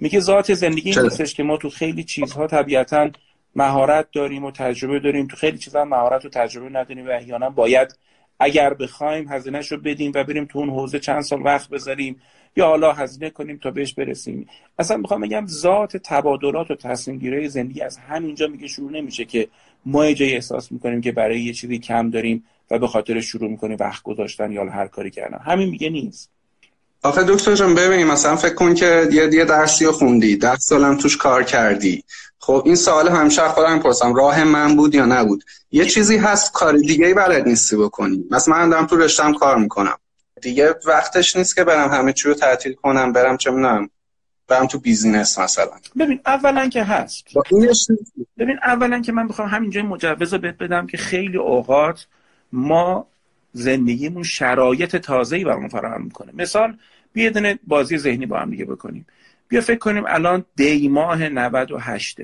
میگه 0.00 0.20
ذات 0.20 0.54
زندگی 0.54 0.90
این 0.90 1.02
نیستش 1.02 1.34
که 1.34 1.42
ما 1.42 1.56
تو 1.56 1.70
خیلی 1.70 2.04
چیزها 2.04 2.46
طبیعتا 2.46 3.10
مهارت 3.56 4.06
داریم 4.12 4.44
و 4.44 4.50
تجربه 4.50 4.98
داریم. 4.98 5.26
تو 5.26 5.36
خیلی 5.36 5.58
چیزا 5.58 5.84
مهارت 5.84 6.24
و 6.24 6.28
تجربه 6.28 6.68
نداریم 6.68 7.06
و 7.06 7.10
احیانا 7.10 7.50
باید 7.50 7.96
اگر 8.40 8.74
بخوایم 8.74 9.28
هزینهش 9.28 9.72
رو 9.72 9.78
بدیم 9.78 10.12
و 10.14 10.24
بریم 10.24 10.44
تو 10.44 10.58
اون 10.58 10.70
حوزه 10.70 10.98
چند 10.98 11.22
سال 11.22 11.42
وقت 11.42 11.68
بذاریم. 11.68 12.20
یا 12.56 12.66
حالا 12.66 12.92
هزینه 12.92 13.30
کنیم 13.30 13.60
تا 13.62 13.70
بهش 13.70 13.94
برسیم. 13.94 14.48
اصلا 14.78 14.96
می‌خوام 14.96 15.20
بگم 15.20 15.46
ذات 15.46 15.96
تبادلات 15.96 16.70
و 16.70 16.74
تصمیم 16.74 17.18
گیری 17.18 17.48
زندگی 17.48 17.80
از 17.80 17.96
همینجا 17.96 18.46
میگه 18.46 18.66
شروع 18.66 18.90
نمیشه 18.92 19.24
که 19.24 19.48
ما 19.86 20.12
جایی 20.12 20.34
احساس 20.34 20.72
می‌کنیم 20.72 21.00
که 21.00 21.12
برای 21.12 21.40
یه 21.40 21.52
چیزی 21.52 21.78
کم 21.78 22.10
داریم 22.10 22.44
و 22.70 22.78
به 22.78 22.86
خاطر 22.86 23.20
شروع 23.20 23.50
می‌کنیم 23.50 23.76
وقت 23.80 24.02
گذاشتن 24.02 24.52
یا 24.52 24.70
هر 24.70 24.86
کاری 24.86 25.10
کردن. 25.10 25.38
همین 25.38 25.68
میگه 25.68 25.90
نیست. 25.90 26.30
آخه 27.02 27.22
دکتر 27.22 27.54
جان 27.54 27.74
ببینیم 27.74 28.06
مثلا 28.06 28.36
فکر 28.36 28.54
کن 28.54 28.74
که 28.74 29.08
یه 29.12 29.30
یه 29.32 29.44
درسی 29.44 29.84
رو 29.84 29.92
خوندی 29.92 30.36
ده 30.36 30.56
سالم 30.56 30.96
توش 30.96 31.16
کار 31.16 31.42
کردی. 31.42 32.04
خب 32.38 32.62
این 32.66 32.74
سوال 32.74 33.08
همیشه 33.08 33.48
خودم 33.48 33.78
پرسم 33.78 34.14
راه 34.14 34.44
من 34.44 34.76
بود 34.76 34.94
یا 34.94 35.06
نبود؟ 35.06 35.44
یه 35.72 35.84
چیزی 35.84 36.16
هست 36.16 36.52
کار 36.52 36.76
دیگه 36.76 37.06
ای 37.06 37.14
بلد 37.14 37.48
نیستی 37.48 37.76
بکنی. 37.76 38.24
مثلا 38.30 38.54
من 38.54 38.70
دارم 38.70 38.86
تو 38.86 38.96
رشتم 38.96 39.32
کار 39.32 39.58
می‌کنم. 39.58 39.96
دیگه 40.42 40.74
وقتش 40.86 41.36
نیست 41.36 41.56
که 41.56 41.64
برم 41.64 41.88
همه 41.88 42.12
چی 42.12 42.28
رو 42.28 42.34
تعطیل 42.34 42.72
کنم 42.72 43.12
برم 43.12 43.36
چه 43.36 43.50
می‌دونم 43.50 43.90
برم 44.48 44.66
تو 44.66 44.78
بیزینس 44.78 45.38
مثلا. 45.38 45.70
ببین 45.98 46.20
اولا 46.26 46.68
که 46.68 46.84
هست. 46.84 47.24
ببین 48.38 48.58
اولا 48.62 49.00
که 49.00 49.12
من 49.12 49.28
بخوام 49.28 49.48
همینجا 49.48 49.82
مجوز 49.82 50.34
رو 50.34 50.38
بدم 50.38 50.86
که 50.86 50.96
خیلی 50.96 51.36
اوقات 51.36 52.06
ما 52.52 53.06
زندگیمون 53.52 54.22
شرایط 54.22 54.96
تازه‌ای 54.96 55.44
برامون 55.44 55.68
فراهم 55.68 56.02
می‌کنه. 56.02 56.32
مثال 56.34 56.76
بیا 57.12 57.30
دونه 57.30 57.58
بازی 57.66 57.98
ذهنی 57.98 58.26
با 58.26 58.38
هم 58.38 58.50
دیگه 58.50 58.64
بکنیم. 58.64 59.06
بیا 59.48 59.60
فکر 59.60 59.78
کنیم 59.78 60.04
الان 60.06 60.44
دی 60.56 60.88
ماه 60.88 61.28
98 61.28 62.18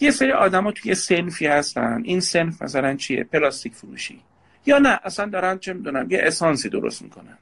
یه 0.00 0.10
سری 0.10 0.32
آدما 0.32 0.72
توی 0.72 0.94
سنفی 0.94 1.46
هستن. 1.46 2.02
این 2.04 2.20
سنف 2.20 2.62
مثلا 2.62 2.96
چیه؟ 2.96 3.24
پلاستیک 3.24 3.74
فروشی. 3.74 4.20
یا 4.68 4.78
نه 4.78 5.00
اصلا 5.04 5.26
دارن 5.26 5.58
چه 5.58 5.72
می‌دونم 5.72 6.10
یه 6.10 6.20
اسانسی 6.22 6.68
درست 6.68 7.02
می‌کنن. 7.02 7.38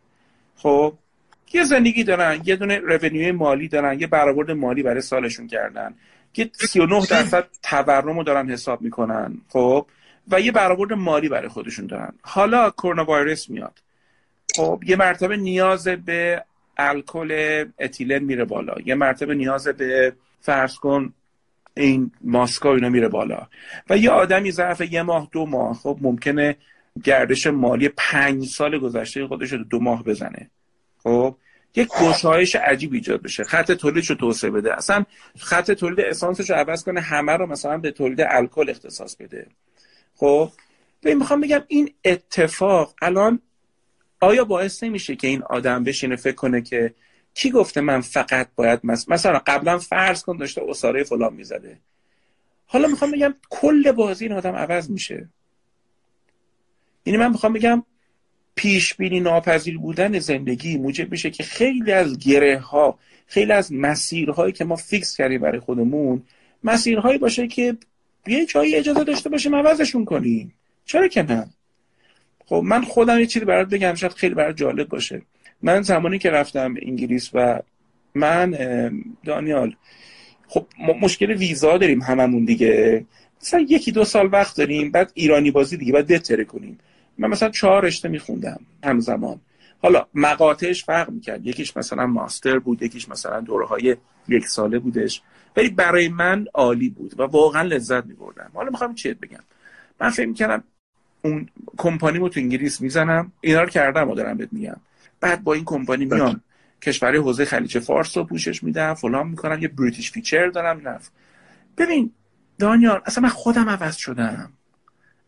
خب 0.57 0.95
یه 1.53 1.64
زندگی 1.64 2.05
دارن 2.05 2.41
یه 2.45 2.57
دونه 2.57 2.79
رونیو 2.79 3.37
مالی 3.37 3.68
دارن 3.68 4.01
یه 4.01 4.07
برآورد 4.07 4.51
مالی 4.51 4.83
برای 4.83 5.01
سالشون 5.01 5.47
کردن. 5.47 5.95
که 6.33 6.51
39 6.53 7.07
درصد 7.11 7.47
تورم 7.62 8.18
رو 8.18 8.24
دارن 8.24 8.51
حساب 8.51 8.83
می‌کنن 8.83 9.39
خب؟ 9.49 9.87
و 10.31 10.41
یه 10.41 10.53
برآورد 10.53 10.93
مالی 10.93 11.29
برای 11.29 11.49
خودشون 11.49 11.87
دارن. 11.87 12.12
حالا 12.22 12.70
کرونا 12.70 13.05
ویروس 13.05 13.51
میاد. 13.51 13.79
خب 14.57 14.83
یه 14.87 14.97
مرتبه 14.97 15.37
نیاز 15.37 15.89
به 15.89 16.45
الکل 16.77 17.64
اتیلن 17.79 18.18
میره 18.18 18.45
بالا. 18.45 18.74
یه 18.85 18.95
مرتبه 18.95 19.35
نیاز 19.35 19.68
به 19.68 20.12
فرض 20.41 20.77
کن 20.77 21.12
این 21.77 22.11
ماسکا 22.20 22.74
اینا 22.74 22.89
میره 22.89 23.09
بالا. 23.09 23.47
و 23.91 23.97
یه 23.97 24.11
آدمی 24.11 24.51
ظرف 24.51 24.81
یه 24.81 25.03
ماه 25.03 25.29
دو 25.33 25.47
ماه 25.47 25.74
خب 25.74 25.99
ممکنه 26.01 26.57
گردش 27.05 27.47
مالی 27.47 27.88
پنج 27.88 28.47
سال 28.47 28.78
گذشته 28.78 29.26
خودش 29.26 29.53
رو 29.53 29.64
دو 29.64 29.80
ماه 29.80 30.05
بزنه. 30.05 30.51
خب؟ 31.03 31.36
یک 31.74 31.88
گشایش 32.01 32.57
عجیب 32.57 32.92
ایجاد 32.92 33.22
بشه. 33.22 33.44
خط 33.44 33.72
تولیدش 33.72 34.11
رو 34.11 34.16
توسعه 34.16 34.51
بده. 34.51 34.76
اصلا 34.76 35.05
خط 35.38 35.70
تولید 35.70 36.01
اسانسش 36.01 36.51
رو 36.51 36.57
عوض 36.57 36.84
کنه 36.84 37.01
همه 37.01 37.32
رو 37.32 37.47
مثلا 37.47 37.78
به 37.78 37.90
تولید 37.90 38.20
الکل 38.20 38.70
اختصاص 38.70 39.16
بده. 39.16 39.47
خب؟ 40.14 40.51
ببین 41.03 41.18
می‌خوام 41.18 41.40
بگم 41.40 41.64
این 41.68 41.94
اتفاق 42.05 42.94
الان 43.03 43.40
آیا 44.20 44.44
باعث 44.44 44.82
نمیشه 44.82 45.16
که 45.16 45.28
این 45.28 45.42
آدم 45.42 45.84
بشینه 45.84 46.16
فکر 46.16 46.34
کنه 46.34 46.62
که 46.62 46.94
کی 47.34 47.51
گفته 47.51 47.80
من 47.80 48.01
فقط 48.01 48.49
باید 48.57 48.80
مثلا 48.84 49.42
قبلا 49.47 49.78
فرض 49.78 50.22
کن 50.22 50.36
داشته 50.36 50.62
اساره 50.68 51.05
فلان 51.05 51.34
می‌زده. 51.34 51.78
حالا 52.66 52.88
می‌خوام 52.88 53.11
بگم 53.11 53.34
کل 53.51 53.92
بازی 53.92 54.24
این 54.24 54.36
آدم 54.36 54.55
عوض 54.55 54.90
میشه. 54.90 55.28
یعنی 57.07 57.18
من 57.18 57.30
می‌خوام 57.30 57.52
بگم 57.52 57.82
پیش 58.54 58.94
بینی 58.94 59.20
ناپذیر 59.20 59.78
بودن 59.78 60.18
زندگی 60.18 60.78
موجب 60.78 61.11
میشه 61.11 61.30
که 61.30 61.42
خیلی 61.42 61.92
از 61.92 62.18
گره 62.18 62.59
ها 62.59 62.98
خیلی 63.26 63.52
از 63.52 63.72
مسیرهایی 63.72 64.52
که 64.52 64.64
ما 64.64 64.76
فیکس 64.76 65.16
کردیم 65.16 65.40
برای 65.40 65.61
خودمون 65.61 66.22
مسیرهایی 66.64 67.18
باشه 67.18 67.46
که 67.46 67.76
یه 68.26 68.46
جایی 68.46 68.74
اجازه 68.74 69.04
داشته 69.04 69.28
باشیم 69.28 69.54
عوضشون 69.54 70.04
کنیم. 70.04 70.54
چرا 70.84 71.09
که 71.09 71.22
نه؟ 71.22 71.46
خب 72.46 72.62
من 72.64 72.82
خودم 72.82 73.20
یه 73.20 73.26
چیزی 73.26 73.44
برات 73.44 73.68
بگم 73.68 73.94
شاید 73.94 74.12
خیلی 74.12 74.34
برات 74.34 74.57
جالب 74.57 74.88
باشه. 74.88 75.22
من 75.62 75.82
زمانی 75.82 76.18
که 76.18 76.30
رفتم 76.30 76.74
انگلیس 76.82 77.30
و 77.34 77.61
من 78.14 78.50
دانیال 79.24 79.76
خب 80.48 80.66
مشکل 81.02 81.32
ویزا 81.32 81.78
داریم 81.78 82.02
هممون 82.02 82.44
دیگه. 82.44 83.04
مثلا 83.42 83.66
یکی 83.68 83.92
دو 83.92 84.04
سال 84.04 84.28
وقت 84.32 84.57
داریم 84.57 84.90
بعد 84.90 85.12
ایرانی 85.14 85.50
بازی 85.50 85.76
دیگه 85.76 85.92
بعد 85.92 86.12
دتره 86.12 86.44
کنیم. 86.44 86.78
من 87.18 87.28
مثلا 87.28 87.48
چهار 87.48 87.84
رشته 87.84 88.08
میخوندم 88.08 88.60
همزمان. 88.84 89.40
حالا 89.82 90.06
مقاطعش 90.14 90.84
فرق 90.84 91.10
می‌کرد. 91.10 91.46
یکیش 91.46 91.76
مثلا 91.76 92.06
master 92.07 92.59
بود 92.58 92.82
یکیش 92.82 93.08
مثلا 93.08 93.40
دوره 93.40 93.66
های 93.66 93.96
یک 94.28 94.48
ساله 94.48 94.78
بودش. 94.78 95.22
ولی 95.56 95.68
برای 95.68 96.08
من 96.08 96.46
عالی 96.54 96.88
بود 96.88 97.20
و 97.20 97.22
واقعا 97.22 97.62
لذت 97.62 98.06
میبردم. 98.06 98.50
حالا 98.54 98.70
می‌خوام 98.70 98.94
چیت 98.94 99.20
بگم. 99.20 99.42
من 100.00 100.10
فکر 100.10 100.26
می‌کردم 100.26 100.64
اون 101.22 101.48
کمپانی 101.76 102.30
تو 102.30 102.40
انگلیس 102.40 102.80
می‌زنم. 102.80 103.32
اینا 103.40 103.62
رو 103.62 103.68
کردم 103.68 104.10
و 104.10 104.14
دارم 104.14 104.36
بهت 104.36 104.52
میگم. 104.52 104.76
بعد 105.20 105.44
با 105.44 105.54
این 105.54 105.64
کمپانی 105.64 106.04
میان 106.04 106.40
کشوری 106.82 107.18
حوزه 107.18 107.44
خلیج 107.44 107.78
فارس 107.78 108.16
رو 108.16 108.24
پوشش 108.24 108.62
میدم 108.62 108.94
فلان 108.94 109.28
می‌کنم 109.28 109.62
یه 109.62 109.68
British 109.68 110.11
feature 110.11 110.49
دارم 110.48 110.88
نف 110.88 111.08
ببین 111.78 112.12
دانیال 112.58 113.02
اصلا 113.06 113.22
من 113.22 113.28
خودم 113.28 113.68
عوض 113.68 113.96
شدم. 113.96 114.52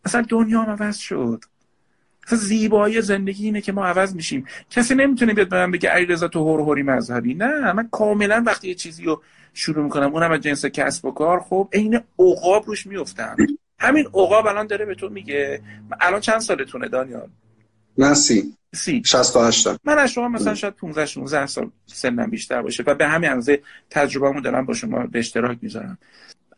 اصلا 0.05 0.25
دنیا 0.29 0.61
عوض 0.61 0.97
شد. 0.97 1.43
زیبایی 2.35 3.01
زندگی 3.01 3.45
اینه 3.45 3.61
که 3.61 3.71
ما 3.71 3.85
عوض 3.85 4.15
میشیم. 4.15 4.45
کسی 4.69 4.95
نمی‌تونه 4.95 5.33
بیاد 5.33 5.49
به 5.49 5.55
من 5.55 5.71
بگه 5.71 5.89
علیرضا 5.89 6.27
تو 6.27 6.39
هور 6.39 6.59
هوری 6.59 6.83
مذهبی. 6.83 7.33
نه 7.33 7.71
من 7.71 7.87
کاملا 7.91 8.43
وقتی 8.45 8.67
یه 8.67 8.75
چیزی 8.75 9.03
رو 9.03 9.21
شروع 9.53 9.83
می‌کنم 9.83 10.13
اونم 10.13 10.31
از 10.31 10.39
جنس 10.39 10.65
کسب 10.65 11.05
و 11.05 11.11
کار 11.11 11.39
خب 11.39 11.69
عین 11.73 11.99
عقاب 12.19 12.67
روش 12.67 12.87
میفتم 12.87 13.35
همین 13.79 14.05
عقاب 14.05 14.47
الان 14.47 14.67
داره 14.67 14.85
به 14.85 14.95
تو 14.95 15.09
میگه. 15.09 15.61
الان 16.01 16.19
چند 16.19 16.39
سالتونه 16.39 16.87
دانیال؟ 16.87 17.27
من 17.97 18.13
سی. 18.13 18.53
سی. 18.75 19.01
68 19.05 19.67
من 19.83 19.97
از 19.97 20.11
شما 20.11 20.27
مثلا 20.27 20.55
شاید 20.55 20.75
15 20.75 21.05
16 21.05 21.45
سال 21.45 21.71
سنم 21.85 22.29
بیشتر 22.29 22.61
باشه 22.61 22.83
و 22.87 22.95
به 22.95 23.07
همین 23.07 23.29
اندازه 23.29 23.61
تجربه‌مو 23.89 24.41
دارم 24.41 24.65
با 24.65 24.73
شما 24.73 25.05
به 25.05 25.19
اشتراک 25.19 25.57
می‌ذارم. 25.61 25.97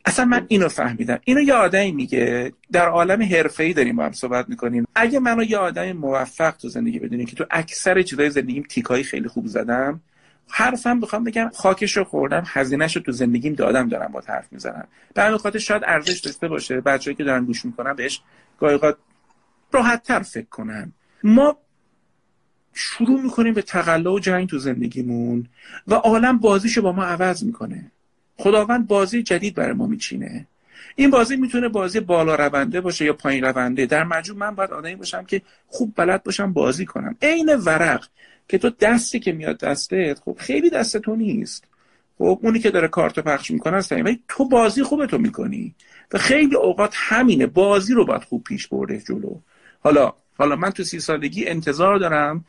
اصلا 0.05 0.25
من 0.25 0.45
اینو 0.47 0.67
فهمیدم. 0.67 1.19
اینو 1.23 1.41
یه 1.41 1.53
آدمی 1.53 1.91
میگه. 1.91 2.53
در 2.71 2.87
عالم 2.87 3.21
حرفه‌ای 3.21 3.73
داریم 3.73 3.95
با 3.95 4.05
هم 4.05 4.11
صحبت 4.11 4.49
می‌کنیم. 4.49 4.87
اگه 4.95 5.19
منو 5.19 5.43
یه 5.43 5.57
آدم 5.57 5.91
موفق 5.91 6.51
تو 6.51 6.69
زندگی 6.69 6.99
بدونی 6.99 7.25
که 7.25 7.35
تو 7.35 7.45
اکثر 7.51 8.01
چیزای 8.01 8.29
زندگیم 8.29 8.63
تیکایی 8.69 9.03
خیلی 9.03 9.27
خوب 9.27 9.47
زدم 9.47 10.01
حرفم 10.47 10.99
بخوام 10.99 11.23
بگم 11.23 11.51
خاکش 11.53 11.97
رو 11.97 12.03
خوردم 12.03 12.43
هزینهش 12.47 12.95
رو 12.95 13.01
تو 13.01 13.11
زندگیم 13.11 13.53
دادم 13.53 13.89
دارم 13.89 14.11
با 14.11 14.23
حرف 14.27 14.47
می‌زنم. 14.51 14.87
به 15.13 15.23
همین 15.23 15.37
خاطر 15.37 15.59
شاید 15.59 15.83
ارزش 15.85 16.19
داشته 16.19 16.47
باشه. 16.47 16.81
بچه‌ای 16.81 17.15
که 17.15 17.23
دارن 17.23 17.45
گوش 17.45 17.65
می‌کنن 17.65 17.93
بهش 17.93 18.21
گاهی 18.59 18.79
راحت 19.71 20.03
تر 20.03 20.19
فکر 20.19 20.49
کنن. 20.49 20.93
ما 21.23 21.57
شروع 22.73 23.21
می‌کنیم 23.21 23.53
به 23.53 23.61
تقلا 23.61 24.13
و 24.13 24.19
جنگ 24.19 24.49
تو 24.49 24.57
زندگیمون 24.57 25.47
و 25.87 25.93
عالم 25.93 26.37
بازیشو 26.37 26.81
با 26.81 26.91
ما 26.91 27.03
عوض 27.03 27.43
می‌کنه. 27.43 27.91
خداوند 28.41 28.87
بازی 28.87 29.23
جدید 29.23 29.55
برای 29.55 29.73
ما 29.73 29.87
میچینه. 29.87 30.47
این 30.95 31.09
بازی 31.09 31.35
می‌تونه 31.35 31.69
بازی 31.69 31.99
بالا 31.99 32.35
رونده 32.35 32.81
باشه 32.81 33.05
یا 33.05 33.13
پایین 33.13 33.43
رونده. 33.43 33.85
در 33.85 34.03
مجموع 34.03 34.39
من 34.39 34.55
باید 34.55 34.71
آدمی 34.71 34.95
باشم 34.95 35.23
که 35.25 35.41
خوب 35.67 35.93
بلد 35.95 36.23
باشم 36.23 36.53
بازی 36.53 36.85
کنم. 36.85 37.15
عین 37.21 37.55
ورق 37.55 38.05
که 38.47 38.57
تو 38.57 38.69
دستی 38.69 39.19
که 39.19 39.31
میاد 39.31 39.57
دستت 39.57 40.19
خب 40.25 40.35
خیلی 40.39 40.69
دست 40.69 40.97
تو 40.97 41.15
نیست. 41.15 41.63
خب 42.17 42.39
اونی 42.43 42.59
که 42.59 42.71
داره 42.71 42.87
کارت 42.87 43.19
پخش 43.19 43.51
می‌کنه 43.51 43.77
است 43.77 43.91
ولی 43.91 44.19
تو 44.27 44.49
بازی 44.49 44.83
خوبه 44.83 45.07
تو 45.07 45.17
می‌کنی. 45.17 45.75
و 46.11 46.17
خیلی 46.17 46.55
اوقات 46.55 46.93
همینه. 46.95 47.45
بازی 47.45 47.93
رو 47.93 48.05
باید 48.05 48.23
خوب 48.23 48.43
پیش 48.43 48.67
برده 48.67 48.99
جلو. 48.99 49.35
حالا 49.79 50.13
حالا 50.37 50.55
من 50.55 50.69
تو 50.69 50.83
سی 50.83 50.99
سالگی 50.99 51.47
انتظار 51.47 51.97
دارم 51.97 52.45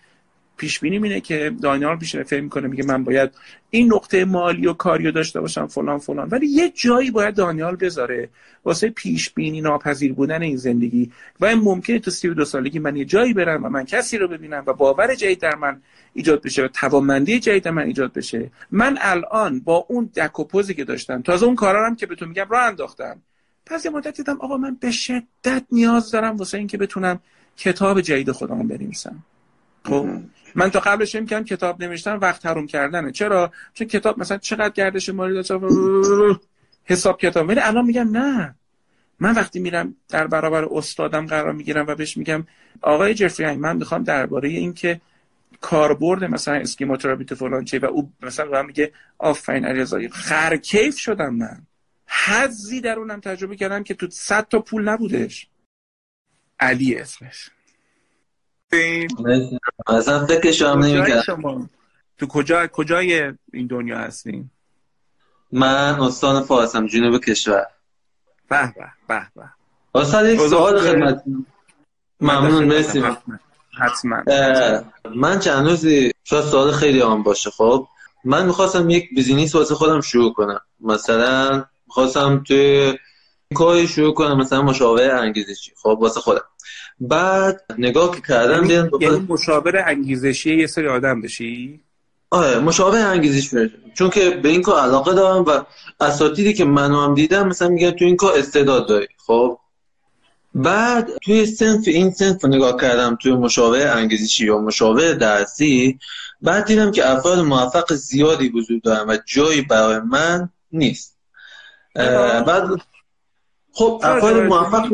پیش 0.62 0.80
بینی 0.80 0.96
اینه 0.96 1.20
که 1.20 1.52
پیش 2.00 2.16
فهم 2.16 2.44
می‌کنه 2.44 2.68
میگه 2.68 2.84
من 2.84 3.04
باید 3.04 3.30
این 3.70 3.92
نقطه 3.92 4.24
مالی 4.24 4.66
و 4.66 4.72
کاریو 4.72 5.10
داشته 5.10 5.40
باشم 5.40 5.66
فلان 5.66 5.98
فلان. 5.98 6.28
ولی 6.28 6.46
یه 6.46 6.72
جایی 6.74 7.10
باید 7.10 7.34
دانیال 7.34 7.76
بذاره 7.76 8.28
واسه 8.64 8.90
پیش 8.90 9.30
بینی 9.30 9.60
ناپذیر 9.60 10.12
بودن 10.12 10.42
این 10.42 10.56
زندگی. 10.56 11.12
و 11.40 11.56
ممکنه 11.56 11.98
تو 11.98 12.10
32 12.10 12.44
سالگی 12.44 12.78
من 12.78 12.96
یه 12.96 13.04
جایی 13.04 13.34
برم 13.34 13.64
و 13.64 13.68
من 13.68 13.84
کسی 13.84 14.18
رو 14.18 14.28
ببینم 14.28 14.62
و 14.66 14.72
باور 14.72 15.14
جدید 15.14 15.40
در 15.40 15.54
من 15.54 15.82
ایجاد 16.14 16.42
بشه 16.42 16.64
و 16.64 16.68
توانمندی 16.68 17.40
جدید 17.40 17.68
من 17.68 17.82
ایجاد 17.82 18.12
بشه. 18.12 18.50
من 18.70 18.98
الان 19.00 19.60
با 19.60 19.86
اون 19.88 20.10
دک 20.16 20.54
و 20.54 20.62
که 20.62 20.84
داشتم 20.84 21.22
تازه 21.22 21.46
اون 21.46 21.54
کارا 21.54 21.86
هم 21.86 21.96
که 21.96 22.06
بهتون 22.06 22.28
میگم 22.28 22.46
راه 22.50 22.62
انداختم. 22.62 23.22
پس 23.66 23.84
یه 23.84 23.90
مدت 23.90 24.16
دیدم 24.16 24.38
آقا 24.40 24.56
من 24.56 24.76
به 24.80 24.90
شدت 24.90 25.64
نیاز 25.72 26.10
دارم 26.10 26.36
واسه 26.36 26.58
اینکه 26.58 26.78
بتونم 26.78 27.20
کتاب 27.56 28.00
جدید 28.00 28.30
خودم 28.30 28.68
بنویسم. 28.68 29.22
خب؟ 29.84 30.08
من 30.54 30.70
تا 30.70 30.80
قبلش 30.80 31.14
این 31.14 31.26
کردم 31.26 31.44
کتاب 31.44 31.84
نوشتن 31.84 32.16
وقت 32.16 32.46
حروم 32.46 32.66
کردنه. 32.66 33.12
چرا؟ 33.12 33.52
چون 33.74 33.86
کتاب 33.86 34.18
مثلا 34.18 34.38
چقدر 34.38 34.70
گردش 34.70 35.08
مالی 35.08 35.34
داشت؟ 35.34 35.52
حساب 36.84 37.20
کتاب. 37.20 37.48
ولی 37.48 37.60
الان 37.60 37.84
میگم 37.84 38.16
نه. 38.16 38.54
من 39.20 39.34
وقتی 39.34 39.60
میرم 39.60 39.96
در 40.08 40.26
برابر 40.26 40.64
استادم 40.64 41.26
قرار 41.26 41.52
می‌گیرم 41.52 41.86
و 41.86 41.94
بهش 41.94 42.16
میگم 42.16 42.46
آقای 42.80 43.14
جفری 43.14 43.56
من 43.56 43.76
می‌خوام 43.76 44.02
درباره 44.02 44.48
اینکه 44.48 45.00
کاربرد 45.60 46.24
مثلا 46.24 46.54
اسکیموتراپی 46.54 47.24
تو 47.24 47.34
فلان 47.34 47.64
چه 47.64 47.78
و 47.78 47.84
او 47.84 48.12
مثلا 48.22 48.46
به 48.46 48.62
میگه 48.62 48.92
آفرین 49.18 49.64
علیرضا 49.64 50.00
خرکیف 50.10 50.98
شدم 50.98 51.34
من. 51.34 51.62
حزی 52.06 52.80
در 52.80 52.98
اونم 52.98 53.20
تجربه 53.20 53.56
کردم 53.56 53.82
که 53.82 53.94
تو 53.94 54.06
صد 54.10 54.48
تا 54.48 54.58
پول 54.58 54.88
نبودش. 54.88 55.48
علی 56.60 56.94
اسمش. 56.94 57.50
اصلا 59.86 60.26
فکرش 60.26 60.62
هم 60.62 60.84
نمی‌کردم. 60.84 61.70
تو 62.18 62.26
کجا 62.26 62.66
کجای 62.66 63.32
این 63.52 63.66
دنیا 63.66 63.98
هستین 63.98 64.50
من 65.52 66.00
استان 66.00 66.42
فارس 66.42 66.76
هم 66.76 66.86
جنوب 66.86 67.24
کشور. 67.24 67.66
به 68.48 68.74
به 68.76 68.92
به 69.08 69.26
به. 69.36 69.48
استاد 69.94 70.26
یک 70.26 70.40
سوال 70.40 70.78
خدمت 70.78 71.22
ممنون 72.20 72.64
مرسی. 72.64 73.02
حتما. 73.80 74.22
من 75.14 75.38
چند 75.38 75.68
روزی 75.68 76.12
شاید 76.24 76.44
سوال 76.44 76.72
خیلی 76.72 77.02
آن 77.02 77.22
باشه. 77.22 77.50
خب 77.50 77.88
من 78.24 78.46
می‌خواستم 78.46 78.90
یک 78.90 79.08
بیزینیس 79.14 79.54
واسه 79.54 79.74
خودم 79.74 80.00
شروع 80.00 80.32
کنم. 80.32 80.60
مثلا 80.80 81.64
می‌خواستم 81.86 82.42
توی 82.46 82.98
کاری 83.54 83.88
شروع 83.88 84.14
کنم 84.14 84.38
مثلا 84.38 84.62
مشاور 84.62 85.10
انگیزشی. 85.10 85.72
خب 85.82 85.98
واسه 86.00 86.20
خودم. 86.20 86.44
بعد 87.08 87.64
نگاه 87.78 88.14
که 88.14 88.22
کردم 88.28 88.70
یعنی, 88.70 88.90
یعنی 89.00 89.26
مشاور 89.28 89.84
انگیزشی 89.86 90.56
یه 90.56 90.66
سری 90.66 90.88
آدم 90.88 91.20
بشی؟ 91.20 91.80
آره 92.30 92.58
مشابه 92.58 92.98
انگیزش 92.98 93.54
برشم 93.54 93.78
چون 93.94 94.10
که 94.10 94.30
به 94.30 94.48
این 94.48 94.62
کار 94.62 94.80
علاقه 94.80 95.14
دارم 95.14 95.44
و 95.44 95.64
اساتیدی 96.00 96.54
که 96.54 96.64
منو 96.64 97.00
هم 97.00 97.14
دیدم 97.14 97.48
مثلا 97.48 97.68
میگن 97.68 97.90
تو 97.90 98.04
این 98.04 98.16
کار 98.16 98.38
استعداد 98.38 98.88
داری. 98.88 99.08
خب؟ 99.26 99.58
بعد 100.54 101.10
توی 101.22 101.46
سنف 101.46 101.88
این 101.88 102.10
سنف 102.10 102.44
نگاه 102.44 102.76
کردم 102.80 103.18
توی 103.22 103.32
مشابه 103.32 103.90
انگیزشی 103.90 104.46
یا 104.46 104.58
مشابه 104.58 105.14
درسی 105.14 105.98
بعد 106.42 106.66
دیدم 106.66 106.90
که 106.90 107.10
افراد 107.10 107.38
موفق 107.38 107.94
زیادی 107.94 108.48
وجود 108.48 108.82
دارن 108.82 109.10
و 109.10 109.16
جایی 109.26 109.62
برای 109.62 110.00
من 110.00 110.50
نیست. 110.72 111.18
بعد 111.94 112.68
خب 113.72 114.00
افراد 114.04 114.36
موفق 114.36 114.88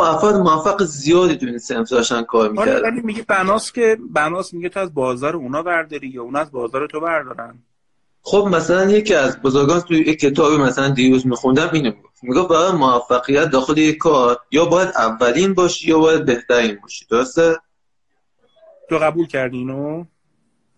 افراد 0.00 0.34
موفق 0.34 0.82
زیادی 0.82 1.36
تو 1.36 1.46
این 1.46 1.58
سمت 1.58 1.90
داشتن 1.90 2.22
کار 2.22 2.50
می‌کردن. 2.50 2.82
ولی 2.82 3.00
میگه 3.00 3.22
بناس 3.22 3.72
که 3.72 3.98
بناس 4.10 4.54
میگه 4.54 4.68
تو 4.68 4.80
از 4.80 4.94
بازار 4.94 5.36
اونا 5.36 5.62
برداری 5.62 6.08
یا 6.08 6.22
اونا 6.22 6.38
از 6.38 6.52
بازار 6.52 6.86
تو 6.86 7.00
بردارن؟ 7.00 7.58
خب 8.22 8.48
مثلا 8.52 8.90
یکی 8.90 9.14
از 9.14 9.42
بزرگان 9.42 9.80
توی 9.80 9.98
یک 9.98 10.20
کتابی 10.20 10.56
مثلا 10.56 10.88
دیروز 10.88 11.26
میخوندم 11.26 11.70
اینو 11.72 11.90
می‌گفت 11.90 12.24
می‌گفت 12.24 12.48
برای 12.48 12.72
موفقیت 12.72 13.50
داخل 13.50 13.78
یک 13.78 13.96
کار 13.96 14.36
یا 14.50 14.64
باید 14.64 14.88
اولین 14.88 15.54
باشی 15.54 15.88
یا 15.88 15.98
باید 15.98 16.24
بهترین 16.24 16.78
باشی. 16.82 17.06
درسته؟ 17.10 17.56
تو 18.88 18.98
قبول 18.98 19.26
کردی 19.26 19.58
اینو؟ 19.58 20.04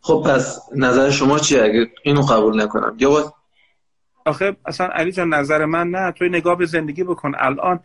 خب 0.01 0.25
پس 0.27 0.61
نظر 0.77 1.11
شما 1.11 1.39
چیه 1.39 1.63
اگه 1.63 1.91
اینو 2.03 2.23
قبول 2.23 2.63
نکنم؟ 2.63 2.97
یا 2.99 3.11
باید 3.11 3.27
آخه 4.27 4.57
اصلا 4.67 4.87
علی 4.87 5.13
جان 5.13 5.35
نظر 5.35 5.65
من 5.65 5.91
نه. 5.91 6.13
توی 6.13 6.29
نگاه 6.29 6.59
به 6.59 6.67
زندگی 6.67 7.05
بکن. 7.05 7.33
الان 7.39 7.81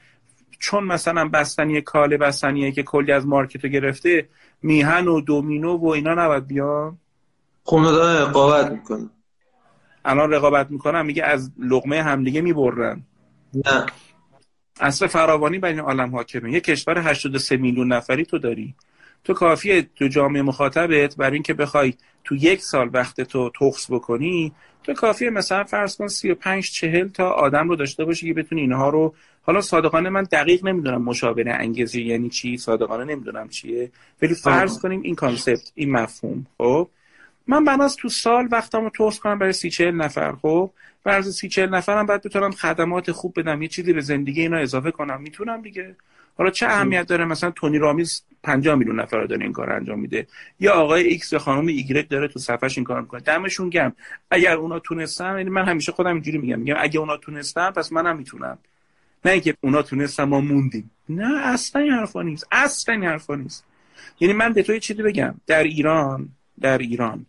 چون 0.62 0.84
مثلا 0.84 1.30
بستنی 1.30 1.82
کاله 1.82 2.18
بستنیه 2.18 2.72
که 2.72 2.84
کلی 2.84 3.12
از 3.12 3.28
مارکتو 3.28 3.68
گرفته 3.68 4.28
میهن 4.62 5.07
و 5.07 5.22
دومینو 5.22 5.78
و 5.78 5.88
اینا 5.88 6.14
نباید 6.14 6.47
بیان 6.47 6.97
داره 7.72 8.30
رقابت 8.30 8.72
می‌کنه. 8.72 9.09
الان 10.05 10.32
رقابت 10.32 10.72
می‌کنن 10.72 11.01
میگه 11.01 11.24
از 11.24 11.51
لغمه 11.59 12.03
همدیگه 12.03 12.41
می‌برن. 12.41 13.03
نه. 13.53 13.86
اصل 14.80 15.07
فراوانی 15.07 15.59
بین 15.59 15.80
عالم 15.80 16.16
حاکمه. 16.16 16.51
یه 16.51 16.59
کشور 16.59 16.97
83 16.97 17.57
میلیون 17.57 17.93
نفری 17.93 18.26
تو 18.26 18.38
داری. 18.38 18.76
تو 19.24 19.34
کافیه 19.34 19.82
تو 19.95 20.07
جامعه 20.07 20.41
مخاطبت 20.41 21.16
برای 21.16 21.34
اینکه 21.34 21.53
بخوای 21.53 21.93
تو 22.24 22.36
یک 22.36 22.62
سال 22.62 22.89
وقت 22.93 23.22
تو 23.22 23.51
تخس 23.59 23.91
بکنی 23.91 24.53
تو 24.84 24.93
کافیه 24.93 25.30
مثلا 25.30 25.64
فرض 25.64 25.97
کن 25.97 26.07
35 26.07 26.72
40 26.72 27.07
تا 27.07 27.30
آدم 27.30 27.70
رو 27.70 27.76
داشته 27.76 28.05
باشی 28.05 28.28
که 28.28 28.34
بتونی 28.34 28.62
اینها 28.62 28.89
رو 28.89 29.14
حالا 29.41 29.61
صادقانه 29.61 30.09
من 30.09 30.23
دقیق 30.23 30.65
نمی‌دونم 30.65 31.01
مشاوره 31.01 31.53
انگیزشی 31.53 32.01
یعنی 32.01 32.29
چی 32.29 32.57
صادقانه 32.57 33.03
نمی‌دونم 33.03 33.49
چیه 33.49 33.91
ولی 34.21 34.33
فرض 34.33 34.79
کنیم 34.79 35.01
این 35.01 35.15
concept 35.15 35.71
این 35.75 35.91
مفهوم 35.91 36.45
خب؟ 36.57 36.89
من 37.47 37.65
بناس 37.65 37.95
تو 37.95 38.09
سال 38.09 38.47
وقتمو 38.51 38.89
تخس 38.89 39.19
کنم 39.19 39.39
برای 39.39 39.53
سی 39.53 39.69
چهل 39.69 39.95
نفر 39.95 40.35
خب؟ 40.41 40.71
برای 41.03 41.23
سی 41.23 41.49
چهل 41.49 41.69
نفرم 41.69 42.05
بعد 42.05 42.25
بتونم 42.25 42.51
خدمات 42.51 43.11
خوب 43.11 43.39
بدم 43.39 43.61
یه 43.61 43.67
چیزی 43.67 43.93
به 43.93 44.01
زندگی 44.01 44.41
اینا 44.41 44.57
اضافه 44.57 44.91
کنم 44.91 45.21
می‌تونم 45.21 45.61
دیگه. 45.61 45.95
حالا 46.37 46.49
چه 46.49 46.65
اهمیت 46.65 47.07
داره؟ 47.07 47.25
مثلا 47.25 47.51
تونی 47.51 47.77
رابینز 47.77 48.23
50 48.43 48.75
میلیون 48.75 48.99
نفر 48.99 49.23
داره 49.23 49.43
این 49.43 49.53
کار 49.53 49.71
انجام 49.71 49.99
میده. 49.99 50.27
یا 50.59 50.73
آقای 50.73 51.03
ایکس 51.03 51.33
یا 51.33 51.39
خانم 51.39 51.67
ایگرگ 51.67 52.09
داره 52.09 52.27
تو 52.27 52.39
صفحش 52.39 52.77
این 52.77 52.83
کار 52.83 53.01
می‌کنه. 53.01 53.21
دمشون 53.21 53.69
گم 53.69 53.91
اگر 54.31 54.55
اونا 54.55 54.79
تونستن 54.79 55.37
یعنی 55.37 55.49
من 55.49 55.65
همیشه 55.65 55.91
خودم 55.91 56.13
اینجوری 56.13 56.37
میگم 56.37 56.59
میگم 56.59 56.75
اگه 56.79 56.99
اونا 56.99 57.17
تونستن 57.17 57.71
پس 57.71 57.91
منم 57.91 58.17
می‌تونم. 58.17 58.57
نه 59.26 59.32
اینکه 59.32 59.57
اونا 59.61 59.82
تونستن 59.82 60.24
ما 60.24 60.41
موندیم. 60.41 60.91
نه 61.09 61.47
اصلا 61.47 61.82
این 61.82 61.91
حرفا 61.91 62.22
نیست. 62.22 62.47
اصلا 62.51 62.95
این 62.95 63.03
حرفا 63.03 63.36
نیست. 63.36 63.63
یعنی 64.19 64.34
من 64.34 64.53
به 64.53 64.63
تو 64.63 64.74
یه 64.74 64.80
چیزی 64.80 65.03
بگم. 65.03 65.36
در 65.47 65.63
ایران 65.63 66.30
در 66.61 66.78
ایران 66.78 67.26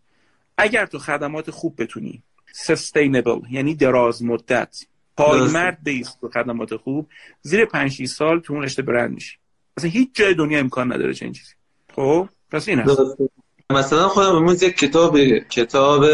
اگر 0.59 0.87
تو 0.87 0.99
خدمات 0.99 1.51
خوب 1.51 1.83
بتونی 1.83 2.23
sustainable 2.67 3.51
یعنی 3.51 3.75
دراز 3.75 4.23
مدت 4.23 4.85
پایمرد 5.17 5.79
بیس 5.83 6.15
تو 6.21 6.29
خدمات 6.29 6.77
خوب 6.77 7.09
زیر 7.43 7.65
5 7.65 8.05
سال 8.07 8.41
تو 8.41 8.53
اون 8.53 8.63
رشته 8.63 8.83
برند 8.83 9.15
میشی. 9.15 9.37
اصلا 9.77 9.91
هیچ 9.91 10.11
جای 10.15 10.35
دنیا 10.35 10.59
امکان 10.59 10.93
نداره 10.93 11.15
چنین 11.15 11.33
چیزی. 11.33 11.55
خب 11.95 12.29
پس 12.51 12.69
این 12.69 12.79
هست 12.79 13.01
مثلا 13.71 14.09
خودم 14.09 14.37
امروز 14.37 14.63
یک 14.63 14.77
کتاب 14.77 15.19
کتاب 15.39 16.05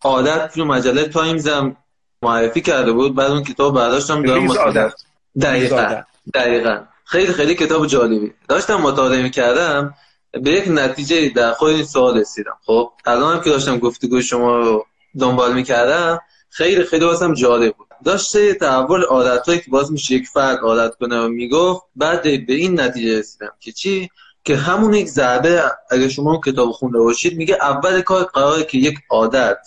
عادت 0.00 0.54
تو 0.54 0.64
مجله 0.64 1.08
تایمز 1.08 1.48
هم 1.48 1.76
معرفی 2.24 2.60
کرده 2.60 2.92
بود 2.92 3.14
بعد 3.14 3.30
اون 3.30 3.42
کتاب 3.42 3.74
برداشتم 3.74 4.22
دارم 4.22 4.44
مطالعه 4.44 4.92
دقیقا 5.40 6.02
دقیقا. 6.34 6.80
خیلی 7.04 7.32
خیلی 7.32 7.54
کتاب 7.54 7.86
جالبی. 7.86 8.32
داشتم 8.48 8.74
مطالعه 8.74 9.22
می‌کردم 9.22 9.94
به 10.32 10.50
یک 10.50 10.64
نتیجه 10.68 11.28
در 11.28 11.52
خود 11.52 11.70
این 11.70 11.84
سوال 11.84 12.18
رسیدم. 12.18 12.56
خب 12.66 12.92
الان 13.06 13.36
هم 13.36 13.42
که 13.42 13.50
داشتم 13.50 13.78
گفتگو 13.78 14.20
شما 14.20 14.58
رو 14.58 14.86
دنبال 15.20 15.52
می‌کردم 15.52 16.20
خیلی 16.50 16.84
خیلی 16.84 17.04
واسم 17.04 17.34
جالب 17.34 17.74
بود. 17.76 17.86
داشته 18.04 18.54
تحول 18.54 19.02
عادتهایی 19.02 19.60
که 19.60 19.70
باز 19.70 19.92
میشه 19.92 20.14
یک 20.14 20.28
فرد 20.28 20.58
عادت 20.58 20.94
کنه 20.94 21.20
و 21.20 21.28
می‌گفت 21.28 21.82
بعد 21.96 22.22
به 22.22 22.54
این 22.54 22.80
نتیجه 22.80 23.18
رسیدم 23.18 23.52
که 23.60 23.72
چی؟ 23.72 24.10
که 24.44 24.56
همون 24.56 24.94
یک 24.94 25.08
ضربه 25.08 25.62
اگه 25.90 26.08
شما 26.08 26.40
کتاب 26.46 26.70
خونده 26.70 26.98
باشید 26.98 27.36
میگه 27.36 27.58
اول 27.60 28.00
کار 28.00 28.24
قراره 28.24 28.64
که 28.64 28.78
یک 28.78 28.98
عادت 29.10 29.58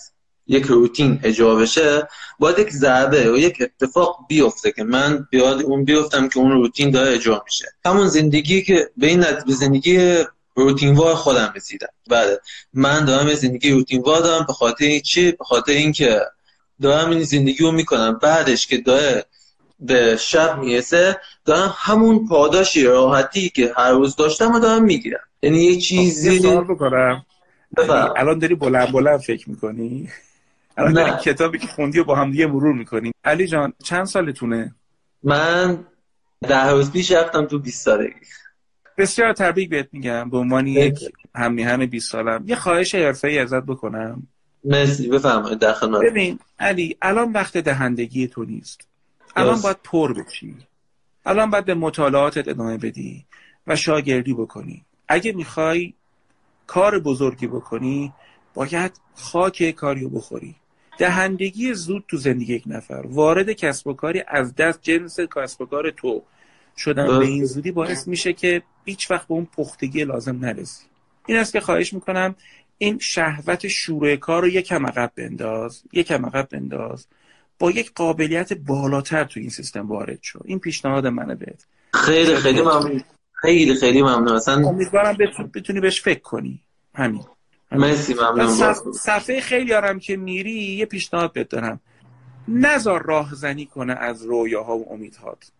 یک 0.48 0.64
روتین 0.64 1.20
اجرا 1.22 1.54
بشه 1.54 2.08
باید 2.38 2.58
یک 2.58 2.70
ضربه 2.70 3.32
و 3.32 3.36
یک 3.36 3.56
اتفاق 3.60 4.18
بیفته 4.28 4.72
که 4.72 4.84
من 4.84 5.26
بیاد 5.30 5.62
اون 5.62 5.84
بیفتم 5.84 6.28
که 6.28 6.38
اون 6.38 6.50
روتین 6.50 6.90
داره 6.90 7.14
اجرا 7.14 7.42
میشه. 7.44 7.64
همون 7.84 8.08
زندگی 8.08 8.62
که 8.62 8.90
به 8.96 9.06
این 9.06 9.20
به 9.20 9.52
زندگی 9.52 10.24
روتینوار 10.54 11.14
خودم 11.14 11.52
رسیدم. 11.56 11.88
بله. 12.10 12.40
من 12.72 13.04
دارم 13.04 13.34
زندگی 13.34 13.70
روتینوار 13.70 14.20
دارم 14.20 14.44
به 14.46 14.52
خاطر 14.52 14.98
چی؟ 14.98 15.32
به 15.32 15.44
خاطر 15.44 15.72
اینکه 15.72 16.20
دارم 16.82 17.10
این 17.10 17.22
زندگی 17.22 17.64
رو 17.64 17.72
می‌کنم. 17.72 18.18
بعدش 18.22 18.66
که 18.66 18.78
داره 18.78 19.24
به 19.80 20.16
شب 20.16 20.58
می‌رسه 20.58 21.20
دارم 21.44 21.74
همون 21.76 22.28
پاداشی 22.28 22.82
راحتی 22.82 23.48
که 23.48 23.72
هر 23.76 23.92
روز 23.92 24.16
داشتم 24.16 24.52
و 24.52 24.58
دارم 24.58 24.84
می‌گیرم. 24.84 25.20
یعنی 25.42 25.64
یه 25.64 25.80
چیزی 25.80 26.38
سوال 26.38 26.64
بکنم. 26.64 27.26
الان 28.16 28.38
داری 28.38 28.54
بلند 28.54 28.92
بلند 28.92 29.20
فکر 29.20 29.50
می‌کنی؟ 29.50 30.08
الان 30.78 31.16
کتابی 31.16 31.58
که 31.58 31.66
خوندی 31.66 31.98
و 31.98 32.04
با 32.04 32.14
هم 32.14 32.30
دیگه 32.30 32.46
مرور 32.46 32.74
می‌کنی 32.74 33.12
علی 33.24 33.46
جان 33.46 33.72
چند 33.84 34.04
سالتونه؟ 34.04 34.74
من 35.22 35.84
ده 36.48 36.70
روز 36.70 36.92
پیش 36.92 37.12
رفتم 37.12 37.44
تو 37.44 37.58
20 37.58 37.84
سالگی. 37.84 38.14
بسیار 38.98 39.32
تبریک 39.32 39.70
بهت 39.70 39.88
میگم. 39.92 40.30
به 40.30 40.38
عنوان 40.38 40.66
یک 40.66 40.98
همیهن 41.34 41.86
20 41.86 42.12
سالم. 42.12 42.44
یه 42.46 42.56
خواهش 42.56 42.94
حرفه‌ای 42.94 43.38
ازت 43.38 43.62
بکنم. 43.62 44.26
مرسی 44.64 45.08
بفرمایید. 45.08 45.58
در 45.58 45.74
ببین 46.02 46.38
علی 46.58 46.96
الان 47.02 47.32
وقت 47.32 47.58
دهندگی 47.58 48.28
تو 48.28 48.44
نیست. 48.44 48.88
الان 49.36 49.60
باید 49.60 49.76
پر 49.84 50.12
بشی. 50.12 50.56
الان 51.26 51.50
باید 51.50 51.64
به 51.64 51.74
مطالعاتت 51.74 52.48
ادامه 52.48 52.78
بدی 52.78 53.24
و 53.66 53.76
شاگردی 53.76 54.34
بکنی. 54.34 54.84
اگه 55.08 55.32
می‌خوای 55.32 55.94
کار 56.66 56.98
بزرگی 56.98 57.46
بکنی 57.46 58.12
باید 58.54 58.92
خاک 59.14 59.70
کاریو 59.70 60.08
بخوری. 60.08 60.54
دهندگی 60.98 61.74
زود 61.74 62.04
تو 62.08 62.16
زندگی 62.16 62.54
یک 62.54 62.62
نفر. 62.66 63.02
وارد 63.06 63.52
کسب 63.52 63.86
و 63.86 63.92
کاری 63.92 64.22
از 64.28 64.54
دست 64.54 64.78
جنس 64.82 65.20
کسب 65.20 65.60
و 65.60 65.66
کار 65.66 65.90
تو 65.90 66.22
شدن. 66.76 67.18
به 67.18 67.24
این 67.24 67.44
زودی 67.44 67.70
باعث 67.70 68.08
میشه 68.08 68.32
که 68.32 68.62
هیچ 68.84 69.10
وقت 69.10 69.28
به 69.28 69.34
اون 69.34 69.48
پختگی 69.56 70.04
لازم 70.04 70.38
نرسی. 70.44 70.84
این 71.26 71.38
است 71.38 71.52
که 71.52 71.60
خواهش 71.60 71.92
می‌کنم 71.92 72.34
این 72.78 72.98
شهوت 72.98 73.68
شروع 73.68 74.16
کار 74.16 74.42
رو 74.42 74.48
یکم 74.48 74.86
عقب 74.86 75.12
بنداز 75.16 75.82
یکم 75.92 76.26
عقب 76.26 76.48
بنداز. 76.48 77.06
با 77.58 77.70
یک 77.70 77.92
قابلیت 77.94 78.52
بالاتر 78.52 79.24
تو 79.24 79.40
این 79.40 79.50
سیستم 79.50 79.88
وارد 79.88 80.18
شو. 80.22 80.40
این 80.44 80.58
پیشنهاد 80.58 81.06
منه 81.06 81.34
بهت. 81.34 81.66
خیلی 81.94 82.36
خیلی 82.36 82.62
ممنون. 82.62 83.02
خیلی 83.32 83.74
خیلی 83.74 84.02
ممنون. 84.02 84.32
اصلا 84.32 84.68
امیدوارم 84.68 85.16
بتونی 85.54 85.80
بهش 85.80 86.02
فکر 86.02 86.20
کنی. 86.20 86.60
همین. 86.94 87.24
مرسی 87.72 88.14
ممنون. 88.14 88.74
صفحه 88.92 89.40
خیلی 89.40 89.74
آرم 89.74 89.98
که 89.98 90.16
میری 90.16 90.52
یه 90.52 90.86
پیشنهاد 90.86 91.32
بهت 91.32 91.48
دارم. 91.48 91.80
نزار 92.48 93.02
راهزنی 93.02 93.66
کنه 93.66 93.94
از 93.94 94.22
رویاها 94.22 94.76
و 94.76 94.92
امیدهات. 94.92 95.50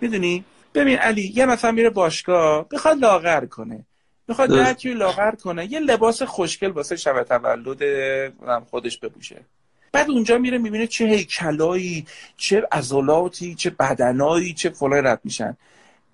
می‌دونی؟ 0.00 0.44
ببین 0.74 0.98
علی 0.98 1.32
یه 1.34 1.46
مثلا 1.46 1.72
میره 1.72 1.90
باشگاه 1.90 2.68
بخواد 2.68 2.98
لاغر 2.98 3.46
کنه. 3.46 3.84
می‌خواد 4.28 4.48
ده 4.48 4.94
لاغر 4.94 5.34
کنه. 5.34 5.72
یه 5.72 5.80
لباس 5.80 6.22
خوشگل 6.22 6.70
واسه 6.70 6.96
شب 6.96 7.22
تولد 7.22 7.82
خودش 8.70 8.98
بپوشه. 8.98 9.40
بعد 9.92 10.10
اونجا 10.10 10.38
میره 10.38 10.58
می‌بینه 10.58 10.86
چه 10.86 11.04
هیکلایی 11.04 12.06
چه 12.36 12.66
عضلاتی 12.72 13.54
چه 13.54 13.70
بدنایی 13.70 14.54
چه 14.54 14.70
فلای 14.70 15.02
رد 15.02 15.20
میشن. 15.24 15.56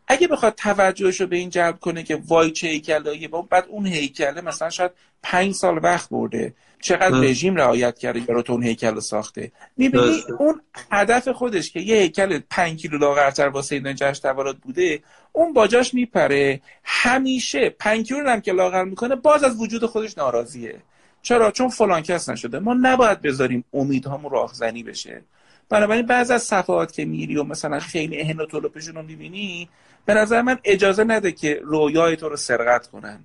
اگه 0.08 0.28
بخواد 0.28 0.54
توجهش 0.54 1.20
رو 1.20 1.26
به 1.26 1.36
این 1.36 1.50
جلب 1.50 1.78
کنه 1.78 2.02
که 2.02 2.22
وای 2.26 2.50
چه 2.50 2.68
هیکلایی 2.68 3.28
بعد 3.28 3.66
اون 3.68 3.86
هیکله 3.86 4.40
مثلا 4.40 4.70
شاید 4.70 4.90
پنج 5.22 5.54
سال 5.54 5.80
وقت 5.82 6.08
برده. 6.08 6.54
چقدر 6.80 7.20
رژیم 7.20 7.56
رعایت 7.56 7.98
کرده 7.98 8.22
یا 8.28 8.42
تو 8.42 8.52
اون 8.52 8.62
هیکل 8.62 8.94
رو 8.94 9.00
ساخته. 9.00 9.52
می‌بینی 9.76 10.24
اون 10.38 10.60
هدف 10.92 11.28
خودش 11.28 11.70
که 11.70 11.80
یه 11.80 11.96
هیکل 11.96 12.40
پنج 12.50 12.82
کیلو 12.82 12.98
لاغرتر 12.98 13.48
واسه 13.48 13.74
این 13.74 13.94
جشن 13.94 14.22
تولد 14.22 14.58
بوده 14.58 15.00
اون 15.32 15.52
باجاش 15.52 15.94
میپره. 15.94 16.60
همیشه 16.84 17.70
پنج 17.70 18.08
کیلو 18.08 18.30
هم 18.30 18.40
که 18.40 18.52
لاغر 18.52 18.84
می‌کنه 18.84 19.16
باز 19.16 19.44
از 19.44 19.60
وجود 19.60 19.86
خودش 19.86 20.18
ناراضیه. 20.18 20.76
چرا؟ 21.22 21.50
چون 21.50 21.68
فلان 21.68 22.02
کس 22.02 22.28
نشده. 22.28 22.58
ما 22.58 22.74
نباید 22.74 23.22
بذاریم 23.22 23.64
امیدهامون 23.74 24.32
راهزنی 24.32 24.82
بشه. 24.82 25.22
بنابراین 25.68 26.06
بعض 26.06 26.30
از 26.30 26.42
صفحات 26.42 26.92
که 26.92 27.04
میری 27.04 27.36
و 27.36 27.44
مثلا 27.44 27.80
خیلی 27.80 28.20
اهن 28.20 28.36
و 28.36 28.46
طلوپشون 28.46 28.94
رو 28.94 29.02
می‌بینی 29.02 29.68
به 30.08 30.14
نظر 30.14 30.42
من 30.42 30.58
اجازه 30.64 31.04
نده 31.04 31.32
که 31.32 31.60
رویای 31.64 32.16
تو 32.16 32.28
رو 32.28 32.36
سرقت 32.36 32.86
کنن. 32.86 33.24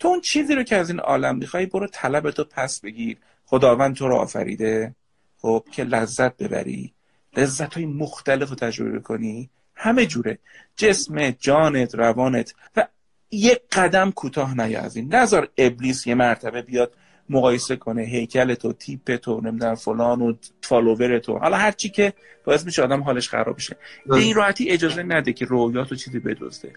تو 0.00 0.08
اون 0.08 0.20
چیزی 0.20 0.54
رو 0.54 0.62
که 0.62 0.76
از 0.76 0.90
این 0.90 1.00
عالم 1.00 1.36
می‌خوای 1.36 1.66
برو 1.66 1.86
طلب 1.86 2.30
تو 2.30 2.44
پس 2.44 2.80
بگیر. 2.80 3.16
خداوند 3.46 3.96
تو 3.96 4.08
رو 4.08 4.16
آفریده. 4.16 4.94
خب 5.38 5.64
که 5.72 5.84
لذت 5.84 6.36
ببری. 6.36 6.92
لذت 7.36 7.74
های 7.74 7.86
مختلف 7.86 8.48
رو 8.48 8.56
تجربه 8.56 9.00
کنی. 9.00 9.50
همه 9.74 10.06
جوره. 10.06 10.38
جسم 10.76 11.30
جانت 11.30 11.94
روانت. 11.94 12.54
و 12.76 12.86
یک 13.30 13.60
قدم 13.72 14.10
کوتاه 14.10 14.60
نیا 14.60 14.80
از 14.80 14.96
این. 14.96 15.14
نظر 15.14 15.46
ابلیس 15.58 16.06
یه 16.06 16.14
مرتبه 16.14 16.62
بیاد 16.62 16.94
مقایسه 17.30 17.76
کنه 17.76 18.02
هیکل 18.02 18.54
تو 18.54 18.72
تیپ 18.72 19.16
تو 19.16 19.40
نمی‌دونم 19.40 19.74
فلان 19.74 20.22
و 20.22 20.34
فالوور 20.62 21.18
تو. 21.18 21.38
حالا 21.38 21.56
هر 21.56 21.70
چی 21.70 21.88
که 21.88 22.12
باعث 22.44 22.64
میشه 22.64 22.82
آدم 22.82 23.02
حالش 23.02 23.28
خراب 23.28 23.56
بشه. 23.56 23.76
به 24.06 24.16
این 24.16 24.34
راحتی 24.34 24.70
اجازه 24.70 25.02
نده 25.02 25.32
که 25.32 25.44
رویات 25.44 25.92
و 25.92 25.94
چیزی 25.94 26.18
بدزده. 26.18 26.72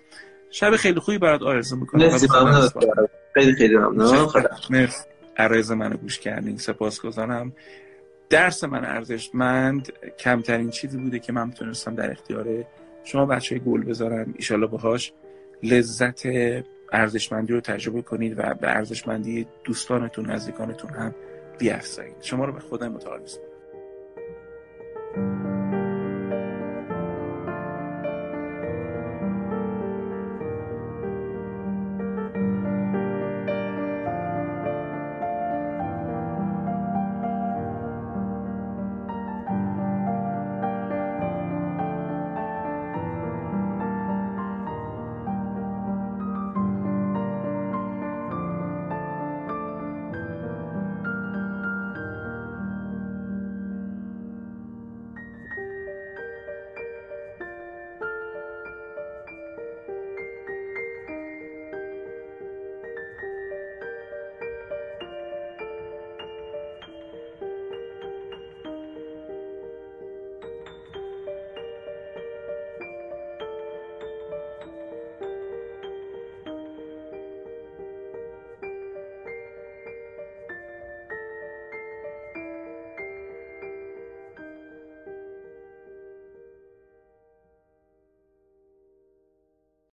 شب 0.51 0.75
خیلی 0.75 0.99
خوبی 0.99 1.17
برات 1.17 1.41
آرزو 1.41 1.75
می‌کنم. 1.75 2.09
خیلی 3.33 3.53
خیلی 3.53 3.77
ممنون. 3.77 4.89
عرض 5.37 5.71
منو 5.71 5.97
گوش 5.97 6.19
کردین. 6.19 6.57
سپاسگزارم. 6.57 7.53
درس 8.29 8.63
من 8.63 8.85
ارزشمند 8.85 9.93
کمترین 10.19 10.69
چیزی 10.69 10.97
بوده 10.97 11.19
که 11.19 11.33
من 11.33 11.47
می‌تونستم 11.47 11.95
در 11.95 12.11
اختیار 12.11 12.45
شما 13.03 13.25
بچه 13.25 13.59
گل 13.59 13.83
بذارم. 13.83 14.33
ایشالله 14.37 14.67
باهاش 14.67 15.13
لذت 15.63 16.25
ارزشمندی 16.91 17.53
رو 17.53 17.61
تجربه 17.61 18.01
کنید 18.01 18.39
و 18.39 18.53
به 18.53 18.67
ارزشمندی 18.67 19.47
دوستانتون 19.63 20.31
نزدیکانتون 20.31 20.89
هم 20.89 21.15
بیافزایید. 21.57 22.15
شما 22.21 22.45
رو 22.45 22.53
به 22.53 22.59
خدا 22.59 22.89
متعال 22.89 23.19